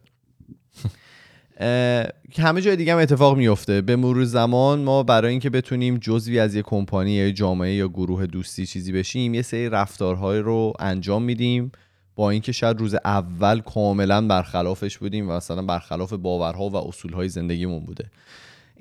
همه 2.38 2.60
جای 2.60 2.76
دیگه 2.76 2.92
هم 2.92 2.98
اتفاق 2.98 3.36
میفته 3.36 3.80
به 3.80 3.96
مرور 3.96 4.24
زمان 4.24 4.82
ما 4.82 5.02
برای 5.02 5.30
اینکه 5.30 5.50
بتونیم 5.50 5.96
جزوی 5.96 6.38
از 6.38 6.54
یه 6.54 6.62
کمپانی 6.62 7.10
یا 7.10 7.26
یه 7.26 7.32
جامعه 7.32 7.74
یا 7.74 7.88
گروه 7.88 8.26
دوستی 8.26 8.66
چیزی 8.66 8.92
بشیم 8.92 9.34
یه 9.34 9.42
سری 9.42 9.68
رفتارهای 9.68 10.38
رو 10.38 10.72
انجام 10.78 11.22
میدیم 11.22 11.72
با 12.14 12.30
اینکه 12.30 12.52
شاید 12.52 12.78
روز 12.78 12.94
اول 12.94 13.60
کاملا 13.60 14.26
برخلافش 14.26 14.98
بودیم 14.98 15.30
و 15.30 15.32
مثلا 15.32 15.62
برخلاف 15.62 16.12
باورها 16.12 16.68
و 16.68 16.76
اصولهای 16.76 17.28
زندگیمون 17.28 17.84
بوده. 17.84 18.10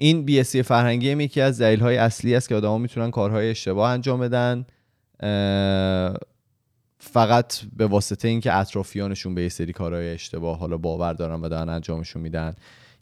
این 0.01 0.25
بیاسی 0.25 0.63
فرهنگی 0.63 1.11
هم 1.11 1.19
یکی 1.19 1.41
از 1.41 1.61
دلیل‌های 1.61 1.97
اصلی 1.97 2.35
است 2.35 2.49
که 2.49 2.55
آدم‌ها 2.55 2.77
می‌تونن 2.77 3.11
کارهای 3.11 3.49
اشتباه 3.49 3.89
انجام 3.89 4.19
بدن 4.19 4.65
فقط 6.99 7.53
به 7.77 7.87
واسطه 7.87 8.27
اینکه 8.27 8.53
اطرافیانشون 8.53 9.35
به 9.35 9.41
یه 9.41 9.49
سری 9.49 9.73
کارهای 9.73 10.09
اشتباه 10.09 10.59
حالا 10.59 10.77
باور 10.77 11.13
دارن 11.13 11.41
و 11.41 11.49
دارن 11.49 11.69
انجامشون 11.69 12.21
میدن. 12.21 12.55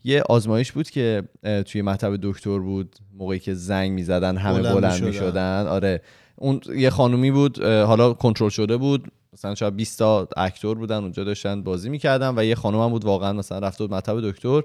یه 0.03 0.23
آزمایش 0.29 0.71
بود 0.71 0.89
که 0.89 1.23
توی 1.65 1.81
مطب 1.81 2.17
دکتر 2.21 2.59
بود 2.59 2.95
موقعی 3.13 3.39
که 3.39 3.53
زنگ 3.53 3.91
می‌زدن 3.91 4.37
همه 4.37 4.59
بلند 4.59 4.75
بلند 4.75 5.03
می‌شدن. 5.03 5.67
آره. 5.67 6.01
اون 6.35 6.61
یه 6.75 6.89
خانومی 6.89 7.31
بود 7.31 7.63
حالا 7.63 8.13
کنترل 8.13 8.49
شده 8.49 8.77
بود. 8.77 9.11
مثلا 9.33 9.55
شاید 9.55 9.75
20 9.75 9.99
تا 9.99 10.27
اکتور 10.37 10.77
بودن 10.77 10.95
اونجا 10.95 11.23
داشتن 11.23 11.63
بازی 11.63 11.89
می‌کردن 11.89 12.33
و 12.37 12.43
یه 12.43 12.55
خانم 12.55 12.79
هم 12.79 12.89
بود 12.89 13.05
واقعا 13.05 13.33
مثلا 13.33 13.59
رفته 13.59 13.83
بود 13.83 13.93
مطب 13.93 14.21
دکتر. 14.21 14.61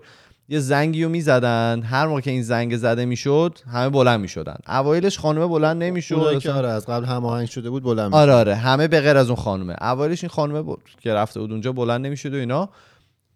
یه 0.49 0.59
زنگی 0.59 1.05
رو 1.05 1.11
می‌زدن. 1.11 1.83
هر 1.83 2.07
موقع 2.07 2.21
که 2.21 2.31
این 2.31 2.43
زنگ 2.43 2.77
زده 2.77 3.05
می‌شد 3.05 3.59
همه 3.73 3.89
بلند 3.89 4.21
می‌شدن. 4.21 4.57
اوایلش 4.69 5.19
خانم 5.19 5.49
بلند 5.49 5.83
نمی‌شد. 5.83 6.15
اونایی 6.15 6.39
که 6.39 6.53
آره 6.53 6.69
از 6.69 6.87
قبل 6.87 7.05
هماهنگ 7.05 7.49
شده 7.49 7.71
بود 7.71 7.83
بلند 7.83 8.15
آره 8.15 8.33
آره. 8.33 8.55
همه 8.55 8.89
به 8.89 9.01
غیر 9.01 9.17
از 9.17 9.27
اون 9.27 9.37
خانومه. 9.37 9.73
اولش 9.81 10.25
این 10.25 10.31
خانومه 10.31 10.63
بود 10.63 10.83
که 11.01 11.15
رفته 11.15 11.41
بود 11.41 11.53
اونجا 11.53 11.73
بلند 11.73 12.07
نمی‌شد 12.07 12.35
و 12.35 12.37
اینا. 12.37 12.69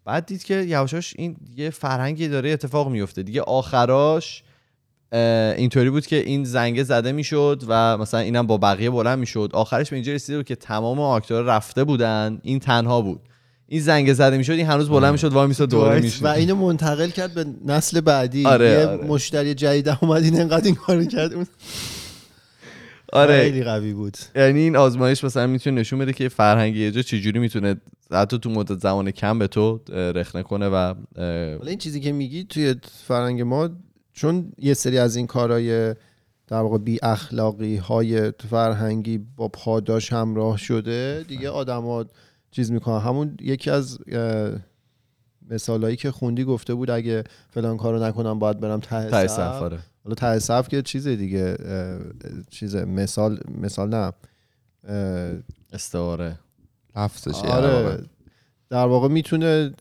بعد 0.05 0.25
دید 0.25 0.43
که 0.43 0.55
یواشاش 0.55 1.13
این 1.17 1.35
یه 1.57 1.69
فرهنگی 1.69 2.27
داره 2.27 2.49
اتفاق 2.49 2.89
میفته 2.89 3.23
دیگه 3.23 3.41
آخراش 3.41 4.43
اینطوری 5.57 5.89
بود 5.89 6.05
که 6.05 6.15
این 6.15 6.43
زنگه 6.43 6.83
زده 6.83 7.11
می‌شد 7.11 7.63
و 7.67 7.97
مثلا 7.97 8.19
اینم 8.19 8.47
با 8.47 8.57
بقیه 8.57 8.89
بلند 8.89 9.19
می‌شد. 9.19 9.49
آخرش 9.53 9.89
به 9.89 9.95
اینجا 9.95 10.13
رسیده 10.13 10.37
بود 10.37 10.45
که 10.45 10.55
تمام 10.55 10.99
آکتورها 10.99 11.55
رفته 11.55 11.83
بودن. 11.83 12.39
این 12.43 12.59
تنها 12.59 13.01
بود. 13.01 13.21
این 13.67 13.81
زنگ 13.81 14.13
زده 14.13 14.37
می‌شد 14.37 14.51
این 14.53 14.65
هنوز 14.65 14.89
بلند 14.89 15.11
می‌شد 15.11 15.33
وای 15.33 15.47
میساد 15.47 15.69
دوباره 15.69 15.99
و 15.99 16.03
می‌شد. 16.03 16.25
اینو 16.25 16.55
منتقل 16.55 17.09
کرد 17.09 17.33
به 17.33 17.45
نسل 17.65 18.01
بعدی. 18.01 18.45
آره، 18.45 18.69
یه 18.69 18.85
آره. 18.85 19.05
مشتری 19.05 19.53
جدید 19.53 19.89
اومد 20.01 20.23
این 20.23 20.41
انقدر 20.41 20.65
این 20.65 20.75
کارو 20.75 21.05
کرد. 21.05 21.31
آره. 23.13 23.43
خیلی 23.43 23.63
قوی 23.63 23.93
بود. 23.93 24.17
یعنی 24.35 24.59
این 24.59 24.75
آزمایش 24.75 25.23
مثلا 25.23 25.47
می‌تونه 25.47 25.81
نشون 25.81 25.99
بده 25.99 26.13
که 26.13 26.29
فرهنگ 26.29 26.75
یه 26.75 26.91
جا 26.91 27.01
چجوری 27.01 27.39
می‌تونه 27.39 27.75
حتی 28.11 28.39
تو 28.39 28.49
مدت 28.49 28.79
زمان 28.79 29.11
کم 29.11 29.39
به 29.39 29.47
تو 29.47 29.79
رخنه 29.91 30.43
کنه 30.43 30.67
و 30.67 30.93
حالا 31.17 31.67
این 31.67 31.77
چیزی 31.77 31.99
که 31.99 32.11
میگی 32.11 32.43
توی 32.43 32.75
فرنگ 33.07 33.41
ما 33.41 33.69
چون 34.13 34.51
یه 34.57 34.73
سری 34.73 34.97
از 34.97 35.15
این 35.15 35.27
کارهای 35.27 35.93
در 36.47 36.57
واقع 36.57 36.77
بی 36.77 36.99
اخلاقی 37.03 37.75
های 37.75 38.31
فرهنگی 38.49 39.19
با 39.35 39.47
پاداش 39.47 40.13
همراه 40.13 40.57
شده 40.57 41.25
دیگه 41.27 41.49
آدما 41.49 42.05
چیز 42.51 42.71
می‌کنن 42.71 42.99
همون 42.99 43.37
یکی 43.41 43.69
از 43.69 43.99
مثالایی 45.49 45.95
که 45.95 46.11
خوندی 46.11 46.43
گفته 46.43 46.73
بود 46.73 46.89
اگه 46.89 47.23
فلان 47.49 47.77
کارو 47.77 48.03
نکنم 48.03 48.39
باید 48.39 48.59
برم 48.59 48.79
ته 48.79 49.09
ته 49.09 49.27
صف. 49.27 49.39
آره. 49.39 49.79
حالا 50.03 50.15
ته 50.15 50.39
صف 50.39 50.67
که 50.67 50.81
چیز 50.81 51.07
دیگه 51.07 51.57
چیز 52.49 52.75
مثال 52.75 53.39
مثال 53.61 53.89
نه 53.89 54.13
استعاره 55.73 56.39
لفظش. 56.95 57.35
آره 57.35 57.99
در 58.69 58.85
واقع 58.85 59.07
می‌تونه 59.07 59.73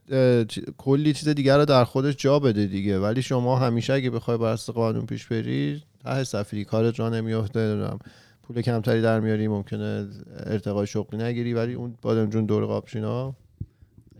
کلی 0.79 1.13
چیز 1.13 1.29
دیگر 1.29 1.59
رو 1.59 1.65
در 1.65 1.85
خودش 1.85 2.15
جا 2.17 2.39
بده 2.39 2.67
دیگه 2.67 2.99
ولی 2.99 3.23
شما 3.23 3.59
همیشه 3.59 3.93
اگه 3.93 4.11
بخوای 4.11 4.39
بر 4.39 4.53
اساس 4.53 4.75
قانون 4.75 5.07
پیش 5.07 5.27
بری 5.27 5.83
ته 6.05 6.25
صفری 6.25 6.65
کارت 6.65 7.01
را 7.01 7.09
نمیافته 7.09 7.61
نمی‌دونم 7.61 7.99
پول 8.47 8.63
کمتری 8.63 9.03
در 9.03 9.21
میاری 9.21 9.49
ممکنه 9.49 10.09
ارتقای 10.47 10.87
شغلی 10.87 11.23
نگیری 11.23 11.55
ولی 11.55 11.75
اون 11.75 11.99
بادم 12.03 12.31
جون 12.31 12.47
دور 12.47 12.65
قابشینا 12.65 13.35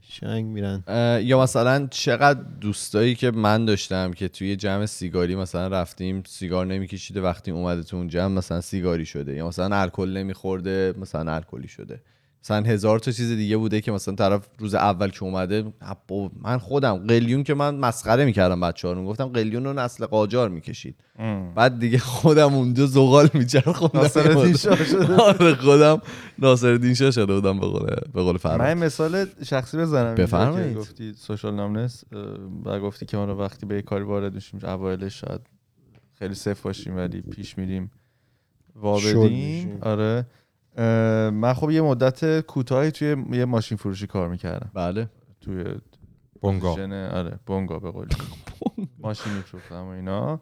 شنگ 0.01 0.45
میرن. 0.45 0.83
یا 1.23 1.43
مثلا 1.43 1.87
چقدر 1.91 2.41
دوستایی 2.61 3.15
که 3.15 3.31
من 3.31 3.65
داشتم 3.65 4.13
که 4.13 4.29
توی 4.29 4.57
جمع 4.57 4.87
سیگاری 4.87 5.35
مثلا 5.37 5.69
رفتیم 5.69 6.23
سیگار 6.27 6.67
نمیکشیده 6.67 7.21
وقتی 7.21 7.51
اومده 7.51 7.83
تو 7.83 7.97
اون 7.97 8.09
جمع 8.09 8.35
مثلا 8.35 8.61
سیگاری 8.61 9.07
شده 9.07 9.35
یا 9.35 9.49
مثلا 9.49 9.77
الکل 9.77 10.09
نمیخورده 10.17 10.95
مثلا 10.99 11.33
الکلی 11.35 11.69
شده. 11.69 12.01
مثلا 12.47 12.63
هزار 12.63 12.99
تا 12.99 13.13
چیز 13.13 13.33
دیگه 13.33 13.57
بوده 13.57 13.81
که 13.81 13.93
مثلا 13.93 14.15
طرف 14.15 14.49
روز 14.59 14.75
اول 14.75 15.11
که 15.11 15.23
اومده 15.23 15.73
من 16.41 16.59
خودم 16.59 16.97
قلیون 16.97 17.43
که 17.43 17.55
من 17.55 17.75
مسخره 17.75 18.25
می‌کردم 18.25 18.61
بچه 18.61 18.89
ها 18.89 18.95
رو. 18.95 19.07
گفتم 19.07 19.25
قلیون 19.25 19.65
رو 19.65 19.73
نسل 19.73 20.07
قاجار 20.07 20.49
می‌کشید. 20.49 20.97
بعد 21.55 21.79
دیگه 21.79 21.99
خودم 21.99 22.55
اونجا 22.55 22.87
زغال 22.87 23.29
میچرخوندم. 23.35 24.01
ناصرالدین 24.01 24.57
شاه 24.57 24.85
شده. 24.85 25.15
آره 25.15 25.55
خودم 25.55 26.03
ناصرالدین 26.39 26.95
شاه 26.95 27.11
شده 27.11 27.35
بودم 27.35 27.61
به 27.61 27.67
قول 27.67 27.87
به 28.15 28.23
قول 28.23 28.39
من 28.45 28.75
مثال 28.75 29.27
شخصی 29.47 29.77
بزنم 29.77 30.15
بفرمایید. 30.15 30.73
که 30.73 30.79
گفتی 30.79 31.13
سوشال 31.13 31.55
نامنس 31.55 32.05
و 32.65 32.81
گفتی 32.81 33.07
که 33.07 33.17
ما 33.17 33.25
رو 33.25 33.35
وقتی 33.35 33.67
به 33.67 33.75
یه 33.75 33.83
کاری 33.83 34.05
وارد 34.05 34.35
میشیم 34.35 34.61
اوایلش 34.63 35.21
شاید 35.21 35.41
خیلی 36.19 36.35
صفر 36.35 36.63
باشیم 36.63 36.97
ولی 36.97 37.21
پیش 37.21 37.59
میریم. 37.59 37.91
وابدیم. 38.75 39.79
آره. 39.83 40.27
من 41.31 41.55
خب 41.55 41.71
یه 41.71 41.83
مدت 41.83 42.41
کوتاهی 42.41 42.91
توی 42.91 43.17
یه 43.33 43.45
ماشین 43.45 43.79
فروشی 43.79 44.07
کار 44.07 44.29
می‌کردم. 44.29 44.71
بله. 44.75 45.11
توی 45.41 45.65
بونگا. 46.41 46.73
آره 47.13 47.39
بونگا 47.47 47.79
به 47.79 47.91
قول 47.91 48.09
ماشین 48.99 49.33
میفروختم 49.33 49.85
و 49.85 49.89
اینا. 49.89 50.41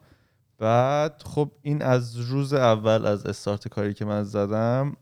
بعد 0.57 1.21
خب 1.25 1.51
این 1.61 1.81
از 1.81 2.17
روز 2.17 2.53
اول 2.53 3.05
از 3.05 3.25
استارت 3.25 3.67
کاری 3.67 3.93
که 3.93 4.05
من 4.05 4.23
زدم 4.23 4.95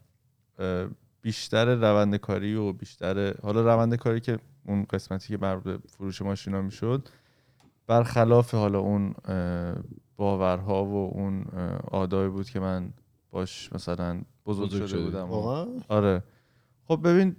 بیشتر 1.22 1.76
روند 1.76 2.16
کاری 2.16 2.56
و 2.56 2.74
بیشتر 2.74 3.34
حالا 3.42 3.62
روند 3.62 3.96
کاری 3.96 4.20
که 4.20 4.40
اون 4.66 4.86
قسمتی 4.90 5.28
که 5.28 5.38
مربوط 5.46 5.64
به 5.64 5.80
فروش 5.88 6.22
ماشینا 6.22 6.62
می‌شد 6.62 7.10
برخلاف 7.88 8.54
حالا 8.54 8.80
اون 8.80 9.14
باورها 10.18 10.86
و 10.86 11.12
اون 11.14 11.46
اه، 11.54 11.80
آدابی 11.92 12.30
بود 12.30 12.50
که 12.50 12.60
من 12.60 12.94
باش 13.34 13.74
مثلا 13.74 14.22
بزرگ, 14.46 14.68
بزرگ 14.70 14.86
شده. 14.86 15.04
بودم 15.04 15.24
واقعا؟ 15.30 15.68
آره. 15.88 16.24
خب 16.88 17.00
ببین 17.04 17.36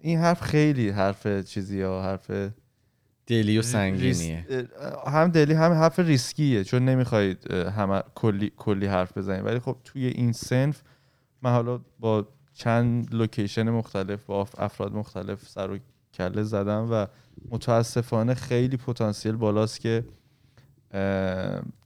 این 0.00 0.18
حرف 0.18 0.40
خیلی 0.40 0.88
حرف 0.88 1.26
چیزی 1.44 1.82
ها 1.82 2.02
حرف 2.02 2.30
دلی 3.26 3.58
و 3.58 3.62
سنگینیه. 3.62 4.68
هم 5.06 5.28
دلی 5.28 5.52
هم 5.54 5.72
حرف 5.72 5.98
ریسکیه 5.98 6.64
چون 6.64 6.84
نمی‌خواید 6.84 7.50
همه 7.52 8.02
کلی 8.14 8.52
کلی 8.56 8.86
حرف 8.86 9.18
بزنید. 9.18 9.44
ولی 9.44 9.58
خب 9.58 9.76
توی 9.84 10.06
این 10.06 10.32
سنف 10.32 10.82
من 11.42 11.50
حالا 11.50 11.80
با 12.00 12.28
چند 12.54 13.14
location 13.14 13.70
مختلف 13.70 14.24
با 14.24 14.40
اف- 14.40 14.60
افراد 14.60 14.92
مختلف 14.92 15.48
سر 15.48 15.70
و 15.70 15.78
کله 16.14 16.42
زدم 16.42 16.88
و 16.90 17.06
متاسفانه 17.50 18.34
خیلی 18.34 18.76
پتانسیل 18.76 19.32
بالاست 19.36 19.80
که 19.80 20.04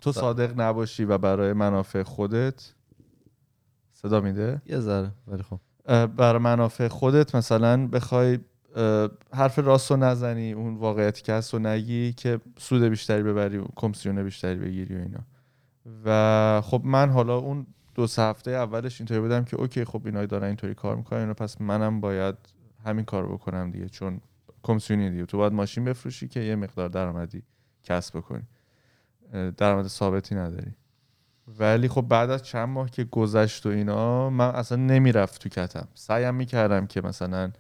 تو 0.00 0.12
صادق 0.12 0.60
نباشی 0.60 1.04
و 1.04 1.18
برای 1.18 1.52
منافع 1.52 2.02
خودت 2.02 2.74
صدا 4.02 4.20
میده؟ 4.20 4.62
یه 4.66 4.80
ذره 4.80 5.10
ولی 5.26 5.42
خب. 5.42 5.60
برای 6.06 6.38
منافع 6.38 6.88
خودت 6.88 7.34
مثلا 7.34 7.86
بخوای 7.86 8.38
حرف 9.32 9.58
راست 9.58 9.90
رو 9.90 9.96
نزنی 9.96 10.52
اون 10.52 10.74
واقعیتی 10.74 11.22
که 11.22 11.32
هست 11.32 11.54
رو 11.54 11.60
نگی 11.60 12.12
که 12.12 12.40
سود 12.58 12.82
بیشتری 12.82 13.22
ببری 13.22 13.58
و 13.58 13.64
کمیسیون 13.76 14.22
بیشتری 14.22 14.54
بگیری 14.54 14.96
و 14.96 14.98
اینا. 14.98 15.20
و 16.04 16.60
خب 16.64 16.82
من 16.84 17.10
حالا 17.10 17.36
اون 17.36 17.66
دو 17.94 18.06
سه 18.06 18.22
هفته 18.22 18.50
اولش 18.50 19.00
اینطوری 19.00 19.20
بودم 19.20 19.44
که 19.44 19.56
اوکی 19.56 19.84
خب 19.84 20.02
اینا 20.04 20.26
دارن 20.26 20.46
اینطوری 20.46 20.74
کار 20.74 20.96
می‌کنن 20.96 21.30
و 21.30 21.34
پس 21.34 21.60
منم 21.60 22.00
باید 22.00 22.34
همین 22.84 23.04
کار 23.04 23.26
بکنم 23.32 23.70
دیگه 23.70 23.88
چون 23.88 24.20
کمیسیونی 24.62 25.10
دیگه. 25.10 25.26
تو 25.26 25.38
باید 25.38 25.52
ماشین 25.52 25.84
بفروشی 25.84 26.28
که 26.28 26.40
یه 26.40 26.56
مقدار 26.56 26.88
درآمدی 26.88 27.42
کسب 27.84 28.16
بکنی. 28.16 28.42
درآمد 29.56 29.86
ثابتی 29.86 30.34
نداری. 30.34 30.72
ولی 31.58 31.88
خب 31.88 32.02
بعد 32.02 32.30
از 32.30 32.42
چند 32.42 32.68
ماه 32.68 32.90
که 32.90 33.04
گذشت 33.04 33.66
و 33.66 33.68
اینا 33.68 34.30
من 34.30 34.48
اصلا 34.48 34.78
نمی‌رفت 34.78 35.42
تو 35.42 35.48
کتم. 35.48 35.88
سعیم 35.94 36.34
می‌کردم 36.34 36.86
که 36.86 37.00
مثلا 37.00 37.52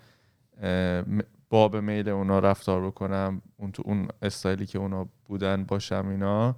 باب 1.50 1.76
میل 1.76 2.08
اونا 2.08 2.38
رفتار 2.38 2.86
بکنم 2.86 3.42
اون 3.56 3.72
تو 3.72 3.82
اون 3.86 4.08
استایلی 4.22 4.66
که 4.66 4.78
اونا 4.78 5.08
بودن 5.24 5.64
باشم 5.64 6.08
اینا. 6.08 6.56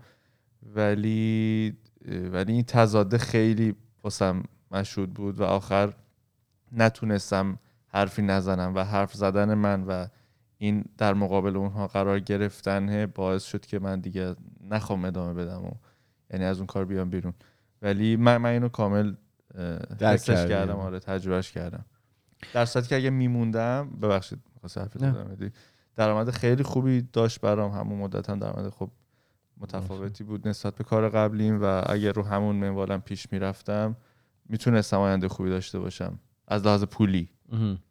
ولی 0.74 1.76
ولی 2.32 2.52
این 2.52 2.64
تضاده 2.64 3.18
خیلی 3.18 3.74
واسم 4.04 4.42
مشهود 4.70 5.14
بود 5.14 5.40
و 5.40 5.44
آخر 5.44 5.94
نتونستم 6.72 7.58
حرفی 7.88 8.22
نزنم 8.22 8.74
و 8.74 8.84
حرف 8.84 9.14
زدن 9.14 9.54
من 9.54 9.84
و 9.84 10.06
این 10.58 10.84
در 10.98 11.14
مقابل 11.14 11.56
اونها 11.56 11.86
قرار 11.86 12.20
گرفتن 12.20 13.06
باعث 13.06 13.44
شد 13.44 13.66
که 13.66 13.78
من 13.78 14.00
دیگه 14.00 14.36
نخوام 14.70 15.04
ادامه 15.04 15.34
بدم 15.34 15.64
و 15.64 15.70
یعنی 16.34 16.44
از 16.44 16.58
اون 16.58 16.66
کار 16.66 16.84
بیام 16.84 17.10
بیرون. 17.10 17.34
ولی 17.82 18.16
من, 18.16 18.36
من 18.36 18.50
اینو 18.50 18.68
کامل 18.68 19.14
اه، 19.54 19.78
درک 19.78 20.14
حسش 20.14 20.28
کردی. 20.28 20.48
کردم 20.48 20.76
آره 20.76 20.98
تجربهش 20.98 21.52
کردم. 21.52 21.84
در 22.52 22.64
صورتی 22.64 22.88
که 22.88 22.96
اگه 22.96 23.10
میموندم 23.10 23.90
ببخشید 24.02 24.38
بدی. 25.30 25.50
درآمد 25.96 26.30
خیلی 26.30 26.62
خوبی 26.62 27.02
داشت 27.12 27.40
برام. 27.40 27.70
همون 27.70 27.98
مدت 27.98 28.30
هم 28.30 28.38
درآمد 28.38 28.70
خب 28.70 28.90
متفاوتی 29.56 30.24
بود 30.24 30.48
نسبت 30.48 30.74
به 30.74 30.84
کار 30.84 31.08
قبلیم 31.08 31.62
و 31.62 31.82
اگر 31.86 32.12
رو 32.12 32.22
همون 32.22 32.56
منوالم 32.56 33.00
پیش 33.00 33.32
می‌رفتم 33.32 33.96
می‌تونستم 34.48 34.98
آینده 34.98 35.28
خوبی 35.28 35.50
داشته 35.50 35.78
باشم. 35.78 36.18
از 36.48 36.66
لحاظ 36.66 36.84
پولی. 36.84 37.28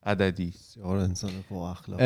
عددی. 0.03 0.49
بسیار 0.49 0.97
انسان 0.97 1.31
با 1.49 1.71
اخلاق. 1.71 2.01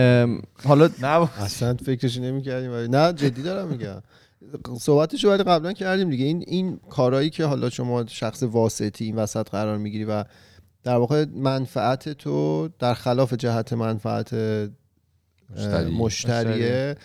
حالا 0.63 0.89
نه 1.01 1.41
اصلا 1.41 1.73
فکرش 1.73 2.17
نمی‌کردیم 2.17 2.71
نه 2.71 3.13
جدی 3.13 3.43
دارم 3.43 3.67
میگم. 3.67 4.01
صحبتشو 4.79 5.29
ولی 5.29 5.43
قبلا 5.43 5.73
کردیم 5.73 6.09
دیگه 6.09 6.25
این 6.25 6.43
این 6.47 6.79
کارهایی 6.89 7.29
که 7.29 7.45
حالا 7.45 7.69
شما 7.69 8.05
شخص 8.05 8.43
واسطی 8.43 9.05
این 9.05 9.15
وسط 9.15 9.49
قرار 9.49 9.77
می‌گیری 9.77 10.05
و 10.05 10.23
در 10.83 10.95
واقع 10.95 11.25
منفعت 11.35 12.09
تو 12.09 12.69
در 12.79 12.93
خلاف 12.93 13.33
جهت 13.33 13.73
منفعت 13.73 14.33
مشتری. 14.33 15.91
مشتریه 15.91 16.95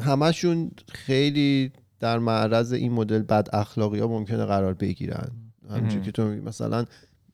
همشون 0.00 0.70
خیلی 0.88 1.72
در 2.00 2.18
معرض 2.18 2.72
این 2.72 2.92
مدل 2.92 3.22
بد 3.22 3.48
اخلاقی 3.52 3.98
ها 3.98 4.08
ممکنه 4.08 4.44
قرار 4.44 4.74
بگیرن 4.74 5.28
مهم. 5.70 6.02
که 6.02 6.12
تو 6.12 6.24
میگی 6.24 6.40
مثلا 6.40 6.84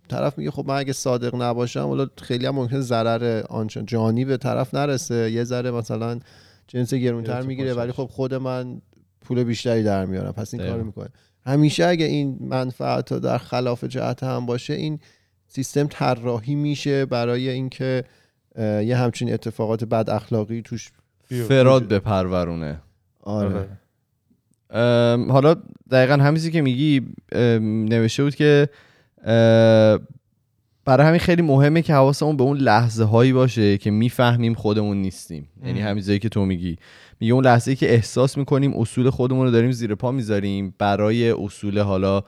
طرف 0.09 0.39
میگه 0.39 0.51
خب 0.51 0.65
من 0.69 0.77
اگه 0.77 0.93
صادق 0.93 1.43
نباشم 1.43 1.81
حالا 1.81 2.07
خیلی 2.23 2.47
هم 2.47 2.55
ممکنه 2.55 2.81
ضرر 2.81 3.43
آنچه 3.49 3.83
جانی 3.83 4.25
به 4.25 4.37
طرف 4.37 4.75
نرسه 4.75 5.31
یه 5.33 5.45
ذره 5.45 5.71
مثلا 5.71 6.21
جنس 6.69 6.95
گرونتر 6.95 7.43
می‌گیره 7.43 7.75
ولی. 7.75 7.93
خب 7.93 8.07
خود 8.07 8.35
من 8.35 8.81
پول 9.21 9.45
بیشتری 9.45 9.83
در 9.83 10.05
میارم 10.07 10.33
پس 10.33 10.55
این. 10.55 10.67
کارو 10.67 10.85
می‌کنه 10.85 11.09
همیشه 11.47 11.87
اگه 11.87 12.05
این 12.05 12.39
منفعت 12.41 13.13
ها 13.13 13.19
در 13.19 13.39
خلاف 13.39 13.85
جهت 13.85 14.23
هم 14.23 14.47
باشه 14.47 14.75
این 14.75 14.99
سیستم 15.49 15.87
طراحی 15.87 16.55
میشه 16.55 17.07
برای 17.07 17.49
اینکه 17.49 18.05
یه 18.59 18.97
همچین 18.97 19.33
اتفاقات 19.33 19.85
بد 19.85 20.11
اخلاقی 20.11 20.63
توش 20.63 20.91
فراد 21.49 21.89
به 21.89 21.99
پرورونه 21.99 22.81
آره. 23.21 23.69
ام، 24.71 25.33
حالا 25.33 25.57
دقیقا 25.91 26.15
همین 26.15 26.35
چیزی 26.35 26.51
که 26.51 26.63
میگی 26.63 27.03
نوشته 27.63 28.23
بود 28.23 28.35
که 28.35 28.69
برای 30.85 31.07
همین 31.07 31.21
خیلی 31.21 31.43
مهمه 31.43 31.83
که 31.83 31.95
حواسمون 31.95 32.37
به 32.37 32.43
اون 32.43 32.57
لحظه 32.57 33.05
هایی 33.05 33.33
باشه 33.33 33.79
که 33.79 33.91
می‌فهمیم 33.91 34.55
خودمون 34.55 34.97
نیستیم. 34.97 35.49
یعنی. 35.65 35.81
همین 35.81 36.19
که 36.19 36.29
تو 36.29 36.45
میگی. 36.45 36.77
میگه 37.21 37.33
اون 37.33 37.45
لحظه 37.45 37.71
ای 37.71 37.77
که 37.77 37.93
احساس 37.93 38.39
می‌کنیم 38.39 38.75
اصول 38.77 39.11
خودمون 39.11 39.47
رو 39.47 39.53
داریم 39.53 39.73
زیر 39.73 39.95
پا 39.95 40.13
می‌ذاریم 40.13 40.75
برای 40.79 41.31
اصول 41.31 41.79
حالا 41.79 42.23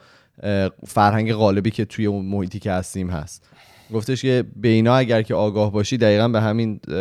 فرهنگ 0.87 1.33
غالبی 1.33 1.71
که 1.71 1.85
توی 1.85 2.05
اون 2.05 2.25
محیطی 2.25 2.59
که 2.59 2.71
هستیم 2.71 3.09
هست. 3.09 3.49
گفتش 3.93 4.21
که 4.21 4.43
به 4.55 4.67
اینا 4.67 4.95
اگر 4.95 5.21
که 5.21 5.35
آگاه 5.35 5.71
باشی 5.71 5.97
دقیقا 5.97 6.27
به 6.27 6.41
همین 6.41 6.79
اه، 6.87 6.95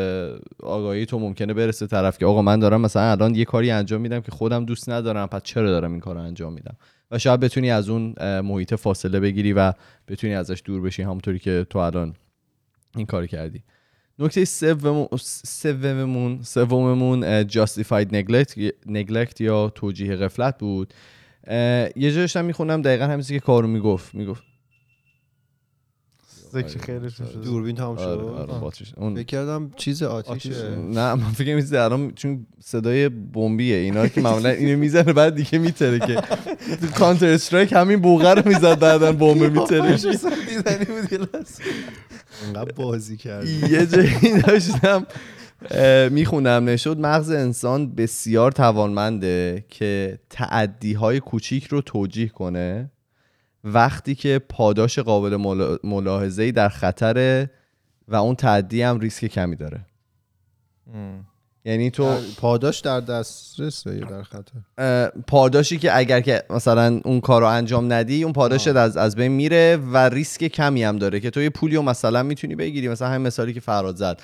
آگاهی 0.63 1.07
تو 1.07 1.19
ممکنه 1.19 1.55
برسه 1.55 1.87
طرف 1.87 2.19
که 2.19 2.27
آقا 2.27 2.43
من 2.43 2.59
دارم 2.59 2.81
مثلا 2.81 3.11
الان 3.11 3.35
یه 3.35 3.45
کاری 3.45 3.71
انجام 3.71 4.01
میدم 4.01 4.21
که 4.21 4.33
خودم 4.33 4.65
دوست 4.65 4.91
ندارم 4.91 5.27
پس 5.27 5.41
چرا 5.45 5.71
دارم 5.71 5.91
این 5.93 6.01
کار 6.01 6.15
رو 6.15 6.21
انجام 6.21 6.53
میدم؟ 6.53 6.77
و 7.13 7.19
شاید 7.19 7.41
بتونی 7.41 7.71
از 7.71 7.89
اون 7.89 8.15
محیط 8.41 8.75
فاصله 8.75 9.21
بگیری 9.21 9.53
و 9.53 9.73
بتونی 10.09 10.35
ازش 10.35 10.63
دور 10.65 10.81
بشی 10.83 11.03
همونطوری 11.03 11.39
که 11.39 11.67
تو 11.71 11.79
الان 11.79 12.15
این 12.97 13.07
کار 13.07 13.27
کردی. 13.27 13.63
نکته 14.19 14.45
سوم 14.45 15.09
سوممون 15.21 16.43
سوممون 16.43 17.45
neglect 17.45 18.71
neglect 18.89 19.41
یا 19.41 19.73
توجیه 19.75 20.17
غفلت 20.17 20.59
بود. 20.59 20.95
یه 21.97 22.13
جا 22.13 22.21
داشتم 22.21 22.45
می‌خونم 22.45 22.83
دقیقا 22.83 23.05
همین 23.05 23.19
چیزی 23.19 23.35
که 23.35 23.41
کارو 23.41 23.69
می‌گفت. 23.69 24.15
می‌گفت 24.15 24.43
ذکر 26.53 26.79
خیرش 26.79 27.15
شده 27.17 27.45
دوربین 27.45 27.77
تمام 27.77 27.97
شد. 27.97 28.03
آره 28.03 28.25
آره 28.25 28.61
باتریش 28.61 28.95
اون 28.97 29.15
فکر 29.15 29.25
کردم 29.25 29.71
چیز 29.77 30.03
آتیشه. 30.03 30.77
نه 30.77 31.15
من 31.15 31.33
فکر 31.33 31.55
می‌کردم 31.55 31.85
الان 31.85 32.13
چون 32.15 32.47
صدای 32.61 33.09
بمبیه 33.09 33.77
اینا 33.77 34.09
که 34.09 34.21
معمولا 34.27 34.49
اینو 34.49 34.79
می‌زنه 34.79 35.13
بعد 35.13 35.35
دیگه 35.35 35.59
میتره 35.59 35.99
که 35.99 36.23
کانتر 36.99 37.27
استرایک 37.27 37.73
همین 37.73 38.01
بوغه 38.01 38.35
رو 38.35 38.49
می‌زد 38.49 38.79
بعدا 38.79 39.13
بمب 39.13 39.59
میتره. 39.59 39.97
دیدنی 39.97 40.85
بود. 40.85 41.29
انقدر 42.47 42.73
بازی 42.73 43.17
کرد 43.17 43.49
یه 43.49 43.87
جایی 43.87 44.43
داشتم 44.47 45.07
می‌خونم 46.11 46.69
نشد. 46.69 46.99
مغز 46.99 47.31
انسان 47.31 47.95
بسیار 47.95 48.53
توانمنده 48.53 49.65
که 49.69 50.19
تعدی 50.31 50.93
های 50.93 51.21
کوچیک 51.21 51.65
رو 51.65 51.81
توجیه 51.81 52.29
کنه. 52.29 52.91
وقتی 53.65 54.15
که 54.15 54.41
پاداش 54.49 54.99
قابل 54.99 55.37
ملا- 55.37 55.79
ملاحظه‌ای 55.85 56.53
در 56.53 56.69
خطره 56.69 57.51
و 58.09 58.17
اون 58.17 58.35
تعدی 58.35 58.83
هم 58.83 59.01
ریسک 59.01 59.27
کمی 59.27 59.57
داره. 59.57 59.81
ام. 60.95 61.27
یعنی 61.65 61.91
تو 61.91 62.05
در- 62.05 62.21
پاداش 62.39 62.81
در 62.81 63.01
دسترسه 63.01 63.97
یا 63.97 64.05
در 64.07 64.23
خطر؟ 64.23 65.11
پاداشی 65.27 65.79
که 65.79 65.97
اگر 65.97 66.21
که 66.21 66.43
مثلا 66.51 67.01
اون 67.05 67.21
کار 67.21 67.41
رو 67.41 67.47
انجام 67.49 67.93
ندی 67.93 68.25
اون 68.25 68.33
پاداشت 68.33 68.69
از 68.69 68.97
از 68.97 69.17
بین 69.17 69.33
میره 69.33 69.77
و 69.93 69.97
ریسک 69.97 70.45
کمی 70.45 70.83
هم 70.85 70.99
داره 70.99 71.21
که 71.21 71.31
تو 71.31 71.43
یه 71.43 71.51
پولی 71.51 71.77
رو 71.77 71.83
مثلا 71.83 72.23
می‌تونی 72.23 72.55
بگیری. 72.57 72.89
مثلا 72.89 73.09
همین 73.09 73.27
مثالی 73.27 73.53
که 73.55 73.61
فراد 73.61 73.97
زد. 73.97 74.21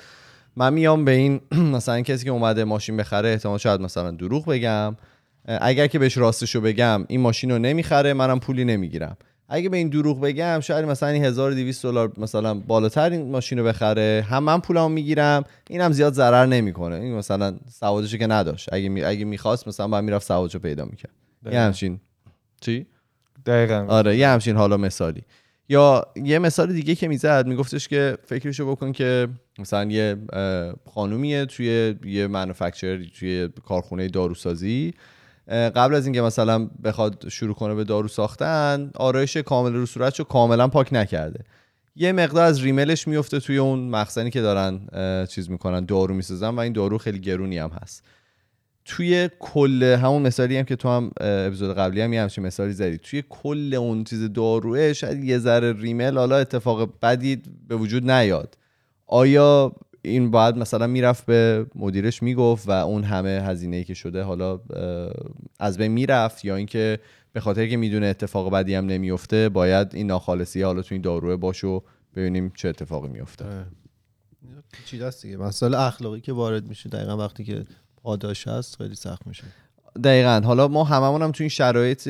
من 0.55 0.73
میام 0.73 1.05
به 1.05 1.11
این 1.11 1.41
مثلا 1.75 2.01
کسی 2.01 2.25
که 2.25 2.31
اومده 2.31 2.63
ماشین 2.63 2.97
بخره 2.97 3.29
احتمال 3.29 3.57
شاید 3.57 3.81
مثلا 3.81 4.11
دروغ 4.11 4.45
بگم. 4.45 4.95
اگر 5.61 5.87
که 5.87 5.99
بهش 5.99 6.17
راستش 6.17 6.55
رو 6.55 6.61
بگم 6.61 7.05
این 7.07 7.21
ماشین 7.21 7.51
رو 7.51 7.59
نمی‌خره 7.59 8.13
منم 8.13 8.39
پولی 8.39 8.65
نمی‌گیرم. 8.65 9.17
اگه 9.51 9.69
به 9.69 9.77
این 9.77 9.89
دروغ 9.89 10.21
بگم 10.21 10.59
شاید 10.59 10.85
مثلا 10.85 11.09
این 11.09 11.25
1200 11.25 11.83
دلار 11.83 12.11
مثلا 12.17 12.53
بالاتر 12.53 13.09
این 13.09 13.31
ماشین 13.31 13.59
رو 13.59 13.65
بخره. 13.65 14.25
هم 14.29 14.43
من 14.43 14.59
پولمو 14.59 14.89
می‌گیرم 14.89 15.43
اینم 15.69 15.91
زیاد 15.91 16.13
ضرر 16.13 16.45
نمی‌کنه. 16.45 16.95
این 16.95 17.15
مثلا 17.15 17.57
سوادشو 17.71 18.17
که 18.17 18.27
نداشت. 18.27 18.73
اگه 18.73 18.89
می... 18.89 19.03
اگه 19.03 19.25
می‌خواست 19.25 19.67
مثلا 19.67 19.87
بعد 19.87 20.03
می‌رفت 20.03 20.27
سوادشو 20.27 20.59
پیدا 20.59 20.85
می‌کرد. 20.85 21.11
یه. 21.51 21.59
همچین 21.59 21.99
چی؟ 22.61 22.85
دقیقا. 23.45 23.85
آره 23.89 24.17
یه 24.17 24.27
همچین 24.27 24.55
حالا 24.55 24.77
مثالی. 24.77 25.21
یا 25.69 26.05
یه 26.15 26.39
مثال 26.39 26.73
دیگه 26.73 26.95
که 26.95 27.07
می‌زد 27.07 27.47
میگفتش 27.47 27.87
که 27.87 28.17
فکرشو 28.25 28.71
بکن 28.71 28.91
که 28.91 29.27
مثلا 29.59 29.91
یه 29.91 30.15
خانومیه 30.93 31.45
توی 31.45 31.95
یه 32.05 32.27
منوفکچر 32.27 33.03
توی 33.19 33.49
کارخونه 33.65 34.07
داروسازی. 34.07 34.93
قبل 35.49 35.95
از 35.95 36.05
اینکه 36.05 36.21
مثلا 36.21 36.69
بخواد 36.83 37.29
شروع 37.29 37.53
کنه 37.53 37.75
به 37.75 37.83
دارو 37.83 38.07
ساختن 38.07 38.91
آرایش 38.95 39.37
کامل 39.37 39.73
رو 39.73 39.85
صورتشو 39.85 40.23
کاملا 40.23 40.67
پاک 40.67 40.93
نکرده. 40.93 41.43
یه 41.95 42.11
مقدار 42.11 42.45
از 42.45 42.63
ریملش 42.63 43.07
میفته 43.07 43.39
توی 43.39 43.57
اون 43.57 43.79
مخزنی 43.79 44.29
که 44.29 44.41
دارن 44.41 44.79
چیز 45.25 45.49
می‌کنن 45.49 45.85
دارو 45.85 46.13
می‌سازن 46.13 46.49
و 46.49 46.59
این 46.59 46.73
دارو 46.73 46.97
خیلی 46.97 47.19
گرونی 47.19 47.57
هم 47.57 47.69
هست. 47.81 48.03
توی 48.85 49.29
کل 49.39 49.83
همون 49.83 50.21
مثالی 50.21 50.57
هم 50.57 50.65
که 50.65 50.75
تو 50.75 50.89
هم 50.89 51.11
اپیزود 51.21 51.77
قبلی 51.77 52.01
هم 52.01 52.13
یه 52.13 52.21
همچین 52.21 52.45
مثالی 52.45 52.73
زدی. 52.73 52.97
توی 52.97 53.23
کل 53.29 53.73
اون 53.73 54.03
چیز 54.03 54.33
داروه 54.33 54.93
شاید 54.93 55.23
یه 55.23 55.37
ذره 55.37 55.73
ریمل 55.73 56.17
حالا 56.17 56.37
اتفاق 56.37 56.89
بدی 57.01 57.41
به 57.67 57.75
وجود 57.75 58.11
نیاد. 58.11 58.57
آیا 59.07 59.75
این 60.01 60.31
باید 60.31 60.57
مثلا 60.57 60.87
می‌رفت 60.87 61.25
به 61.25 61.65
مدیرش 61.75 62.23
می‌گفت 62.23 62.69
و 62.69 62.71
اون 62.71 63.03
همه 63.03 63.29
هزینه 63.29 63.75
ای 63.75 63.83
که 63.83 63.93
شده 63.93 64.23
حالا 64.23 64.59
از 65.59 65.77
بین 65.77 65.91
می‌رفت 65.91 66.45
یا 66.45 66.55
اینکه 66.55 66.99
به 67.33 67.39
خاطر 67.39 67.67
که 67.67 67.77
می‌دونه 67.77 68.05
اتفاق 68.05 68.53
بدی 68.53 68.75
هم 68.75 68.85
نمیفته 68.85 69.49
باید 69.49 69.95
این 69.95 70.07
ناخالصی 70.07 70.61
حالا 70.61 70.81
تو 70.81 70.95
این 70.95 71.01
داروه 71.01 71.35
باشه 71.35 71.67
و 71.67 71.79
ببینیم 72.15 72.51
چه 72.55 72.69
اتفاقی 72.69 73.07
میفته 73.07 73.45
چی 74.85 74.99
دست 74.99 75.21
دیگه. 75.21 75.37
مسائل 75.37 75.73
اخلاقی 75.73 76.21
که 76.21 76.33
وارد 76.33 76.67
میشه 76.67 76.89
دقیقا 76.89 77.17
وقتی 77.17 77.43
که 77.43 77.65
پاداش 78.03 78.47
هست 78.47 78.75
خیلی 78.75 78.95
سخت 78.95 79.27
میشه. 79.27 79.43
دقیقا. 80.03 80.41
حالا 80.45 80.67
ما 80.67 80.83
هممون 80.83 81.21
هم 81.21 81.31
تو 81.31 81.43
این 81.43 81.49
شرایط 81.49 82.09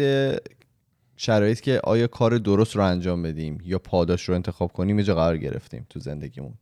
شرایط 1.17 1.59
که 1.59 1.81
آیا 1.83 2.07
کار 2.07 2.37
درست 2.37 2.75
رو 2.75 2.83
انجام 2.83 3.23
بدیم 3.23 3.57
یا 3.63 3.79
پاداش 3.79 4.29
رو 4.29 4.35
انتخاب 4.35 4.73
کنیم 4.73 4.99
یه 4.99 5.05
جا 5.05 5.15
قرار 5.15 5.37
گرفتیم 5.37 5.85
تو 5.89 5.99
زندگیمون. 5.99 6.53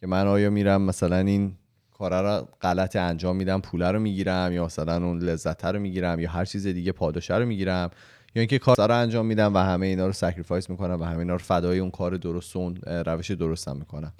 که 0.00 0.06
من 0.06 0.26
آیا 0.26 0.50
میرم 0.50 0.82
مثلا 0.82 1.16
این 1.16 1.52
کار 1.98 2.22
رو 2.22 2.48
غلط 2.60 2.96
انجام 2.96 3.36
میدم 3.36 3.60
پوله 3.60 3.90
رو 3.90 3.98
می‌گیرم 3.98 4.52
یا 4.52 4.64
مثلا 4.64 5.06
اون 5.06 5.18
لذت 5.18 5.64
رو 5.64 5.78
می‌گیرم 5.78 6.20
یا 6.20 6.30
هر 6.30 6.44
چیز 6.44 6.66
دیگه 6.66 6.92
پاداشه 6.92 7.36
رو 7.36 7.46
می‌گیرم 7.46 7.90
یا 8.34 8.40
اینکه 8.40 8.58
کار 8.58 8.76
رو 8.88 8.94
انجام 8.94 9.26
میدم 9.26 9.54
و 9.54 9.58
همه 9.58 9.86
اینا 9.86 10.06
رو 10.06 10.12
sacrifice 10.12 10.70
می‌کنم 10.70 11.00
و 11.00 11.04
همه 11.04 11.18
اینا 11.18 11.32
رو 11.32 11.38
فدای 11.38 11.78
اون 11.78 11.90
کار 11.90 12.16
درست 12.16 12.56
و 12.56 12.58
اون 12.58 12.76
روش 12.86 13.30
درستم 13.30 13.76
می‌کنم. 13.76 14.12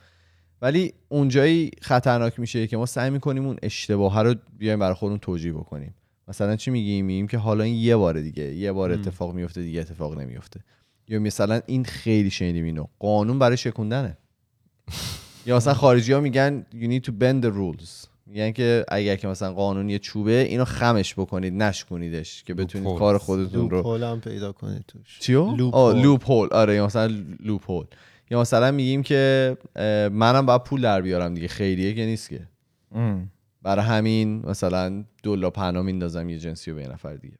ولی 0.63 0.93
اونجایی 1.09 1.71
خطرناک 1.83 2.41
میشه 2.41 2.67
که 2.67 2.77
ما 2.77 2.87
سعی 2.87 3.11
می‌کنیم 3.11 3.47
اون 3.47 3.57
اشتباه 3.63 4.23
رو 4.23 4.35
بیایم 4.59 4.79
برای 4.79 4.95
خودمون 4.95 5.19
توجیه 5.19 5.53
بکنیم. 5.53 5.95
مثلا 6.29 6.57
چی 6.57 6.71
میگیم؟ 6.71 7.07
میگیم 7.07 7.27
که 7.27 7.39
حالا 7.39 7.65
این 7.65 7.75
یه 7.75 7.97
بار 7.97 8.21
دیگه 8.21 8.55
یه 8.55 8.73
بار 8.73 8.93
اتفاق 8.93 9.35
میفته 9.35 9.63
دیگه 9.63 9.81
اتفاق 9.81 10.19
نمیفته 10.19 10.61
یا 11.09 11.21
مثلا 11.21 11.61
این 11.67 11.85
خیلی 11.85 12.31
شنیدیم 12.31 12.65
اینو. 12.65 12.87
قانون 12.99 13.39
برای 13.39 13.57
شکوندنه. 13.57 14.19
یا 15.47 15.57
مثلا 15.57 15.75
خارجی 15.75 16.13
ها 16.13 16.21
میگن 16.21 16.67
you 16.73 16.87
need 16.87 17.07
to 17.07 17.11
bend 17.11 17.45
the 17.47 17.51
rules 17.51 18.07
میگن 18.27 18.53
که 18.53 18.85
اگر 18.89 19.17
که 19.17 19.29
مثلا 19.29 19.53
قانون 19.53 19.91
یه 19.91 19.99
چوبه 19.99 20.33
اینو 20.33 20.65
خمش 20.65 21.15
بکنید 21.15 21.55
نشکنیدش 21.55 22.45
که 22.45 22.55
بتونید. 22.55 22.99
کار 22.99 23.19
خودتون 23.19 23.71
رو 23.71 23.77
loop 23.77 24.03
هم 24.03 24.21
پیدا 24.21 24.53
کنید 24.53 24.85
توش 24.89 25.19
چیو؟ 25.21 25.57
loop 25.57 25.75
آه 25.75 25.93
hole. 25.93 26.03
loop 26.03 26.31
hole 26.31 26.49
آره 26.53 26.75
یا 26.75 26.87
مثلا 26.87 27.11
loophole 27.41 27.87
یا 28.31 28.41
مثلا 28.41 28.71
میگیم 28.71 29.03
که 29.03 29.57
منم 30.13 30.47
باید 30.47 30.63
پول 30.63 30.81
در 30.81 31.03
بیارم 31.03 31.35
دیگه 31.35 31.49
خیریه 31.49 31.95
که 31.95 32.05
نیست 32.05 32.31
که 32.31 32.41
ام. 32.95 33.31
برای 33.63 33.85
همین 33.85 34.47
مثلا 34.47 35.05
دولا 35.23 35.51
پناه 35.51 35.83
میندازم 35.83 36.29
یه 36.29 36.39
جنسی 36.39 36.71
رو 36.71 36.77
به 36.77 36.83
یه 36.83 36.89
نفر 36.89 37.17
دیگه 37.17 37.39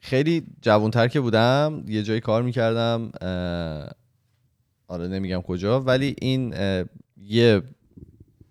خیلی 0.00 0.42
جوانتر 0.62 1.08
که 1.08 1.20
بودم 1.20 1.84
یه 1.88 2.02
جایی 2.02 2.20
کار 2.20 2.42
می‌کردم 2.42 3.10
آره 4.88 5.08
نمیگم 5.08 5.42
کجا 5.42 5.80
ولی 5.80 6.16
این 6.20 6.54
یه 7.16 7.62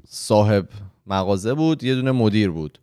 صاحب 0.07 0.67
مغازه 1.07 1.53
بود 1.53 1.83
یه 1.83 1.95
دونه 1.95 2.11
مدیر 2.11 2.49
بود. 2.49 2.79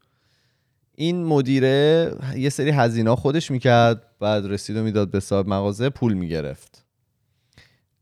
این 0.94 1.24
مدیره 1.24 2.11
یه 2.36 2.48
سری 2.48 2.70
هزینه 2.70 3.14
خودش 3.16 3.50
می‌کرد 3.50 4.02
بعد 4.20 4.46
رسید 4.46 4.76
و 4.76 4.82
می‌داد 4.82 5.11
به 5.11 5.20
صاحب 5.20 5.48
مغازه 5.48 5.88
پول 5.88 6.14
می‌گرفت. 6.14 6.84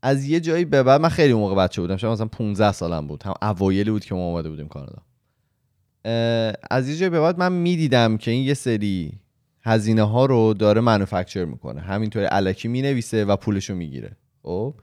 از 0.01 0.25
یه 0.25 0.39
جایی 0.39 0.65
به 0.65 0.83
بعد 0.83 1.01
من 1.01 1.09
خیلی 1.09 1.33
موقع 1.33 1.55
بچه 1.55 1.81
بودم 1.81 1.97
شاید 1.97 2.13
مثلا 2.13 2.27
15 2.27 2.71
سالم 2.71 3.07
بود. 3.07 3.23
هم 3.23 3.33
اوایلی 3.41 3.91
بود 3.91 4.05
که 4.05 4.15
ما 4.15 4.27
اومده 4.27 4.49
بودیم 4.49 4.67
کانادا. 4.67 5.01
از 6.71 6.89
یه 6.89 6.95
جایی 6.95 7.09
به 7.09 7.19
بعد 7.19 7.39
من 7.39 7.51
می‌دیدم 7.51 8.17
که 8.17 8.31
این 8.31 8.43
یه 8.43 8.53
سری 8.53 9.19
هزینه 9.61 10.03
ها 10.03 10.25
رو 10.25 10.53
داره 10.53 10.81
منوفکچر 10.81 11.45
می‌کنه. 11.45 11.81
همینطوری 11.81 12.25
علکی 12.25 12.67
می‌نویسه 12.67 13.25
و 13.25 13.35
پولشو 13.35 13.75
می‌گیره. 13.75 14.17
خب؟ 14.43 14.75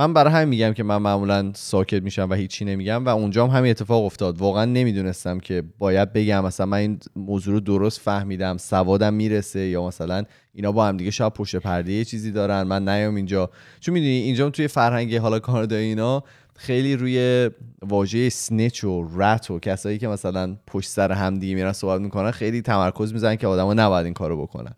من 0.00 0.12
برای 0.12 0.32
همین 0.32 0.48
میگم 0.48 0.72
که 0.72 0.82
من 0.82 0.96
معمولا 0.96 1.52
ساکت 1.54 2.02
میشم 2.02 2.30
و 2.30 2.34
هیچی 2.34 2.64
نمیگم 2.64 3.04
و 3.04 3.08
اونجا 3.08 3.46
هم 3.46 3.56
همین 3.56 3.70
اتفاق 3.70 4.04
افتاد. 4.04 4.38
واقعا 4.38 4.64
نمی‌دونستم 4.64 5.40
که 5.40 5.62
باید 5.78 6.12
بگم. 6.12 6.44
مثلا 6.44 6.66
من 6.66 6.78
این 6.78 6.98
موضوع 7.16 7.54
رو 7.54 7.60
درست 7.60 8.00
فهمیدم. 8.00 8.56
سوادم 8.56 9.14
می‌رسه 9.14 9.60
یا 9.60 9.86
مثلا 9.86 10.24
اینا 10.54 10.72
با 10.72 10.86
هم 10.86 10.96
دیگه 10.96 11.10
شاید 11.10 11.32
پشت 11.32 11.56
پرده 11.56 11.92
یه 11.92 12.04
چیزی 12.04 12.32
دارن. 12.32 12.62
من 12.62 12.88
نیام 12.88 13.14
اینجا. 13.14 13.50
چون 13.80 13.94
می‌دونی 13.94 14.12
اینجا 14.12 14.50
توی 14.50 14.68
فرهنگ 14.68 15.16
حالا 15.16 15.38
کانادا 15.38 15.76
اینا 15.76 16.24
خیلی 16.56 16.96
روی 16.96 17.50
واژه 17.82 18.28
سنچ 18.28 18.84
و 18.84 19.08
رت 19.16 19.50
و 19.50 19.58
کسایی 19.58 19.98
که 19.98 20.08
مثلا 20.08 20.56
پشت 20.66 20.88
سر 20.88 21.12
هم 21.12 21.38
دیگه 21.38 21.54
میرن 21.54 21.72
صحبت 21.72 22.00
می‌کنن 22.00 22.30
خیلی 22.30 22.62
تمرکز 22.62 23.12
می‌زنن 23.12 23.36
که 23.36 23.46
آدما 23.46 23.74
نباید 23.74 24.04
این 24.04 24.14
کارو 24.14 24.42
بکنن. 24.42 24.72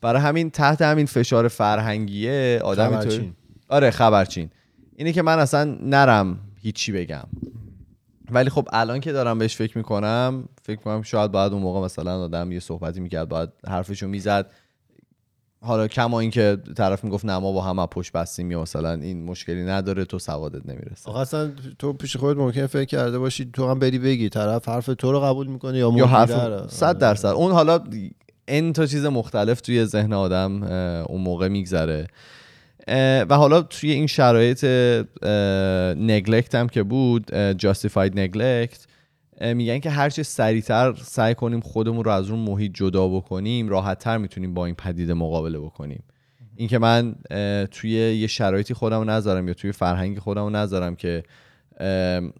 برای 0.00 0.22
همین 0.22 0.50
تحت 0.50 0.82
همین 0.82 1.06
فشار 1.06 1.48
فرهنگیه 1.48 2.60
آدم. 2.64 3.34
آره 3.70 3.90
خبرچین. 3.90 4.50
اینه 4.96 5.12
که 5.12 5.22
من 5.22 5.38
اصلا 5.38 5.78
نرم 5.82 6.38
هیچی 6.62 6.92
بگم. 6.92 7.24
ولی 8.30 8.50
خب 8.50 8.68
الان 8.72 9.00
که 9.00 9.12
دارم 9.12 9.38
بهش 9.38 9.56
فکر 9.56 9.78
می‌کنم 9.78 10.44
فکر 10.62 10.78
می‌کنم 10.78 11.02
شاید 11.02 11.32
باید 11.32 11.52
اون 11.52 11.62
موقع 11.62 11.80
مثلا 11.80 12.20
آدم 12.20 12.52
یه 12.52 12.60
صحبتی 12.60 13.00
می‌کرد 13.00 13.28
باید 13.28 13.50
حرفشو 13.66 14.08
می‌زد. 14.08 14.46
حالا 15.62 15.88
کما 15.88 16.20
اینکه 16.20 16.58
طرف 16.76 17.04
می‌گفت 17.04 17.24
نه 17.24 17.38
ما 17.38 17.52
با 17.52 17.62
هم 17.62 17.86
پشت 17.86 18.12
بستیم 18.12 18.50
یا 18.50 18.62
مثلا 18.62 18.92
این 18.92 19.24
مشکلی 19.24 19.64
نداره 19.64 20.04
تو 20.04 20.18
سوادت 20.18 20.66
نمی‌رسه. 20.66 21.10
آقا 21.10 21.20
اصلا 21.20 21.52
تو 21.78 21.92
پیش 21.92 22.16
خودت 22.16 22.38
ممکنه 22.38 22.66
فکر 22.66 22.84
کرده 22.84 23.18
باشی 23.18 23.50
تو 23.52 23.68
هم 23.68 23.78
بری 23.78 23.98
بگی 23.98 24.28
طرف 24.28 24.68
حرف 24.68 24.86
تو 24.86 25.12
رو 25.12 25.20
قبول 25.20 25.46
می‌کنه 25.46 25.78
یا 25.78 25.92
یا 25.96 26.06
حرف 26.06 26.30
رو. 26.30 26.68
صد 26.68 26.98
درصد. 26.98 27.28
اون 27.28 27.52
حالا 27.52 27.84
این 28.48 28.72
تا 28.72 28.86
چیز 28.86 29.04
مختلف 29.04 29.60
توی 29.60 29.84
ذهن 29.84 30.12
آدم 30.12 30.62
اون 31.02 31.20
موقع 31.20 31.48
میگذره. 31.48 32.06
و 33.28 33.36
حالا 33.36 33.62
توی 33.62 33.90
این 33.90 34.06
شرایط 34.06 34.64
نگلکت 35.96 36.54
هم 36.54 36.68
که 36.68 36.82
بود 36.82 37.34
جاستیفاید 37.36 38.18
نگلکت 38.18 38.86
میگن 39.40 39.78
که 39.78 39.90
هرچه 39.90 40.22
سریعتر 40.22 40.94
سعی 41.02 41.34
کنیم 41.34 41.60
خودمون 41.60 42.04
رو 42.04 42.10
از 42.10 42.30
اون 42.30 42.38
محیط 42.38 42.72
جدا 42.74 43.08
بکنیم 43.08 43.68
راحتتر 43.68 44.18
می‌تونیم 44.18 44.54
با 44.54 44.66
این 44.66 44.74
پدیده 44.74 45.14
مقابله 45.14 45.58
بکنیم. 45.58 46.02
اینکه 46.56 46.78
من 46.78 47.14
توی 47.70 47.90
یه 47.90 48.26
شرایطی 48.26 48.74
خودم 48.74 49.10
نذارم 49.10 49.48
یا 49.48 49.54
توی 49.54 49.72
فرهنگ 49.72 50.18
خودم 50.18 50.56
نذارم 50.56 50.96
که 50.96 51.22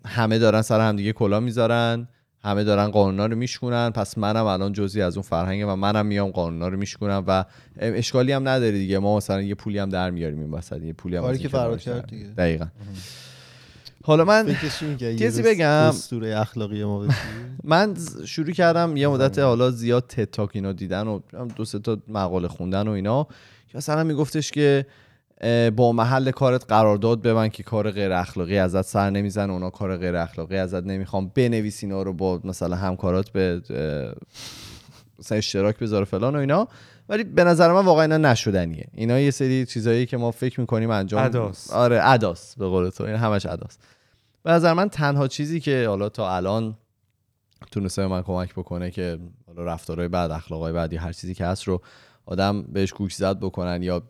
همه 0.07 0.38
دارن 0.38 0.62
سر 0.62 0.80
همدیگه 0.80 1.12
کلا 1.12 1.40
می‌ذارن 1.40 2.09
همه 2.45 2.64
دارن 2.64 2.88
قانونا 2.88 3.26
رو 3.26 3.36
میشکنن 3.36 3.91
پس 3.91 4.18
منم 4.18 4.47
الان 4.47 4.72
جزی 4.72 5.03
از 5.03 5.16
اون 5.16 5.22
فرهنگ 5.22 5.64
و 5.68 5.76
منم 5.76 6.07
میام 6.07 6.30
قانونا 6.30 6.68
رو 6.68 6.76
میشکنم 6.76 7.24
و 7.26 7.45
اشکالی 7.78 8.32
هم 8.32 8.49
نداره 8.49 8.72
دیگه 8.72 8.99
ما 8.99 9.16
مثلا 9.16 9.43
یه 9.43 9.55
پولی 9.55 9.78
هم 9.78 9.88
در 9.88 10.11
میاریم 10.11 10.41
این 10.41 10.51
وسط 10.51 10.82
یه 10.82 10.93
pooلی 10.93 11.16
هم 11.16 11.22
کاری 11.22 11.38
که 11.38 11.49
در 11.49 11.76
کرد. 11.76 12.07
دیگه. 12.07 12.26
دقیقاً 12.26 12.66
حالا 14.05 14.24
من 14.24 14.57
چیزی 14.99 15.43
بگم. 15.43 15.66
اسطوره 15.66 16.41
اخلاقی 16.41 16.84
ما. 16.84 17.07
من 17.64 17.97
شروع 18.24 18.53
کردم 18.53 18.97
یه 18.97 19.09
مدت 19.09 19.38
حالا 19.38 19.70
زیاد 19.70 20.07
تتاک 20.07 20.51
اینا 20.53 20.72
دیدن 20.72 21.07
و 21.07 21.20
دو 21.57 21.64
سه 21.64 21.78
تا 21.78 21.99
مقاله 22.09 22.49
خوندن 22.49 22.88
و 22.88 22.91
اینا 22.91 23.26
مثلا 23.74 24.05
میگفتش 24.05 24.51
که 24.51 24.86
با 25.76 25.93
محل 25.93 26.30
کارت 26.30 26.64
قرارداد 26.68 27.22
ببند 27.22 27.53
که 27.53 27.62
کار 27.62 27.91
غیر 27.91 28.12
اخلاقی 28.12 28.59
ازت 28.59 28.82
سر 28.82 29.11
نمی‌زنه 29.11 29.53
اونا 29.53 29.70
کار 29.70 29.97
غیر 29.97 30.16
اخلاقی 30.16 30.57
ازت 30.57 30.84
نمی‌خوام 30.84 31.32
بنویس 31.34 31.84
اینا 31.84 32.03
رو 32.03 32.12
با 32.12 32.41
مثلا 32.45 32.76
همکارات 32.76 33.30
به 33.30 33.62
مثلا 35.18 35.38
اشتراک 35.38 35.78
بذاره 35.78 36.05
فلان 36.05 36.36
و 36.36 36.38
اینا. 36.38 36.68
ولی 37.09 37.24
به 37.24 37.45
نظر 37.45 37.72
من 37.72 37.84
واقعا 37.84 38.03
اینا 38.03 38.16
نشدنیه. 38.16 38.86
اینا 38.95 39.20
یه 39.20 39.30
سری 39.30 39.66
چیزایی 39.66 40.07
که 40.07 40.16
ما 40.16 40.30
فکر 40.30 40.61
می‌کنیم 40.61 40.91
انجام 40.91 41.24
اداست. 41.24 41.72
آره 41.72 42.01
اداست 42.09 42.59
به 42.59 42.66
قول 42.66 42.88
تو. 42.88 43.05
این 43.05 43.16
همش 43.16 43.47
اداست 43.47 43.80
به 44.43 44.51
نظر 44.51 44.72
من 44.72 44.88
تنها 44.88 45.28
چیزی 45.28 45.61
که 45.61 45.86
حالا 45.88 46.09
تا 46.09 46.36
الان 46.36 46.76
تونسته 47.70 48.07
من 48.07 48.22
کمک 48.22 48.53
بکنه 48.55 48.91
که 48.91 49.18
حالا 49.47 49.64
رفتارهای 49.64 50.09
بعد 50.09 50.30
اخلاقای 50.30 50.72
بعد 50.72 50.93
یا 50.93 51.01
هر 51.01 51.12
چیزی 51.12 51.34
که 51.34 51.45
هست 51.45 51.64
رو 51.64 51.80
آدم 52.26 52.62
بهش 52.62 52.93
گوش 52.93 53.14
زد 53.14 53.38
بکنن 53.38 53.82
یا 53.82 54.03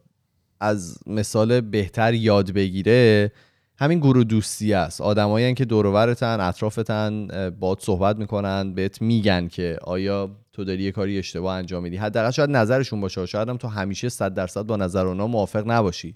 از 0.60 0.98
مثال 1.06 1.60
بهتر 1.60 2.14
یاد 2.14 2.50
بگیره 2.50 3.32
همین 3.78 3.98
گروه 3.98 4.24
دوستی 4.24 4.74
است. 4.74 5.00
آدمایی 5.00 5.54
که 5.54 5.64
دور 5.64 5.86
و 5.86 5.92
برتن 5.92 6.40
اطرافتن 6.40 7.28
باهات 7.60 7.82
صحبت 7.82 8.16
می‌کنن 8.16 8.74
بهت 8.74 9.02
میگن 9.02 9.48
که 9.48 9.78
آیا 9.82 10.36
تو 10.52 10.64
داری 10.64 10.82
یه 10.82 10.92
کاری 10.92 11.18
اشتباه 11.18 11.56
انجام 11.56 11.82
میدی. 11.82 11.96
حداقل 11.96 12.30
شاید 12.30 12.50
نظرشون 12.50 13.00
باشه. 13.00 13.26
شاید 13.26 13.48
هم 13.48 13.56
تو 13.56 13.68
همیشه 13.68 14.08
100 14.08 14.34
درصد 14.34 14.62
با 14.62 14.76
نظر 14.76 15.06
اونا 15.06 15.26
موافق 15.26 15.70
نباشی. 15.70 16.14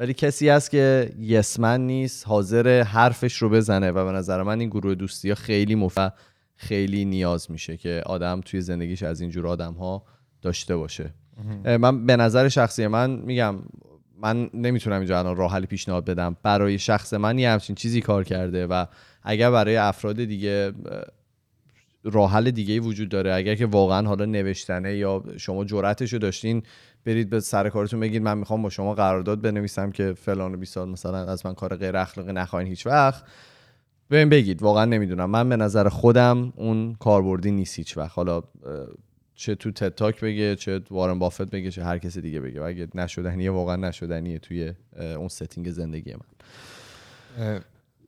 ولی 0.00 0.14
کسی 0.14 0.48
هست 0.48 0.70
که 0.70 1.10
یسمن 1.18 1.80
نیست 1.80 2.26
حاضر 2.26 2.82
حرفش 2.82 3.36
رو 3.36 3.48
بزنه 3.48 3.90
و 3.90 4.04
به 4.04 4.12
نظر 4.12 4.42
من 4.42 4.60
این 4.60 4.68
گروه 4.68 4.94
دوستی 4.94 5.28
ها 5.28 5.34
خیلی 5.34 5.74
مفید 5.74 6.12
خیلی 6.56 7.04
نیاز 7.04 7.50
میشه 7.50 7.76
که 7.76 8.02
آدم 8.06 8.40
توی 8.40 8.60
زندگیش 8.60 9.02
از 9.02 9.20
اینجور 9.20 9.46
آدم 9.46 9.72
ها 9.72 10.04
داشته 10.42 10.76
باشه. 10.76 11.14
من 11.64 12.06
به 12.06 12.16
نظر 12.16 12.48
شخصی 12.48 12.86
من 12.86 13.10
میگم 13.10 13.54
من 14.20 14.50
نمی‌تونم 14.54 14.98
اینجا 14.98 15.18
الان 15.18 15.36
راه 15.36 15.52
حلی 15.52 15.66
پیشنهاد 15.66 16.04
بدم. 16.04 16.36
برای 16.42 16.78
شخص 16.78 17.14
من 17.14 17.38
یه 17.38 17.50
همچین 17.50 17.76
چیزی 17.76 18.00
کار 18.00 18.24
کرده 18.24 18.66
و 18.66 18.84
اگر 19.22 19.50
برای 19.50 19.76
افراد 19.76 20.16
دیگه 20.24 20.72
اه، 20.90 21.00
راه 22.04 22.32
حل 22.32 22.50
دیگه 22.50 22.80
وجود 22.80 23.08
داره 23.08 23.34
اگر 23.34 23.54
که 23.54 23.66
واقعا 23.66 24.08
حالا 24.08 24.24
نوشتنه 24.24 24.96
یا 24.96 25.22
شما 25.36 25.64
جرأتش 25.64 26.12
رو 26.12 26.18
داشتین 26.18 26.62
برید 27.04 27.30
به 27.30 27.40
سر 27.40 27.68
کارتون 27.68 28.00
بگید 28.00 28.22
من 28.22 28.38
می‌خوام 28.38 28.62
با 28.62 28.70
شما 28.70 28.94
قرارداد 28.94 29.40
بنویسم 29.40 29.90
که 29.90 30.12
فلان 30.12 30.54
و 30.54 30.56
20 30.56 30.74
سال 30.74 30.88
مثلا 30.88 31.26
از 31.26 31.46
من 31.46 31.54
کار 31.54 31.76
غیر 31.76 31.96
اخلاقی 31.96 32.32
نخواین 32.32 32.68
هیچ 32.68 32.86
وقت. 32.86 33.24
ببین 34.10 34.28
بگید. 34.28 34.62
واقعا 34.62 34.84
نمی‌دونم. 34.84 35.30
من 35.30 35.48
به 35.48 35.56
نظر 35.56 35.88
خودم 35.88 36.52
اون 36.56 36.94
کاربردی 36.94 37.50
نیست 37.50 37.78
هیچ 37.78 37.96
وقت. 37.96 38.12
حالا 38.12 38.42
چه 39.36 39.54
تو 39.54 39.70
TED 39.70 39.94
Talk 39.94 40.20
بگه 40.20 40.56
چه 40.56 40.80
وارن 40.90 41.18
بافت 41.18 41.42
بگه 41.50 41.70
چه 41.70 41.84
هر 41.84 41.98
کسی 41.98 42.20
دیگه 42.20 42.40
بگه. 42.40 42.60
و 42.60 42.64
اگه 42.64 42.88
نشدنیه 42.94 43.50
واقعا 43.50 43.76
نشدنیه 43.76 44.38
توی 44.38 44.72
اون 44.98 45.28
setting 45.28 45.70
زندگی 45.70 46.14
من. 46.14 47.60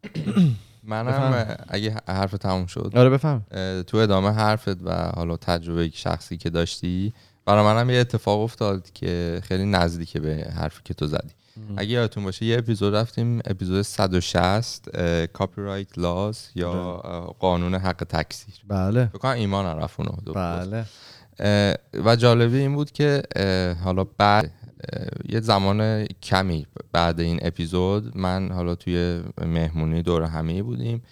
منم 0.83 1.57
اگه 1.69 1.97
حرف 2.09 2.33
تموم 2.33 2.67
شد. 2.67 2.93
آره 2.95 3.11
بفرما. 3.11 3.47
تو 3.87 3.97
ادامه 3.97 4.31
حرفت 4.31 4.83
و 4.83 5.11
حالا 5.15 5.37
تجربه 5.37 5.91
شخصی 5.91 6.37
که 6.37 6.51
داشتی 6.51 7.13
برای 7.47 7.65
منم 7.65 7.91
یه 7.91 7.99
اتفاق 7.99 8.41
افتاد 8.41 8.91
که 8.93 9.41
خیلی 9.45 9.65
نزدیکه 9.65 10.21
به 10.21 10.53
حرفی 10.57 10.81
که 10.85 10.95
تو 10.95 11.07
زدی. 11.07 11.35
اگه 11.77 11.91
یادتون 11.91 12.25
باشه 12.25 12.47
یه 12.47 12.59
اپیزود 12.59 12.95
رفتیم 12.95 13.41
اپیزود 13.45 13.83
160 13.83 14.97
کاپی 15.27 15.63
رایت 15.63 15.99
لاز 15.99 16.49
یا 16.55 16.73
اه، 16.73 17.35
قانون 17.39 17.75
حق 17.75 18.05
تکثیر. 18.05 18.55
بله. 18.69 19.07
فکر 19.07 19.19
کنم 19.19 19.33
ایمان 19.33 19.67
اونو 19.67 20.13
درست. 20.27 20.37
بله. 20.37 20.85
و 22.05 22.17
جالبه 22.19 22.57
این 22.57 22.75
بود 22.75 22.93
که 22.93 23.23
حالا 23.85 24.05
بعد 24.05 24.53
یه 25.29 25.41
زمان 25.41 26.05
کمی 26.23 26.67
بعد 26.93 27.21
این 27.21 27.39
اپیزود 27.43 28.17
من 28.17 28.53
حالا 28.53 28.75
توی 28.75 29.23
مهمونی 29.47 30.03
دور 30.03 30.23
همه 30.23 30.63
بودیم 30.63 31.03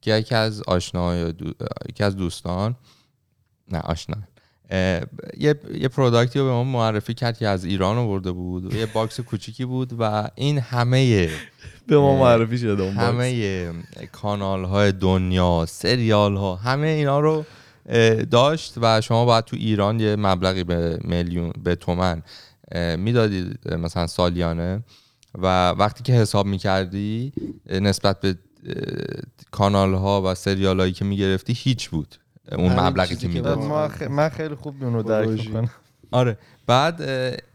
که 0.00 0.14
یکی 0.14 0.34
از 0.34 0.62
آشنا 0.62 1.30
دو- 1.32 1.52
یکی 1.88 2.04
از 2.04 2.16
دوستان 2.16 2.76
نه 3.72 3.78
آشنا 3.78 4.16
یه 5.38 5.54
یه 5.80 5.88
product 5.88 6.32
ی 6.32 6.38
رو 6.38 6.44
به 6.44 6.50
ما 6.50 6.64
معرفی 6.64 7.14
کرد 7.14 7.38
که 7.38 7.48
از 7.48 7.64
ایران 7.64 7.96
آورده 7.98 8.32
بود 8.32 8.74
و 8.74 8.76
یه 8.76 8.86
box 8.86 9.20
کوچیکی 9.20 9.64
بود 9.64 9.92
و 9.98 10.28
این 10.34 10.58
همه 10.58 11.28
به 11.88 11.98
ما 11.98 12.16
معرفی 12.18 12.58
شده. 12.58 12.90
همه 12.90 13.72
کانال 14.12 14.64
های 14.64 14.92
دنیا 14.92 15.66
سریال 15.68 16.36
ها 16.36 16.56
همه 16.56 16.86
اینا 16.86 17.20
رو 17.20 17.44
داشت 18.30 18.74
و 18.82 19.00
شما 19.00 19.24
باید 19.24 19.44
تو 19.44 19.56
ایران 19.56 20.00
یه 20.00 20.16
مبلغی 20.16 20.64
به 20.64 20.98
میلیون 21.04 21.52
به 21.64 21.74
تومن 21.74 22.22
می‌دادید 22.98 23.74
مثلا 23.74 24.06
سالیانه. 24.06 24.84
و 25.38 25.70
وقتی 25.70 26.02
که 26.02 26.12
حساب 26.12 26.46
می‌کردی 26.46 27.32
نسبت 27.70 28.20
به 28.20 28.36
کانال 29.50 29.94
ها 29.94 30.22
و 30.22 30.34
سریال 30.34 30.80
هایی 30.80 30.92
که 30.92 31.04
می‌گرفتی 31.04 31.52
هیچ 31.52 31.88
بود 31.88 32.14
اون 32.52 32.80
مبلغی 32.80 33.16
که 33.16 33.28
می‌دادی. 33.28 33.60
من- 33.60 33.66
ما 33.66 33.88
خ- 33.88 34.02
من 34.02 34.28
خیلی 34.28 34.54
خوب 34.54 34.74
اونو 34.84 35.02
درک. 35.02 35.28
می‌کنم. 35.28 35.70
آره. 36.10 36.38
بعد 36.66 37.02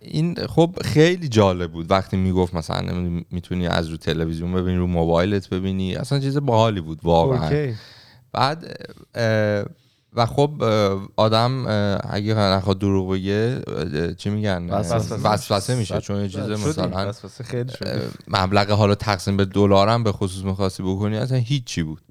این 0.02 0.36
خب 0.48 0.76
خیلی 0.86 1.28
جالب 1.28 1.72
بود. 1.72 1.92
وقتی 1.92 2.18
می‌گفت 2.18 2.54
مثلا 2.54 3.22
می‌تونی 3.32 3.68
از 3.68 3.88
رو 3.88 3.98
تلویزیون 3.98 4.54
ببینی 4.54 4.78
رو 4.78 4.88
موبایلت 4.88 5.50
ببینی 5.50 5.96
اصلا 5.96 6.20
چیز 6.20 6.38
باحالی 6.38 6.82
بود 6.82 7.00
واقعا. 7.04 7.44
اوکی. 7.48 7.76
بعد 8.34 8.76
و 10.14 10.26
خب 10.26 10.64
آدم 11.16 11.66
اگه 12.10 12.34
نخواد 12.36 12.80
دروغ 12.80 13.12
بگه 13.12 13.62
چی 14.18 14.30
میگن 14.30 14.70
وسوسه. 14.70 15.76
میشه 15.76 16.02
چون 16.02 16.22
یه 16.22 16.30
چیز. 16.30 16.42
مثلا 16.42 17.12
مبلغ 18.28 18.70
حالا 18.70 18.96
تقسیم 18.96 19.38
به 19.38 19.46
دلار 19.46 19.88
هم 19.90 20.04
به 20.04 20.12
خصوص 20.12 20.44
می‌خواستی 20.44 20.84
بکنی 20.84 21.18
اصلا 21.18 21.38
هیچی 21.38 21.84
بود 21.84 22.02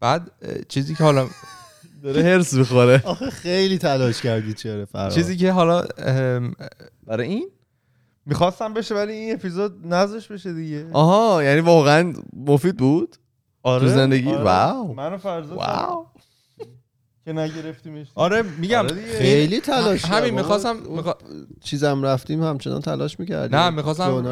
بعد 0.00 0.30
چیزی 0.68 0.94
که 0.94 1.04
حالا 1.04 1.28
داره 2.02 2.22
هرس 2.22 2.54
می‌خوره 2.54 3.02
آخه 3.04 3.30
خیلی 3.30 3.78
تلاش 3.78 4.22
کردی 4.22 4.54
چرا 4.54 4.86
فراد 4.86 5.12
چیزی 5.12 5.36
که 5.36 5.52
حالا 5.52 5.84
برای 7.06 7.28
این 7.28 7.48
می‌خواستم 8.26 8.74
بشه 8.74 8.94
ولی 8.94 9.12
این 9.12 9.34
اپیزود 9.34 9.86
نذاش 9.86 10.28
بشه 10.28 10.52
دیگه 10.52 10.86
آها 10.92 11.42
یعنی 11.42 11.60
واقعا 11.60 12.12
مفید 12.36 12.76
بود 12.76 13.16
آره 13.62 13.88
تو 13.88 13.94
زندگی؟ 13.94 14.32
آره. 14.32 14.44
واو. 14.44 14.94
منو 14.94 15.18
فرزاد 15.18 15.56
واو 15.56 16.06
که 17.28 17.34
نگرفتیمش 17.34 18.06
آره 18.14 18.42
میگم 18.42 18.78
آره. 18.78 19.18
خیلی 19.18 19.60
تلاش 19.60 20.04
همین. 20.04 20.34
می‌خواستم. 20.34 20.76
چیزم 21.60 22.02
رفتیم 22.02 22.42
همچنان 22.42 22.80
تلاش 22.80 23.20
می‌کردیم 23.20 23.58
نه، 23.58 23.70
می‌خواستم،. 23.70 24.24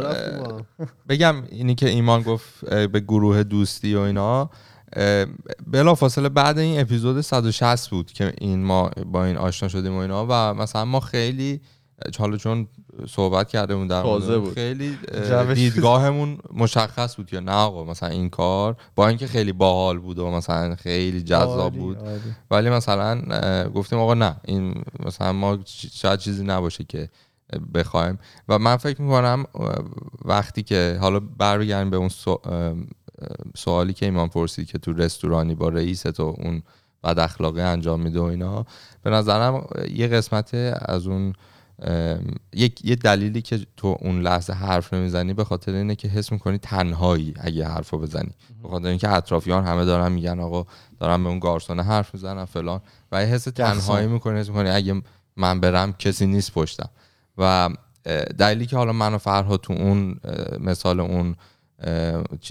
بگم 1.08 1.36
اینی 1.50 1.74
که 1.74 1.88
ایمان 1.88 2.22
گفت 2.22 2.64
به 2.64 3.00
گروه 3.00 3.42
دوستی 3.42 3.94
و 3.94 3.98
اینا 4.00 4.50
بلا 5.66 5.94
فاصله 5.94 6.28
بعد 6.28 6.58
این 6.58 6.80
اپیزود 6.80 7.20
160 7.20 7.90
بود 7.90 8.12
که 8.12 8.32
این 8.38 8.64
ما 8.64 8.90
با 9.06 9.24
این 9.24 9.36
آشنا 9.36 9.68
شدیم 9.68 9.94
و 9.94 9.98
اینا 9.98 10.26
و 10.28 10.54
مثلا 10.54 10.84
ما 10.84 11.00
خیلی 11.00 11.60
حالا 12.18 12.36
چون 12.36 12.68
صحبت 13.08 13.48
کرده 13.48 13.76
بود 13.76 13.88
در 13.88 14.02
تازه 14.02 14.26
مورد، 14.26 14.40
بود. 14.40 14.54
خیلی 14.54 14.98
جوش. 15.28 15.54
دیدگاهمون 15.54 16.38
مشخص 16.54 17.16
بود 17.16 17.26
که 17.26 17.40
نه 17.40 17.52
آقا 17.52 17.84
مثلا 17.84 18.08
این 18.08 18.30
کار 18.30 18.76
با 18.96 19.08
اینکه 19.08 19.26
خیلی 19.26 19.52
باحال 19.52 19.98
بود 19.98 20.18
و 20.18 20.30
مثلا 20.30 20.74
خیلی 20.74 21.22
جذاب 21.22 21.60
عالی، 21.60 21.78
بود 21.78 21.98
عالی. 21.98 22.20
ولی 22.50 22.70
مثلا 22.70 23.20
گفتیم 23.68 23.98
آقا 23.98 24.14
نه 24.14 24.36
این 24.44 24.84
مثلا 25.06 25.32
ما 25.32 25.58
شاید 25.92 26.18
چیزی 26.18 26.44
نباشه 26.44 26.84
که 26.84 27.08
بخوایم 27.74 28.18
و 28.48 28.58
من 28.58 28.76
فکر 28.76 29.02
می‌کنم 29.02 29.44
وقتی 30.24 30.62
که 30.62 30.98
حالا 31.00 31.20
برگردیم 31.20 31.90
به 31.90 31.96
اون 31.96 32.10
سوالی 33.56 33.92
که 33.92 34.06
ایمان 34.06 34.28
پرسید 34.28 34.66
که 34.66 34.78
تو 34.78 34.92
رستورانی 34.92 35.54
با 35.54 35.68
رئیس 35.68 36.02
تو 36.02 36.34
اون 36.38 36.62
بد 37.04 37.18
اخلاقی 37.18 37.60
انجام 37.60 38.00
میده 38.00 38.20
و 38.20 38.22
اینا 38.22 38.66
به 39.02 39.10
نظرم 39.10 39.66
یه 39.94 40.06
قسمت 40.06 40.54
از 40.82 41.06
اون 41.06 41.32
یک 42.52 42.84
یه 42.84 42.96
دلیلی 42.96 43.42
که 43.42 43.66
تو 43.76 43.96
اون 44.00 44.20
لحظه 44.20 44.52
حرف 44.52 44.94
نمی‌زنی 44.94 45.34
به 45.34 45.44
خاطر 45.44 45.72
اینه 45.72 45.94
که 45.96 46.08
حس 46.08 46.32
می‌کنی 46.32 46.58
تنهایی 46.58 47.34
اگه 47.40 47.68
حرفو 47.68 47.98
بزنی. 47.98 48.30
به 48.62 48.68
خاطر 48.68 48.86
اینکه 48.86 49.10
اطرافیان 49.10 49.64
همه 49.64 49.84
دارن 49.84 50.12
میگن 50.12 50.40
آقا 50.40 50.66
دارن 51.00 51.22
به 51.22 51.28
اون 51.28 51.38
گارسونه 51.38 51.82
حرف 51.82 52.14
می‌زنن 52.14 52.44
فلان. 52.44 52.80
و 53.12 53.22
یه 53.22 53.28
حس 53.28 53.44
تنهایی 53.44 54.06
می‌کنی 54.06 54.38
حس 54.38 54.48
می‌کنی 54.48 54.70
اگه 54.70 55.02
من 55.36 55.60
برم 55.60 55.92
کسی 55.92 56.26
نیست 56.26 56.52
پشتم. 56.52 56.90
و 57.38 57.70
دلیلی 58.38 58.66
که 58.66 58.76
حالا 58.76 58.92
من 58.92 59.14
و 59.14 59.18
فرها 59.18 59.56
تو 59.56 59.72
اون 59.72 60.20
مثال 60.60 61.00
اون 61.00 61.36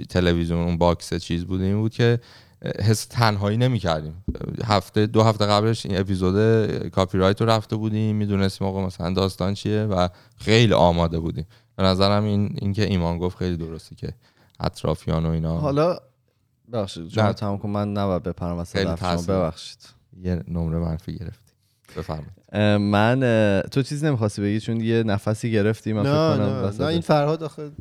تلویزیون 0.10 0.60
اون 0.60 0.78
box 0.78 1.14
چیز 1.14 1.46
بود 1.46 1.62
این 1.62 1.78
بود 1.78 1.94
که 1.94 2.20
حس 2.80 3.06
تنهایی 3.06 3.58
نمی 3.58 3.80
کردیم 3.80 4.24
هفته 4.66 5.06
دو 5.06 5.24
هفته 5.24 5.46
قبلش 5.46 5.86
این 5.86 6.00
اپیزود 6.00 6.66
کاپی 6.90 7.18
رایت 7.18 7.42
رو 7.42 7.48
رفته 7.50 7.76
بودیم 7.76 8.16
می‌دونستیم 8.16 8.68
آقا 8.68 8.86
مثلا 8.86 9.14
داستان 9.14 9.54
چیه 9.54 9.82
و 9.84 10.08
خیلی 10.38 10.74
آماده 10.74 11.20
بودیم. 11.20 11.46
به 11.76 11.84
نظرم 11.84 12.24
این 12.24 12.56
اینکه 12.62 12.84
ایمان 12.86 13.18
گفت 13.18 13.38
خیلی 13.38 13.58
درسته 13.58 13.96
که 13.96 14.14
اطرافیان 14.60 15.26
و 15.26 15.30
اینا. 15.30 15.58
حالا 15.58 15.98
ببخشید 16.74 17.04
نه. 17.04 17.10
شما 17.10 17.34
تمام 17.34 17.58
کن 17.58 17.70
من 17.70 17.94
نباید 17.94 18.24
بپرم 18.24 18.58
وسط. 18.58 19.30
ببخشید. 19.30 19.80
یه 20.24 20.44
نمره 20.48 20.80
منفی 20.80 21.18
گرفتی. 21.18 21.52
بفرمایید. 21.98 22.32
من 22.82 23.62
تو 23.72 23.82
چیز 23.82 24.04
نمی‌خواستی 24.04 24.42
بگی؟ 24.42 24.60
چون 24.60 24.82
یه 24.82 25.04
نفسی 25.04 25.52
گرفتی 25.52 25.94
من 25.94 26.02
نه 26.04 26.10
فکر 26.10 26.38
کنم 26.38 26.56
نه. 26.56 26.62
وسط- 26.70 26.82
نه 26.82 26.88
این 26.88 27.02
فرهاد 27.02 27.44
آخه 27.44 27.72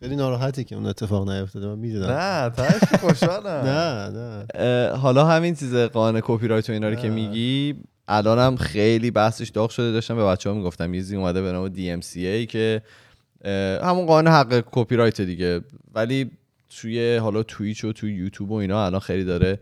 خیلی 0.00 0.16
ناراحتی 0.16 0.64
که 0.64 0.74
اون 0.74 0.86
اتفاق 0.86 1.30
نیفتاده. 1.30 1.66
من 1.66 1.78
می‌دونم. 1.78 2.10
نه 2.10 2.50
تاش 2.50 3.00
خوشحالم. 3.00 3.66
نه 3.70 4.08
نه. 4.08 4.96
حالا 4.96 5.24
همین 5.24 5.54
چیز 5.54 5.74
قانون 5.74 6.20
کپی 6.24 6.48
رایت 6.48 6.70
و 6.70 6.72
اینا 6.72 6.88
رو 6.88 6.94
که. 6.94 7.10
میگی 7.10 7.74
الانم 8.08 8.56
خیلی 8.56 9.10
بحثش 9.10 9.48
داغ 9.48 9.70
شده. 9.70 9.92
داشتم 9.92 10.16
به 10.16 10.24
بچه‌ها 10.24 10.56
می‌گفتم 10.56 10.94
یه 10.94 11.00
چیزی 11.00 11.16
اومده 11.16 11.42
به 11.42 11.52
نام 11.52 11.68
DMCA 11.68 12.46
که 12.46 12.82
اه، 13.44 13.88
همون 13.88 14.06
قانون 14.06 14.32
حق 14.32 14.64
کپی 14.72 14.96
رایت 14.96 15.20
دیگه. 15.20 15.60
ولی 15.94 16.30
توی 16.80 17.16
حالا 17.16 17.42
تویچ 17.42 17.84
و 17.84 17.92
توی 17.92 18.14
یوتیوب 18.14 18.50
و 18.50 18.54
اینا 18.54 18.86
الان 18.86 19.00
خیلی 19.00 19.24
داره 19.24 19.58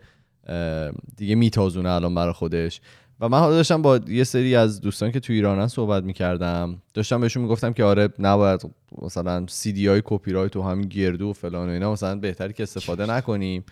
دیگه 1.17 1.35
میتازونه 1.35 1.89
الان 1.89 2.15
برای 2.15 2.33
خودش. 2.33 2.81
و 3.21 3.29
من 3.29 3.39
حالا 3.39 3.55
داشتم 3.55 3.81
با 3.81 3.99
یه 4.07 4.23
سری 4.23 4.55
از 4.55 4.81
دوستان 4.81 5.11
که 5.11 5.19
تو 5.19 5.33
ایرانن 5.33 5.67
صحبت 5.67 6.03
می‌کردم. 6.03 6.81
داشتم 6.93 7.21
بهشون 7.21 7.43
می‌گفتم 7.43 7.73
که 7.73 7.83
آره 7.83 8.09
نباید 8.19 8.61
مثلا 9.01 9.45
سی 9.47 9.73
دی 9.73 9.87
های 9.87 10.01
کپی 10.05 10.31
رایت 10.31 10.55
و 10.55 10.61
همین 10.61 10.87
گردو 10.87 11.29
و 11.29 11.33
فلان 11.33 11.69
و 11.69 11.71
اینا 11.71 11.91
مثلا 11.91 12.15
بهتری 12.15 12.53
که 12.53 12.63
استفاده 12.63 13.05
نکنیم. 13.05 13.63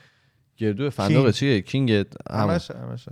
گردو 0.57 0.89
فندق. 0.89 1.31
چیه؟ 1.31 1.61
کینگ. 1.61 2.05
همش 2.31 2.71
همش 2.71 3.07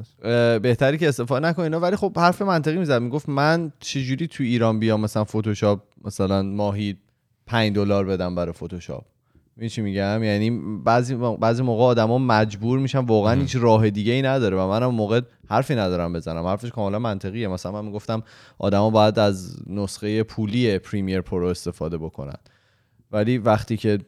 بهتری 0.62 0.98
که 0.98 1.10
استفاده 1.10 1.48
نکنه 1.48 1.64
اینا 1.64 1.80
ولی 1.80 1.96
خب 1.96 2.18
حرف 2.18 2.42
منطقی 2.42 2.78
می‌زد. 2.78 3.02
می‌گفت 3.02 3.30
من 3.30 3.72
چجوری 3.80 4.28
تو 4.28 4.44
ایران 4.44 4.80
بیام 4.80 5.02
مثلا 5.02 5.24
فتوشاپ 5.24 5.82
مثلا 6.06 6.42
ماهی 6.42 6.98
5 7.46 7.76
دلار 7.76 8.06
بدم 8.06 8.36
برای 8.36 8.54
فتوشاپ 8.54 9.06
می‌دونی 9.56 9.70
چی 9.70 9.82
میگم؟ 9.82 10.24
یعنی 10.24 10.80
بعضی 10.84 11.16
بعضی 11.16 11.64
موقع 11.64 11.84
آدما 11.84 12.18
مجبور 12.18 12.80
میشن 12.80 13.00
واقعا 13.00 13.42
هیچ 13.42 13.56
راه 13.56 13.90
دیگه 13.90 14.14
ای 14.14 14.22
نداره 14.22 14.58
و 14.58 14.68
منم 14.68 14.88
موقع 14.88 15.22
حرفی 15.50 15.76
ندارم 15.76 16.14
بزنم. 16.14 16.46
حرفش 16.46 16.70
کاملا 16.70 17.00
منطقیه. 17.00 17.48
مثلا 17.48 17.72
من 17.72 17.86
می‌گفتم 17.86 18.24
آدما 18.58 18.90
باید 18.90 19.20
از 19.20 19.58
نسخه 19.68 20.24
پولی 20.24 20.80
پریمیر 20.80 21.22
پرو 21.22 21.48
استفاده 21.48 21.98
بکنن. 21.98 22.38
ولی 23.12 23.38
وقتی 23.38 23.78
که 23.78 24.00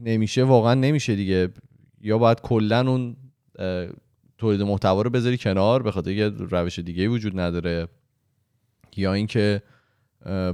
نمیشه 0.00 0.44
واقعا 0.44 0.74
نمیشه 0.74 1.16
دیگه. 1.16 1.48
یا 2.00 2.18
باید 2.18 2.40
کلا 2.40 2.90
اون 2.90 3.16
تولید 4.38 4.62
محتوا 4.62 5.02
رو 5.02 5.10
بذاری 5.10 5.38
کنار 5.38 5.82
به 5.82 5.90
خاطر 5.90 6.28
روش 6.28 6.78
دیگه 6.78 7.08
وجود 7.08 7.40
نداره. 7.40 7.88
یا 8.96 9.12
اینکه 9.12 9.62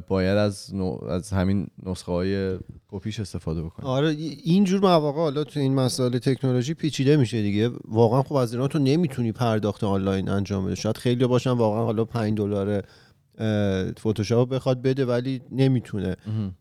باید 0.08 0.38
از, 0.38 0.74
نوع- 0.74 1.10
از 1.10 1.30
همین 1.30 1.66
نسخه 1.86 2.12
های 2.12 2.58
کپیش 2.88 3.20
استفاده 3.20 3.62
بکنی 3.62 3.86
آره 3.86 4.08
اینجور 4.44 4.80
مواقع 4.80 5.18
حالا 5.18 5.44
تو 5.44 5.60
این 5.60 5.74
مسائل 5.74 6.18
تکنولوژی 6.18 6.74
پیچیده 6.74 7.16
میشه 7.16 7.42
دیگه. 7.42 7.70
واقعا 7.84 8.22
خب 8.22 8.34
از 8.34 8.52
ایران 8.52 8.68
تو 8.68 8.78
نمی‌تونی 8.78 9.32
پرداخت 9.32 9.84
آنلاین 9.84 10.28
انجام 10.28 10.66
بده. 10.66 10.74
شاید 10.74 10.96
خیلی 10.96 11.26
باشن 11.26 11.50
واقعا 11.50 11.84
حالا 11.84 12.04
5 12.04 12.38
دلار 12.38 12.82
فتوشاپ 14.00 14.48
بخواد 14.48 14.82
بده 14.82 15.04
ولی 15.04 15.40
نمی‌تونه. 15.50 16.16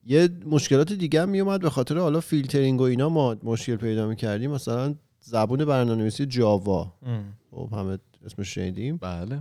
یه 0.06 0.30
مشکلات 0.46 0.94
دیگه 0.94 1.22
هم 1.22 1.30
میومد 1.30 1.62
به 1.62 1.70
خاطر 1.70 1.98
حالا 1.98 2.20
فیلترینگ 2.20 2.82
و 2.82 2.84
اینا 2.84 3.10
ما 3.10 3.36
مشکل 3.44 3.76
پیدا 3.76 4.08
می‌کردیم. 4.08 4.52
مثلا 4.52 4.96
زبون 5.20 5.66
برنامه‌نویسی 5.66 6.26
جاوا. 6.26 6.94
خب 7.52 7.70
همه 7.74 7.98
اسمش 8.26 8.54
شنیدیم. 8.56 8.98
بله. 8.98 9.40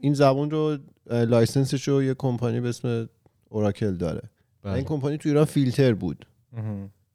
این 0.00 0.14
زبون 0.14 0.50
رو 0.50 0.78
license 1.10 1.71
ش 1.71 1.88
رو 1.88 2.02
یه 2.02 2.14
کمپانی 2.14 2.60
به 2.60 2.68
اسم 2.68 3.08
اوراکل 3.48 3.94
داره. 3.94 4.22
و 4.64 4.68
این 4.68 4.84
کمپانی 4.84 5.18
تو 5.18 5.28
ایران 5.28 5.44
فیلتر 5.44 5.94
بود. 5.94 6.26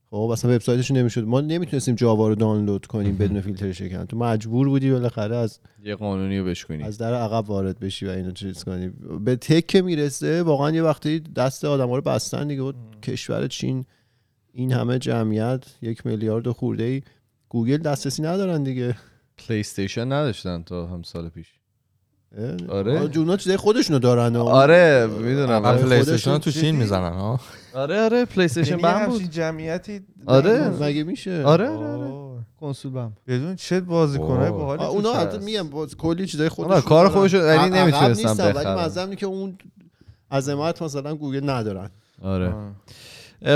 خب 0.10 0.18
اصلا 0.18 0.56
وبسایتش 0.56 0.92
نمی‌شد. 0.92 1.24
ما 1.24 1.42
نمی‌تونستیم 1.42 1.96
جاوا 1.96 2.28
رو 2.28 2.36
دانلود 2.36 2.86
کنیم 2.86 3.18
بدون 3.18 3.42
فیلتر 3.42 3.72
شکن. 3.72 4.06
تو 4.06 4.18
مجبور 4.18 4.70
بودی 4.70 4.92
بالاخره 4.92 5.36
از 5.36 5.60
یه 5.84 5.96
قانونی 5.96 6.40
رو 6.40 6.46
بشکنی. 6.46 6.84
از 6.84 6.98
در 6.98 7.14
عقب 7.14 7.50
وارد 7.50 7.80
بشی 7.80 8.06
و 8.06 8.10
اینو 8.10 8.32
چیز 8.32 8.64
کنی. 8.64 8.90
به 9.26 9.36
تک 9.36 9.68
که 9.68 9.82
می‌رسه. 9.82 10.44
واقعا 10.44 10.72
یه 10.72 10.84
وقتی 10.84 11.20
دست 11.20 11.66
آدم 11.66 11.92
رو 11.92 12.02
بستن 12.02 12.48
دیگه. 12.48 12.62
بود 12.62 12.76
کشور 13.04 13.48
چین 13.48 13.86
این 14.54 14.72
همه 14.72 15.00
جمعیت 15.00 15.66
یک 15.82 16.06
میلیارد 16.06 16.50
خورده 16.52 16.84
ای. 16.84 17.02
گوگل 17.50 17.78
دسترسی 17.78 18.22
ندارن 18.22 18.64
دیگه. 18.64 18.96
پلی 19.38 19.64
نداشتن 19.98 20.64
تا 20.64 20.88
هم 20.88 21.04
سال 21.04 21.30
پیش؟ 21.30 21.48
آره. 22.70 23.08
جونا 23.08 23.38
چیزای 23.38 23.58
خودشونو 23.58 24.00
دارن 24.00 24.36
آره 24.36 25.08
می‌دونم 25.20 25.66
آره، 25.66 25.82
پلی 25.82 25.96
استیشن 25.96 26.38
تو 26.38 26.52
چین؟ 26.52 26.76
می‌زنن 26.76 27.14
ها 27.14 27.40
آره 27.76 28.02
آره 28.02 28.26
پلی 28.26 28.46
استیشن 28.46 28.70
یعنی 28.80 28.82
بم 28.82 29.06
بود 29.06 29.30
جمعیتی 29.30 30.02
آره. 30.26 30.70
مگه 30.70 31.04
میشه 31.04 31.44
آره 31.46 31.70
آره 31.70 31.88
آره 31.88 32.12
کنسول 32.60 32.92
بم 32.92 33.12
بدون 33.28 33.56
چه 33.56 33.82
بازیکنای 33.82 34.50
توش 34.50 34.82
اونا. 34.88 35.14
البته 35.14 35.38
میگم 35.38 35.70
باز 35.70 35.98
کلی 35.98 36.26
چیزای 36.26 36.50
خودشون 36.50 36.82
کار. 36.82 37.10
خودشون- 37.10 37.42
ولی 37.42 37.58
عقب 37.58 37.74
نمی‌تونستن 37.74 38.30
نیستن، 38.30 38.44
ولی 38.46 38.54
بخرن. 38.54 38.86
مزدم 38.86 39.16
که 39.16 39.26
اون 39.26 39.58
عظمت 40.32 40.82
مثلا 40.82 41.16
گوگل 41.16 41.50
ندارن 41.50 41.90
آره 42.22 42.54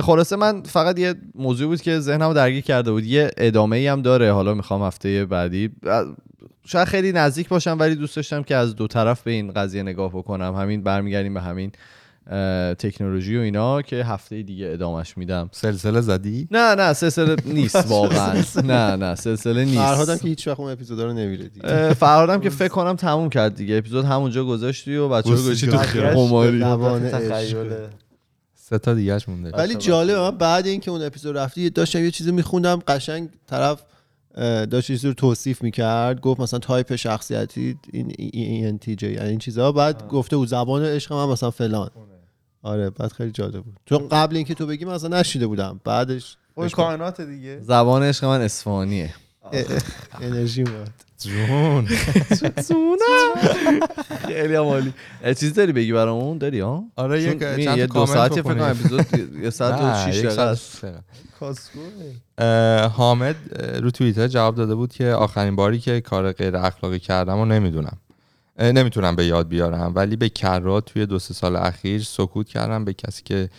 خلاصه 0.03 0.35
من 0.35 0.63
فقط 0.63 0.99
یه 0.99 1.15
موضوع 1.35 1.67
بود 1.67 1.81
که 1.81 1.99
ذهنمو 1.99 2.33
درگیر 2.33 2.63
کرده 2.63 2.91
بود 2.91 3.03
یه 3.05 3.31
ادامه 3.37 3.77
ای 3.77 3.87
هم 3.87 4.01
داره 4.01 4.31
حالا 4.33 4.53
می‌خوام 4.53 4.83
هفته 4.83 5.25
بعدی 5.25 5.69
شاید 6.67 6.87
خیلی 6.87 7.11
نزدیک 7.11 7.47
باشم 7.47 7.77
ولی 7.79 7.95
دوست 7.95 8.15
داشتم 8.15 8.43
که 8.43 8.55
از 8.55 8.75
دو 8.75 8.87
طرف 8.87 9.21
به 9.21 9.31
این 9.31 9.51
قضیه 9.51 9.83
نگاه 9.83 10.09
بکنم. 10.09 10.55
همین 10.55 10.83
برمیگردیم 10.83 11.33
به 11.33 11.41
همین 11.41 11.71
تکنولوژی 12.79 13.37
و 13.37 13.41
اینا 13.41 13.81
که 13.81 13.95
هفته 13.95 14.41
دیگه 14.43 14.69
ادامش 14.73 15.17
میدم. 15.17 15.49
سلسله 15.51 16.01
زدی؟ 16.01 16.47
نه 16.51 16.75
نه 16.75 16.93
سلسله 16.93 17.35
نیست 17.45 17.75
واقعا. 17.91 18.43
نه 18.63 18.95
نه 18.95 19.15
سلسله 19.15 19.65
فرهادم 19.65 20.11
نیست 20.11 20.23
که 20.23 20.29
هیچ 20.29 20.47
وقت 20.47 20.59
اون 20.59 20.71
اپیزودا 20.71 21.05
رو 21.05 21.13
نمیره 21.13 21.47
دیگه. 21.47 21.93
فرهادم 21.93 22.39
که 22.39 22.49
فکر 22.49 22.67
کنم 22.67 22.95
تموم 22.95 23.29
کرد 23.29 23.55
دیگه. 23.55 23.77
اپیزود 23.77 24.05
همونجا 24.05 24.45
گذاشتی 24.45 24.95
و 24.95 25.09
بچه 25.09 25.29
رو 25.29 25.35
گوشتی 25.35 25.67
گذاشتی 25.67 26.01
تو. 26.01 26.09
قماری 26.09 26.59
زبان 26.59 27.09
تخیل. 27.09 27.73
سه 28.55 28.77
تا 28.77 28.93
دیگهش 28.93 29.29
مونده. 29.29 29.49
ولی 29.49 29.75
جالبه 29.75 30.19
من 30.19 30.37
بعد 30.37 30.67
اینکه 30.67 30.91
اون 30.91 31.01
اپیزود 31.01 31.37
رفتی 31.37 31.69
داشتم 31.69 32.03
یه 32.03 32.11
چیزی 32.11 32.31
میخوندم 32.31 32.81
قشنگ 32.87 33.29
طرف 33.49 33.81
داشت 34.65 34.87
چیزی 34.87 35.07
رو 35.07 35.13
توصیف 35.13 35.61
می‌کرد 35.63 36.21
گفت 36.21 36.39
مثلا 36.39 36.59
تایپ 36.59 36.95
شخصیتی 36.95 37.77
این 37.93 38.13
این 38.17 38.77
تی 38.77 38.95
جی 38.95 39.11
یعنی 39.11 39.29
این 39.29 39.39
چیزها 39.39 39.71
بعد 39.71 40.07
گفته 40.07 40.37
بود 40.37 40.47
زبان 40.47 40.85
عشق 40.85 41.13
من 41.13 41.25
مثلا 41.25 41.51
فلان. 41.51 41.89
آره 42.63 42.89
بعد 42.89 43.11
خیلی 43.11 43.31
جالب 43.31 43.63
بود. 43.63 43.79
چون 43.85 44.07
قبل 44.07 44.35
اینکه 44.35 44.53
تو 44.53 44.65
بگی 44.65 44.85
من 44.85 44.93
اصلا 44.93 45.19
نشیده 45.19 45.47
بودم. 45.47 45.81
بعدش 45.83 46.37
اون 46.55 46.69
کائنات 46.69 47.21
دیگه. 47.21 47.59
زبان 47.59 48.03
عشق 48.03 48.25
من 48.25 48.41
اه، 48.41 49.09
انرژی 50.21 50.63
میاد. 50.63 50.89
جون. 51.19 51.85
خیلی 54.27 54.53
عالی. 54.53 54.93
اه، 55.23 55.33
چیزی 55.33 55.51
داری 55.51 55.71
بگی 55.71 55.93
برامون؟ 55.93 56.37
داری 56.37 56.59
ها؟ 56.59 56.83
آره 56.95 57.21
یک 57.23 57.39
چند 57.39 57.79
دو 57.79 58.05
ساعتی 58.05 58.41
فکر 58.41 58.53
کنم. 58.53 58.61
اپیزود 58.61 59.05
یه 59.43 59.49
ساعت 59.49 59.81
و 59.81 59.85
نه، 59.87 60.11
6 60.11 60.17
یک 60.17 60.25
دقیقه 60.25 60.35
ساعت 60.35 60.57
است. 62.37 62.91
حامد 62.97 63.35
رو 63.81 63.91
توییتر 63.91 64.27
جواب 64.27 64.55
داده 64.55 64.75
بود 64.75 64.93
که 64.93 65.07
آخرین 65.07 65.55
باری 65.55 65.79
که 65.79 66.01
کار 66.01 66.31
غیر 66.31 66.57
اخلاقی 66.57 66.99
کردم 66.99 67.37
و 67.37 67.45
نمی‌دونم. 67.45 67.97
نمی‌تونم 68.59 69.15
به 69.15 69.25
یاد 69.25 69.47
بیارم 69.47 69.91
ولی 69.95 70.15
به 70.15 70.29
کرات 70.29 70.85
توی 70.85 71.05
دو 71.05 71.19
سه 71.19 71.33
سال 71.33 71.55
اخیر 71.55 72.03
سکوت 72.03 72.47
کردم 72.47 72.85
به 72.85 72.93
کسی 72.93 73.23
که 73.23 73.49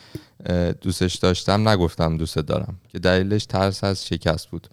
دوستش 0.80 1.14
داشتم 1.14 1.68
نگفتم 1.68 2.16
دوست 2.16 2.38
دارم 2.38 2.80
که 2.88 2.98
دلیلش 2.98 3.46
ترس 3.46 3.84
از 3.84 4.06
شکست 4.06 4.48
بود. 4.48 4.68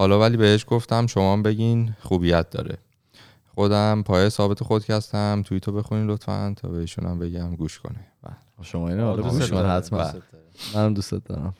حالا 0.00 0.20
ولی 0.20 0.36
بهش 0.36 0.64
گفتم 0.68 1.06
شما 1.06 1.36
بگین 1.36 1.96
خوبیت 2.02 2.50
داره. 2.50 2.78
خودم 3.54 4.02
پای 4.02 4.30
ثابت 4.30 4.62
خود 4.62 4.90
هستم. 4.90 5.42
توییتو 5.46 5.72
بخونین 5.72 6.06
لطفا 6.06 6.54
تا 6.56 6.68
بهشون 6.68 7.06
هم 7.06 7.18
بگم 7.18 7.56
گوش 7.56 7.78
کنه. 7.78 8.06
بله. 8.22 8.34
شما 8.62 8.88
اینو 8.88 9.04
حالا 9.04 9.22
دوست 9.22 9.34
گوش 9.34 9.50
کن 9.50 9.56
دارم. 9.56 9.76
حتما. 9.76 10.12
منم 10.74 10.94
دوستت 10.94 11.24
دارم. 11.24 11.54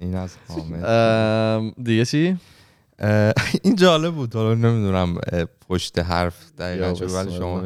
این 0.00 0.14
از 0.16 0.36
حامد. 0.48 0.84
ام، 0.84 1.72
دیگه 1.82 2.04
چی؟ 2.04 2.38
این 3.62 3.76
جالب 3.76 4.14
بود. 4.14 4.34
حالا 4.34 4.54
نمی‌دونم 4.54 5.14
پشت 5.68 5.98
حرف 5.98 6.52
دقیقا 6.58 6.92
چه 6.92 7.06
ولی 7.06 7.32
شما 7.32 7.62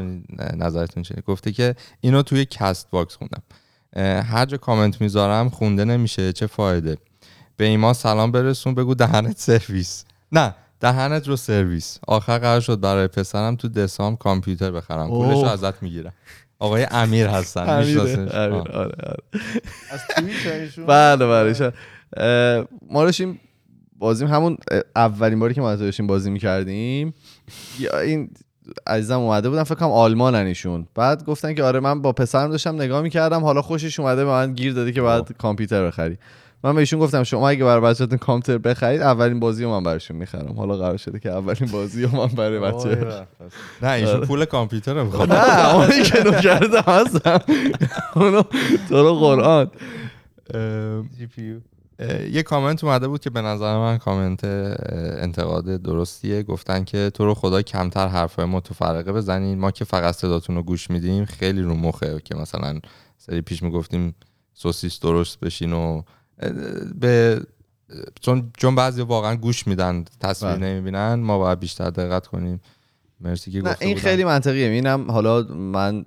نظرتون 0.56 1.02
چیه. 1.02 1.22
گفته 1.26 1.52
که 1.52 1.74
اینو 2.00 2.22
توی 2.22 2.44
Castbox 2.44 3.16
خوندم 3.16 3.42
هر 4.22 4.46
جا 4.46 4.56
کامنت 4.56 5.00
می‌ذارم 5.00 5.48
خونده 5.48 5.84
نمیشه. 5.84 6.32
چه 6.32 6.46
فایده؟ 6.46 6.98
به 7.58 7.64
ایمان 7.64 7.92
سلام 7.92 8.32
برسون 8.32 8.74
بگو 8.74 8.94
دهنت 8.94 9.38
سرویس. 9.38 10.04
نه 10.32 10.54
دهنت 10.80 11.28
رو 11.28 11.36
سرویس. 11.36 11.98
آخر 12.06 12.38
قرار 12.38 12.60
شد 12.60 12.80
برای 12.80 13.06
پسرم 13.06 13.56
تو 13.56 13.68
دسام 13.68 14.16
کامپیوتر 14.16 14.70
بخرم. 14.70 15.08
پولش 15.08 15.42
رو. 15.42 15.48
ازت 15.48 15.82
می‌گیرم. 15.82 16.12
آقای 16.58 16.86
امیر 16.90 17.26
هستن؟ 17.26 17.68
امیر،. 17.68 18.00
آره، 18.00 18.54
آره. 18.54 18.94
از 19.90 20.00
بله 20.86 21.26
بله 21.26 21.72
ما 22.90 23.04
داشتیم 23.04 23.40
بازیم 23.98 24.28
همون 24.28 24.56
اولین 24.96 25.38
باری 25.38 25.54
که 25.54 25.60
ما 25.60 25.76
داشتیم 25.76 26.06
بازی 26.06 26.30
می‌کردیم. 26.30 27.14
این 28.04 28.30
عزیزم 28.86 29.18
اومده 29.18 29.48
بودن 29.48 29.62
فکر 29.62 29.74
کنم 29.74 29.90
آلمانن 29.90 30.46
ایشون. 30.46 30.88
بعد 30.94 31.24
گفتن 31.24 31.54
که 31.54 31.62
آره 31.62 31.80
من 31.80 32.02
با 32.02 32.12
پسرم 32.12 32.50
داشتم 32.50 32.74
نگاه 32.74 33.02
می‌کردم 33.02 33.42
حالا 33.42 33.62
خوشش 33.62 34.00
اومده 34.00 34.24
به 34.24 34.30
من 34.30 34.54
گیر 34.54 34.72
داده 34.72 34.92
که 34.92 35.02
باید 35.02 35.32
کامپیوتر 35.38 35.86
بخری. 35.86 36.18
من 36.64 36.72
به 36.72 36.78
ایشون 36.78 37.00
گفتم 37.00 37.22
شما 37.22 37.48
اگه 37.48 37.64
برای 37.64 37.80
بچه‌تون 37.80 38.18
کامپیوتر 38.18 38.70
بخرید 38.70 39.02
اولین 39.02 39.40
بازی 39.40 39.64
رو 39.64 39.70
من 39.70 39.82
براشون 39.82 40.16
می‌خرم. 40.16 40.54
حالا 40.56 40.76
قرار 40.76 40.96
شده 40.96 41.18
که 41.18 41.30
اولین 41.30 41.70
بازی 41.72 42.02
رو 42.02 42.16
من 42.16 42.26
برای 42.26 42.58
بچه 42.58 43.24
نه 43.82 43.90
ایشون 43.90 44.14
آره. 44.14 44.26
پول 44.26 44.44
کامپیوتر 44.44 44.94
رو 44.94 45.04
می‌خواد. 45.04 45.32
نه 45.32 45.74
اونی 45.74 46.02
که 46.02 46.18
نکردم 46.18 46.92
هستم. 46.92 47.40
اونو 48.14 48.42
تو 48.88 49.02
رو 49.02 49.14
قرآن. 49.14 49.70
اه، 50.54 51.02
جی 51.18 51.26
پی 51.26 51.42
یو. 51.42 51.58
اه، 51.98 52.28
یه 52.28 52.42
کامنت 52.42 52.84
اومده 52.84 53.08
بود 53.08 53.20
که 53.20 53.30
به 53.30 53.40
نظر 53.40 53.78
من 53.78 53.98
کامنت 53.98 54.44
انتقاد 54.44 55.82
درستیه. 55.82 56.42
گفتن 56.42 56.84
که 56.84 57.10
تو 57.14 57.24
رو 57.24 57.34
خدا 57.34 57.62
کمتر 57.62 58.08
حرفای 58.08 58.44
متفرقه 58.44 59.12
بزنین. 59.12 59.58
ما 59.58 59.70
که 59.70 59.84
فقط 59.84 60.14
صداتون 60.14 60.56
رو 60.56 60.62
گوش 60.62 60.90
میدیم 60.90 61.24
خیلی 61.24 61.62
رو 61.62 61.74
مخه 61.74 62.20
که 62.24 62.34
مثلا 62.34 62.80
سری 63.18 63.40
پیش 63.40 63.62
می‌گفتیم 63.62 64.14
سوسیس 64.54 65.00
درست 65.00 65.40
بشین 65.40 65.72
و 65.72 66.02
به 67.00 67.40
چون 68.20 68.50
چون 68.58 68.74
بعضی 68.74 69.02
واقعا 69.02 69.36
گوش 69.36 69.66
میدن 69.66 70.04
تصویر 70.20 70.52
بله. 70.52 70.66
نمی‌بینن 70.66 71.14
ما 71.14 71.38
باید 71.38 71.60
بیشتر 71.60 71.90
دقت 71.90 72.26
کنیم 72.26 72.60
مرسی 73.20 73.50
که 73.50 73.62
نه 73.62 73.70
گفته 73.70 73.84
این 73.84 73.94
بودن. 73.94 74.08
خیلی 74.08 74.24
منطقیه 74.24 74.68
اینم 74.68 75.10
حالا 75.10 75.42
من 75.42 76.04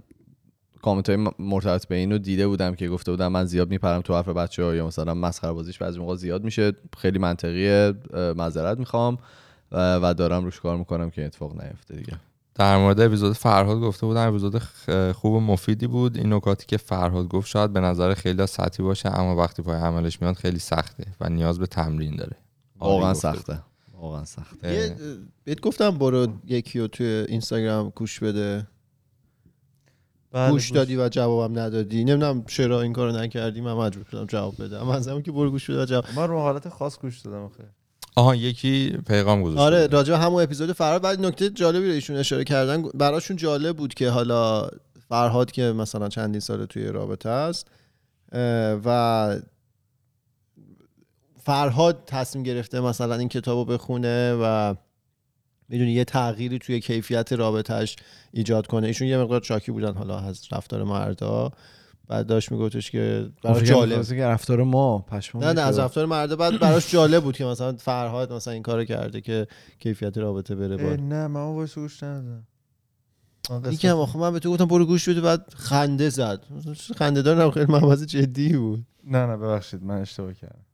کامنت 0.81 1.09
های 1.09 1.27
مرتبط 1.39 1.87
به 1.87 1.95
اینو 1.95 2.17
دیده 2.17 2.47
بودم 2.47 2.75
که 2.75 2.89
گفته 2.89 3.11
بودم 3.11 3.27
من 3.27 3.45
زیاد 3.45 3.69
میپرم 3.69 4.01
تو 4.01 4.15
حرف 4.15 4.27
بچه 4.27 4.63
ها 4.63 4.75
یا 4.75 4.87
مثلا 4.87 5.13
مسخره 5.13 5.51
بازیش 5.51 5.77
بعضی 5.77 5.99
موقع 5.99 6.15
زیاد 6.15 6.43
میشه 6.43 6.73
خیلی 6.97 7.19
منطقیه 7.19 7.93
معذرت 8.13 8.77
می‌خوام 8.79 9.17
و, 9.71 9.95
و 9.95 10.13
دارم 10.13 10.43
روش 10.43 10.59
کار 10.59 10.77
می‌کنم 10.77 11.09
که 11.09 11.25
اتفاق 11.25 11.61
نیفته 11.63 11.95
دیگه 11.95 12.13
در 12.55 12.77
مورد 12.77 12.99
اپیزود 12.99 13.33
فرهاد 13.33 13.79
گفته 13.79 14.05
بودن 14.05 14.27
اپیزود 14.27 14.57
خوب 15.13 15.33
و 15.33 15.39
مفیدی 15.39 15.87
بود. 15.87 16.17
این 16.17 16.33
نکاتی 16.33 16.65
که 16.65 16.77
فرهاد 16.77 17.27
گفت 17.27 17.47
شاید 17.47 17.73
به 17.73 17.79
نظر 17.79 18.13
خیلی 18.13 18.47
سطحی 18.47 18.83
باشه 18.83 19.19
اما 19.19 19.35
وقتی 19.35 19.61
پای 19.61 19.75
عملش 19.75 20.21
میاد 20.21 20.35
خیلی 20.35 20.59
سخته 20.59 21.05
و 21.21 21.29
نیاز 21.29 21.59
به 21.59 21.67
تمرین 21.67 22.15
داره. 22.15 22.37
واقعا 22.79 23.13
سخته. 23.13 23.59
واقعا 24.01 24.25
سخته. 24.25 24.95
بهت 25.43 25.59
گفتم 25.61 25.91
برو 25.91 26.27
یکی 26.45 26.79
رو 26.79 26.87
توی 26.87 27.07
اینستاگرام 27.07 27.91
گوش 27.95 28.19
بده. 28.19 28.67
بله، 30.31 30.51
گوش 30.51 30.71
دادی 30.71 30.97
و 30.97 31.09
جوابم 31.09 31.59
ندادی. 31.59 32.03
نمی‌دونم 32.03 32.43
چرا 32.43 32.81
این 32.81 32.93
کارو 32.93 33.11
نکردی 33.11 33.61
من 33.61 33.73
مجبور 33.73 34.05
شدم 34.11 34.25
جواب 34.25 34.63
بدم. 34.63 34.83
من 34.83 34.95
از 34.95 35.07
همون 35.07 35.21
که 35.21 35.31
برو 35.31 35.51
گوش 35.51 35.69
بده 35.69 35.81
و 35.81 35.85
جواب. 35.85 36.05
من 36.15 36.27
رو 36.27 36.39
حالت 36.39 36.69
خاص 36.69 36.99
گوش 36.99 37.19
دادم 37.19 37.43
آخه. 37.43 37.63
آها 38.15 38.35
یکی 38.35 38.97
پیغام 39.07 39.43
گذاشت. 39.43 39.61
آره 39.61 39.87
راجع 39.87 40.13
همون 40.13 40.43
اپیزود 40.43 40.71
فرهاد. 40.71 41.01
بعد 41.01 41.25
نکته 41.25 41.49
جالبی 41.49 41.87
رو 41.87 41.93
ایشون 41.93 42.15
اشاره 42.15 42.43
کردن. 42.43 42.81
براشون 42.81 43.37
جالب 43.37 43.77
بود 43.77 43.93
که 43.93 44.09
حالا 44.09 44.69
فرهاد 45.09 45.51
که 45.51 45.61
مثلا 45.61 46.09
چندین 46.09 46.39
سال 46.39 46.65
توی 46.65 46.87
رابطه 46.87 47.29
است 47.29 47.67
و 48.85 49.39
فرهاد 51.43 52.03
تصمیم 52.07 52.43
گرفته 52.43 52.79
مثلا 52.79 53.15
این 53.15 53.29
کتاب 53.29 53.57
رو 53.57 53.65
بخونه 53.65 54.33
و 54.33 54.75
می‌دونی 55.69 55.91
یه 55.91 56.03
تغییری 56.03 56.59
توی 56.59 56.79
کیفیت 56.79 57.33
رابطهش 57.33 57.95
ایجاد 58.31 58.67
کنه. 58.67 58.87
ایشون 58.87 59.07
یه 59.07 59.17
مقدار 59.17 59.43
شاکی 59.43 59.71
بودن 59.71 59.93
حالا 59.93 60.19
از 60.19 60.47
رفتار 60.51 60.83
مردا. 60.83 61.51
بعد 62.11 62.27
داشت 62.27 62.51
میگفتش 62.51 62.91
که 62.91 63.29
براش 63.43 63.63
جالب. 63.63 64.03
که 64.03 64.25
رفتار 64.25 64.63
ما 64.63 64.99
پشمام 64.99 65.43
نه 65.43 65.53
نه 65.53 65.61
از. 65.61 65.79
رفتار 65.79 66.05
مردا 66.05 66.35
بعد 66.35 66.59
براش 66.59 66.91
جالب 66.91 67.23
بود 67.23 67.37
که 67.37 67.45
مثلا 67.45 67.75
فرهاد 67.77 68.33
مثلا 68.33 68.53
این 68.53 68.63
کارو 68.63 68.83
کرده 68.83 69.21
که 69.21 69.47
کیفیت 69.79 70.17
رابطه 70.17 70.55
بره 70.55 70.77
بالا 70.77 70.95
نه 70.95 71.27
من 71.27 71.39
اون 71.39 71.55
وایس 71.55 71.75
گوش 71.75 72.03
ندادم. 72.03 72.43
یکم 73.71 73.97
آخه 73.97 74.19
من 74.19 74.33
به 74.33 74.39
تو 74.39 74.51
گفتم 74.51 74.65
برو 74.65 74.85
گوش 74.85 75.09
بده 75.09 75.21
بعد 75.21 75.53
خنده 75.55 76.09
زد. 76.09 76.43
خنده 76.95 77.21
دارم 77.21 77.51
خیلی 77.51 77.71
مبحث 77.71 78.03
جدی 78.03 78.57
بود. 78.57 78.85
نه 79.03 79.25
نه 79.25 79.37
ببخشید 79.37 79.83
من 79.83 80.01
اشتباه 80.01 80.33
کردم. 80.33 80.65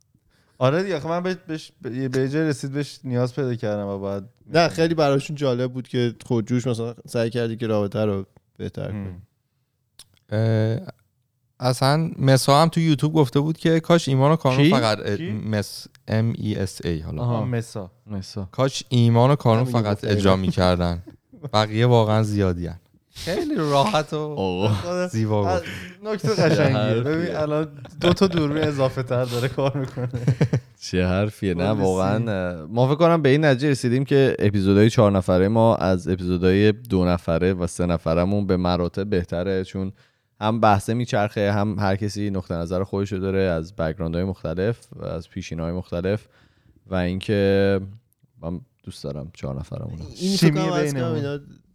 آره 0.57 0.83
دیگه 0.83 0.95
آخه 0.97 1.07
من 1.09 1.23
بهش 1.23 1.37
بهش 1.47 1.71
به 1.81 2.09
به 2.09 2.29
جای 2.29 2.47
رسید 2.47 2.71
بهش 2.71 2.99
نیاز 3.03 3.35
پیدا 3.35 3.55
کردم 3.55 3.87
و 3.87 3.99
بعد 3.99 4.29
نه 4.53 4.67
خیلی 4.67 4.93
براشون 4.93 5.35
جالب 5.35 5.73
بود 5.73 5.87
که 5.87 6.15
خودجوش 6.25 6.67
مثلا 6.67 6.95
سعی 7.07 7.29
کردی 7.29 7.57
که 7.57 7.67
رابطه 7.67 8.05
رو 8.05 8.25
بهتر 8.57 8.91
کنی. 8.91 9.21
اصلا 11.59 12.11
مسا 12.19 12.61
هم 12.61 12.67
تو 12.69 12.79
یوتیوب 12.79 13.13
گفته 13.13 13.39
بود 13.39 13.57
که 13.57 13.79
کاش 13.79 14.09
ایمان 14.09 14.31
و 14.31 14.35
کانون 14.35 14.63
کی؟ 14.63 14.69
فقط؟ 14.69 14.99
مس 15.45 15.87
M 16.07 16.33
A 16.37 16.55
S 16.55 16.85
A 16.85 16.99
حالا 16.99 17.21
آها. 17.21 17.37
آه، 17.37 17.45
مسا 17.45 17.91
مثلا. 18.07 18.47
کاش 18.51 18.83
ایمان 18.89 19.31
و 19.31 19.35
کانون 19.35 19.63
فقط 19.65 20.03
اجرا. 20.03 20.35
می‌کردن 20.35 21.03
بقیه 21.53 21.85
واقعا 21.85 22.23
زیادی 22.23 22.67
هن. 22.67 22.79
خیلی 23.11 23.55
راحت 23.55 24.13
و 24.13 24.69
زیبا 25.11 25.43
گفت 25.43 25.63
نکته 26.03 26.29
قشنگیه 26.29 26.77
حرفیه. 26.77 27.01
ببین 27.03 27.35
الان 27.35 27.67
دو 28.01 28.13
تا 28.13 28.27
دوربین 28.27 28.63
اضافه 28.63 29.03
تر 29.03 29.25
داره 29.25 29.47
کار 29.47 29.77
می‌کنه 29.77 30.09
چه 30.91 31.05
حرفیه 31.07 31.53
نه 31.53 31.69
واقعا 31.69 32.19
ما 32.65 32.87
فکر 32.87 32.95
کنم 32.95 33.21
به 33.21 33.29
این 33.29 33.45
نتیجه 33.45 33.69
رسیدیم 33.69 34.05
که 34.05 34.35
اپیزودهای 34.39 34.89
چهار 34.89 35.11
نفره 35.11 35.47
ما 35.47 35.75
از 35.75 36.07
اپیزودهای 36.07 36.71
دو 36.71 37.05
نفره 37.05 37.53
و 37.53 37.67
سه 37.67 37.85
نفرمون 37.85 38.47
به 38.47 38.57
مراتب 38.57 39.09
بهتره 39.09 39.63
چون 39.63 39.91
هم 40.41 40.59
بحثه 40.59 40.93
میچرخه 40.93 41.51
هم 41.51 41.79
هر 41.79 41.95
کسی 41.95 42.29
نقطه 42.29 42.53
نظر 42.53 42.83
خودش 42.83 43.11
رو 43.11 43.19
داره 43.19 43.39
از 43.39 43.75
background 43.75 44.15
های 44.15 44.23
مختلف 44.23 44.87
و 44.95 45.05
از 45.05 45.29
پیشینه 45.29 45.59
های 45.59 45.71
مختلف 45.71 46.27
و 46.87 46.95
اینکه 46.95 47.79
من 48.41 48.61
دوست 48.83 49.03
دارم 49.03 49.31
چهار 49.33 49.59
نفرمون 49.59 49.99
این 50.15 50.37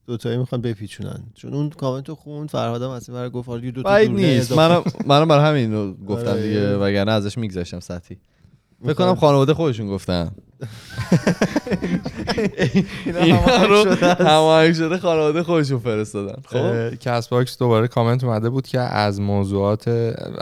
دوتایی 0.06 0.38
می‌خوان 0.38 0.60
بپیچونن. 0.60 1.22
چون 1.34 1.54
اون 1.54 1.70
کامنت 1.70 2.08
رو 2.08 2.14
خوند 2.14 2.50
فرهادم 2.50 2.90
از 2.90 3.08
این 3.08 3.18
ور 3.18 3.28
گفت 3.28 3.48
آره، 3.48 3.70
دو 3.70 3.82
تا 3.82 3.98
دوربین 3.98 4.16
نیست. 4.16 4.52
منم 4.52 4.82
منم 5.06 5.28
برای 5.28 5.44
همین 5.44 5.72
رو 5.72 5.94
گفتم 6.10 6.30
آره. 6.30 6.42
دیگه 6.42 6.76
وگرنه 6.76 7.12
ازش 7.12 7.38
میگذشتم 7.38 7.80
سطحی. 7.80 8.18
فکر 8.82 8.92
کنم 8.92 9.14
خانواده 9.14 9.54
خودشون 9.54 9.88
گفتن. 9.88 10.30
اینا 13.04 13.38
است. 13.38 14.02
هماهنگ 14.02 14.74
شده 14.74 14.98
خانواده 14.98 15.42
خودشون 15.42 15.78
فرستادن. 15.78 16.42
خب؟ 16.46 16.94
Castbox 16.94 17.58
دوباره 17.58 17.88
کامنت 17.88 18.24
اومده 18.24 18.50
بود 18.50 18.66
که 18.66 18.80
از 18.80 19.20
موضوعات 19.20 19.88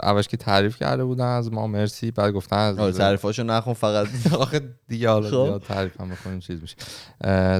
اولش 0.03 0.27
که 0.27 0.37
تعریف 0.37 0.77
کرده 0.77 1.03
بودن 1.03 1.25
از 1.25 1.53
ما 1.53 1.67
مرسی. 1.67 2.11
بعد 2.11 2.33
گفتن 2.33 2.57
از 2.57 2.79
آره 2.79 2.91
تعریفاشو 2.91 3.43
نخون 3.43 3.73
فقط 3.73 4.07
آخه 4.39 4.61
دیگه 4.87 5.09
حالا 5.09 5.29
خب. 5.29 5.63
تعریف 5.67 6.01
هم 6.01 6.09
بکنیم 6.09 6.39
چیز 6.39 6.61
میشه. 6.61 6.75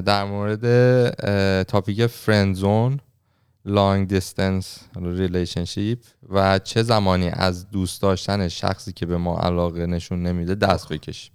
در 0.00 0.24
مورد 0.24 1.64
topic 1.64 2.06
friend 2.06 2.54
zone. 2.54 3.00
long 3.64 4.08
distance 4.08 4.78
relationship 4.96 5.98
و 6.28 6.58
چه 6.58 6.82
زمانی 6.82 7.28
از 7.28 7.70
دوست 7.70 8.02
داشتن 8.02 8.48
شخصی 8.48 8.92
که 8.92 9.06
به 9.06 9.16
ما 9.16 9.38
علاقه 9.38 9.86
نشون 9.86 10.22
نمیده 10.22 10.54
دست 10.54 10.88
بکشیم. 10.88 11.32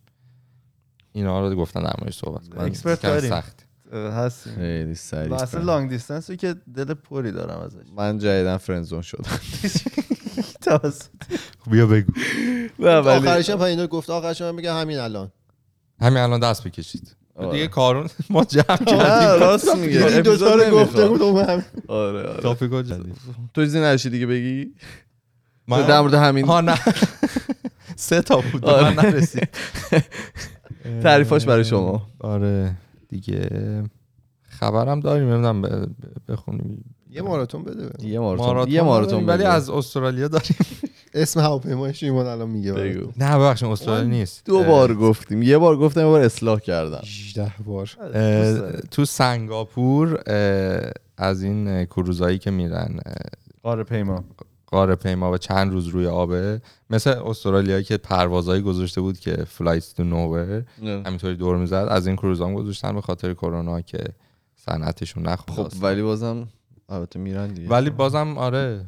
اینا 1.12 1.48
رو 1.48 1.56
گفتن 1.56 1.84
در 1.84 1.94
موردش 2.00 2.18
صحبت 2.18 2.48
کنیم 2.50 2.66
expert 2.66 3.02
داریم. 3.02 3.30
سخت. 3.30 3.68
هستیم. 3.94 4.56
خیلی 4.56 4.92
و 4.92 4.96
سریع 4.96 5.34
اصلا 5.34 5.62
long 5.62 5.90
distance 5.90 6.32
که 6.32 6.56
دل 6.76 6.94
پری 6.94 7.32
دارم 7.32 7.60
ازش. 7.60 7.86
من 7.96 8.18
جدیدن 8.18 8.58
فرندزون 8.58 9.02
شدم. 9.02 9.24
توسط. 10.62 11.12
بیا 11.72 11.88
بگو. 11.88 12.12
آخرش 12.88 13.50
هم 13.50 13.62
اینا 13.62 13.88
گفت 13.88 14.10
آخرش 14.10 14.42
هم 14.42 14.56
میگه 14.56 14.74
همین 14.74 14.98
الان. 14.98 15.32
همین 16.02 16.18
الان 16.18 16.40
دست 16.40 16.68
بکشید. 16.68 17.16
دیگه 17.46 17.68
کارون 17.68 18.08
ما 18.30 18.44
جمع 18.44 18.64
کردیم. 18.86 19.40
راست 19.42 19.76
میگه. 19.76 20.06
این 20.06 20.22
دو 20.22 20.38
تا 20.38 20.56
رو 20.56 20.62
گفته 20.80 21.00
نمی‌خواد. 21.00 21.08
بود 21.10 21.22
اون 21.22 21.46
هم 21.46 21.64
آره 21.88 22.24
آره. 22.30 22.42
تاپیکو 22.42 22.82
جدید. 22.82 23.16
تو 23.54 23.64
چیزی 23.66 23.80
نداشتی 23.80 24.10
دیگه 24.10 24.26
بگی؟ 24.26 24.72
من- 25.68 25.88
در 25.88 26.02
مورد 26.02 26.14
همین. 26.14 26.46
ها 26.46 26.62
نه. 26.62 26.76
سه 27.96 28.22
تا 28.22 28.44
بود. 28.52 28.62
به 28.62 28.72
آره. 28.72 28.90
من 28.96 29.06
نرسید. 29.06 29.50
تعریفاش 31.04 31.46
برای 31.46 31.66
شما. 31.66 32.08
آره 32.20 32.76
دیگه 33.10 33.50
خبرم 34.50 35.00
داریم. 35.00 35.28
نمی‌دونم 35.30 35.88
بخونیم. 36.30 36.96
یه 37.10 37.22
ماراتون 37.22 37.64
بده 37.64 38.08
یه 38.08 38.20
ماراتون 38.20 38.72
یه 38.72 38.82
ماراتون 38.82 39.26
ولی. 39.26 39.44
از 39.44 39.70
استرالیا 39.70 40.28
داریم. 40.28 40.56
اسم 41.14 41.40
هواپیمایش 41.40 42.04
ایمان 42.04 42.26
الان 42.26 42.50
میگه 42.50 42.74
بگو. 42.74 43.12
نه 43.18 43.38
ببخشید 43.38 43.68
استرالیا 43.70 44.04
نیست. 44.04 44.46
دو 44.46 44.64
بار 44.64 44.96
گفتیم. 44.96 45.42
یه 45.42 45.58
بار 45.58 45.78
گفتم 45.78 46.00
یه 46.00 46.06
بار 46.06 46.22
اصلاح 46.22 46.60
کردم. 46.60 47.02
18 47.04 47.54
بار. 47.66 47.90
اه، 48.14 48.72
تو 48.82 49.06
سنگاپور 49.06 50.20
از 51.18 51.44
این 51.44 51.86
کروزایی 51.86 52.38
که 52.38 52.52
میرن 52.52 53.00
قاره 53.64 53.84
پیما. 53.84 54.24
قاره 54.68 54.96
پیما 54.96 55.32
و 55.32 55.38
چند 55.38 55.72
روز 55.72 55.88
روی 55.88 56.08
آبه 56.08 56.62
مثل 56.90 57.10
استرالیا 57.10 57.82
که 57.82 57.98
پروازایی 57.98 58.62
گذاشته 58.62 59.02
بود 59.02 59.20
که 59.20 59.36
فلایت 59.36 59.94
تو 59.98 60.04
نوور 60.04 60.64
همینطوری 60.82 61.36
دور 61.36 61.58
می‌زد 61.58 61.88
از 61.90 62.08
این 62.08 62.16
کروزام 62.16 62.54
گذاشتن 62.54 62.94
به 62.96 63.02
خاطر 63.02 63.34
کرونا 63.34 63.82
که 63.82 64.04
صنعتشون 64.56 65.24
نخورد 65.24 65.74
خب 65.74 65.84
ولی 65.84 66.02
بازم 66.02 66.48
البته 66.90 67.20
میرن 67.20 67.48
دیگه. 67.48 67.70
ولی 67.70 67.90
بازم 67.90 68.38
آره. 68.38 68.86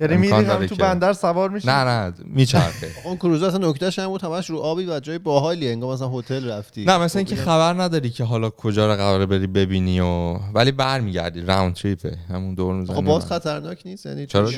یعنی 0.00 0.16
میری 0.16 0.32
هم 0.32 0.66
تو 0.66 0.74
بندر 0.76 1.12
سوار 1.12 1.50
میشی؟ 1.50 1.66
نه 1.68 1.84
نه 1.84 2.12
میچرخه. 2.24 2.86
اون 3.04 3.16
کروز 3.16 3.42
اصلا 3.42 3.68
نکتهش 3.68 3.98
هم 3.98 4.06
بود 4.06 4.22
همش 4.24 4.50
رو 4.50 4.58
آبی 4.58 4.86
و 4.86 5.00
جای 5.00 5.18
باحالیه 5.18 5.70
انگار 5.70 5.94
مثلا 5.94 6.08
هتل 6.08 6.48
رفتی. 6.50 6.84
نه 6.84 6.98
مثلا 6.98 7.18
اینکه 7.18 7.36
خبر 7.36 7.82
نداری 7.82 8.10
که 8.10 8.24
حالا 8.24 8.50
کجا 8.50 8.86
رو 8.86 8.96
قراره 8.96 9.26
بری 9.26 9.46
ببینی 9.46 10.00
و 10.00 10.38
ولی 10.54 10.72
برمیگردی 10.72 11.40
راوند 11.40 11.74
تریپه 11.74 12.16
همون 12.28 12.54
دور 12.54 12.74
می‌زنی 12.74 12.96
آقا 12.96 13.06
باز 13.06 13.26
خطرناک 13.26 13.82
نیست؟ 13.84 14.06
یعنی 14.06 14.26
چرا؟ 14.26 14.48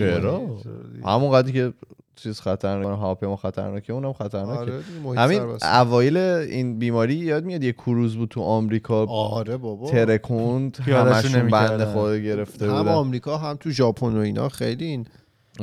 همون 1.05 1.33
قدری 1.33 1.53
که 1.53 1.73
چیز 2.17 2.41
خطرناک 2.41 2.99
هواپیما 2.99 3.37
خطرناکه 3.37 3.93
اونم 3.93 4.13
خطرناکه 4.13 4.73
آره 4.73 4.83
همین. 5.17 5.41
اوایل 5.63 6.17
این 6.17 6.79
بیماری 6.79 7.15
یاد 7.15 7.45
میاد 7.45 7.65
یه 7.65 7.73
کروز 7.73 8.17
بود 8.17 8.29
تو 8.29 8.43
آمریکا 8.43 9.07
آره 9.07 9.57
بابا 9.57 9.91
ترکوند 9.91 10.77
همشون. 10.77 11.49
بند 11.49 11.85
خود 11.85 12.15
گرفته 12.15 12.67
هم 12.71 12.79
بودن 12.79 12.93
آمریکا 12.93 13.39
هم 13.39 13.57
تو 13.57 13.71
ژاپن 13.71 14.17
و 14.17 14.19
اینا 14.19 14.49
خیلی 14.49 14.85
این 14.85 15.07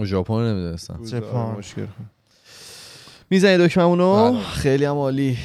ژاپن 0.03 0.41
نمی‌دونستم 0.41 0.99
ژاپن. 1.05 1.57
مشکل 1.57 1.85
می‌زنی 3.29 3.67
دکممونو 3.67 4.31
بله. 4.31 4.41
خیلی 4.43 4.85
هم 4.85 4.95
عالی 4.97 5.37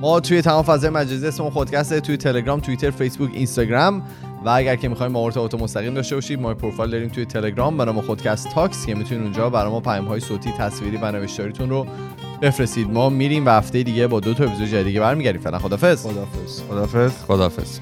ما 0.00 0.20
توی 0.20 0.42
تمام 0.42 0.62
فضای 0.62 0.90
مجازی 0.90 1.26
اسممون 1.26 1.52
خودکسته 1.52 2.00
توی 2.00 2.16
تلگرام 2.16 2.60
توییتر 2.60 2.90
فیسبوک 2.90 3.30
اینستاگرام 3.34 4.02
و 4.44 4.48
اگر 4.48 4.76
که 4.76 4.88
می‌خوایم 4.88 5.12
ما 5.12 5.24
ارتباط 5.24 5.54
مستقیم 5.54 5.94
داشته 5.94 6.14
باشید 6.14 6.40
ما 6.40 6.54
پروفایل 6.54 6.90
داریم 6.90 7.08
توی 7.08 7.24
تلگرام. 7.24 7.76
به 7.76 7.84
نام 7.84 8.00
خودکست 8.00 8.48
تاکس 8.54 8.86
که 8.86 8.94
می‌تونید 8.94 9.22
اونجا 9.22 9.50
برای 9.50 9.70
ما 9.72 9.80
پیام 9.80 10.04
های 10.04 10.20
صوتی 10.20 10.52
تصویری 10.58 10.96
و 10.96 11.12
نوشتاریتون 11.12 11.70
رو 11.70 11.86
بفرستید. 12.42 12.90
ما 12.90 13.08
میریم 13.08 13.46
و 13.46 13.50
هفته 13.50 13.82
دیگه 13.82 14.06
با 14.06 14.20
دو 14.20 14.34
تا 14.34 14.44
اپیزود 14.44 14.68
جدید 14.68 14.84
دیگه 14.84 15.00
برمیگردیم. 15.00 15.40
فعلا 15.40 15.58
خدافظ 15.58 16.06
خدافظ 16.06 16.62
خدافظ 16.68 17.12
خدافظ 17.28 17.78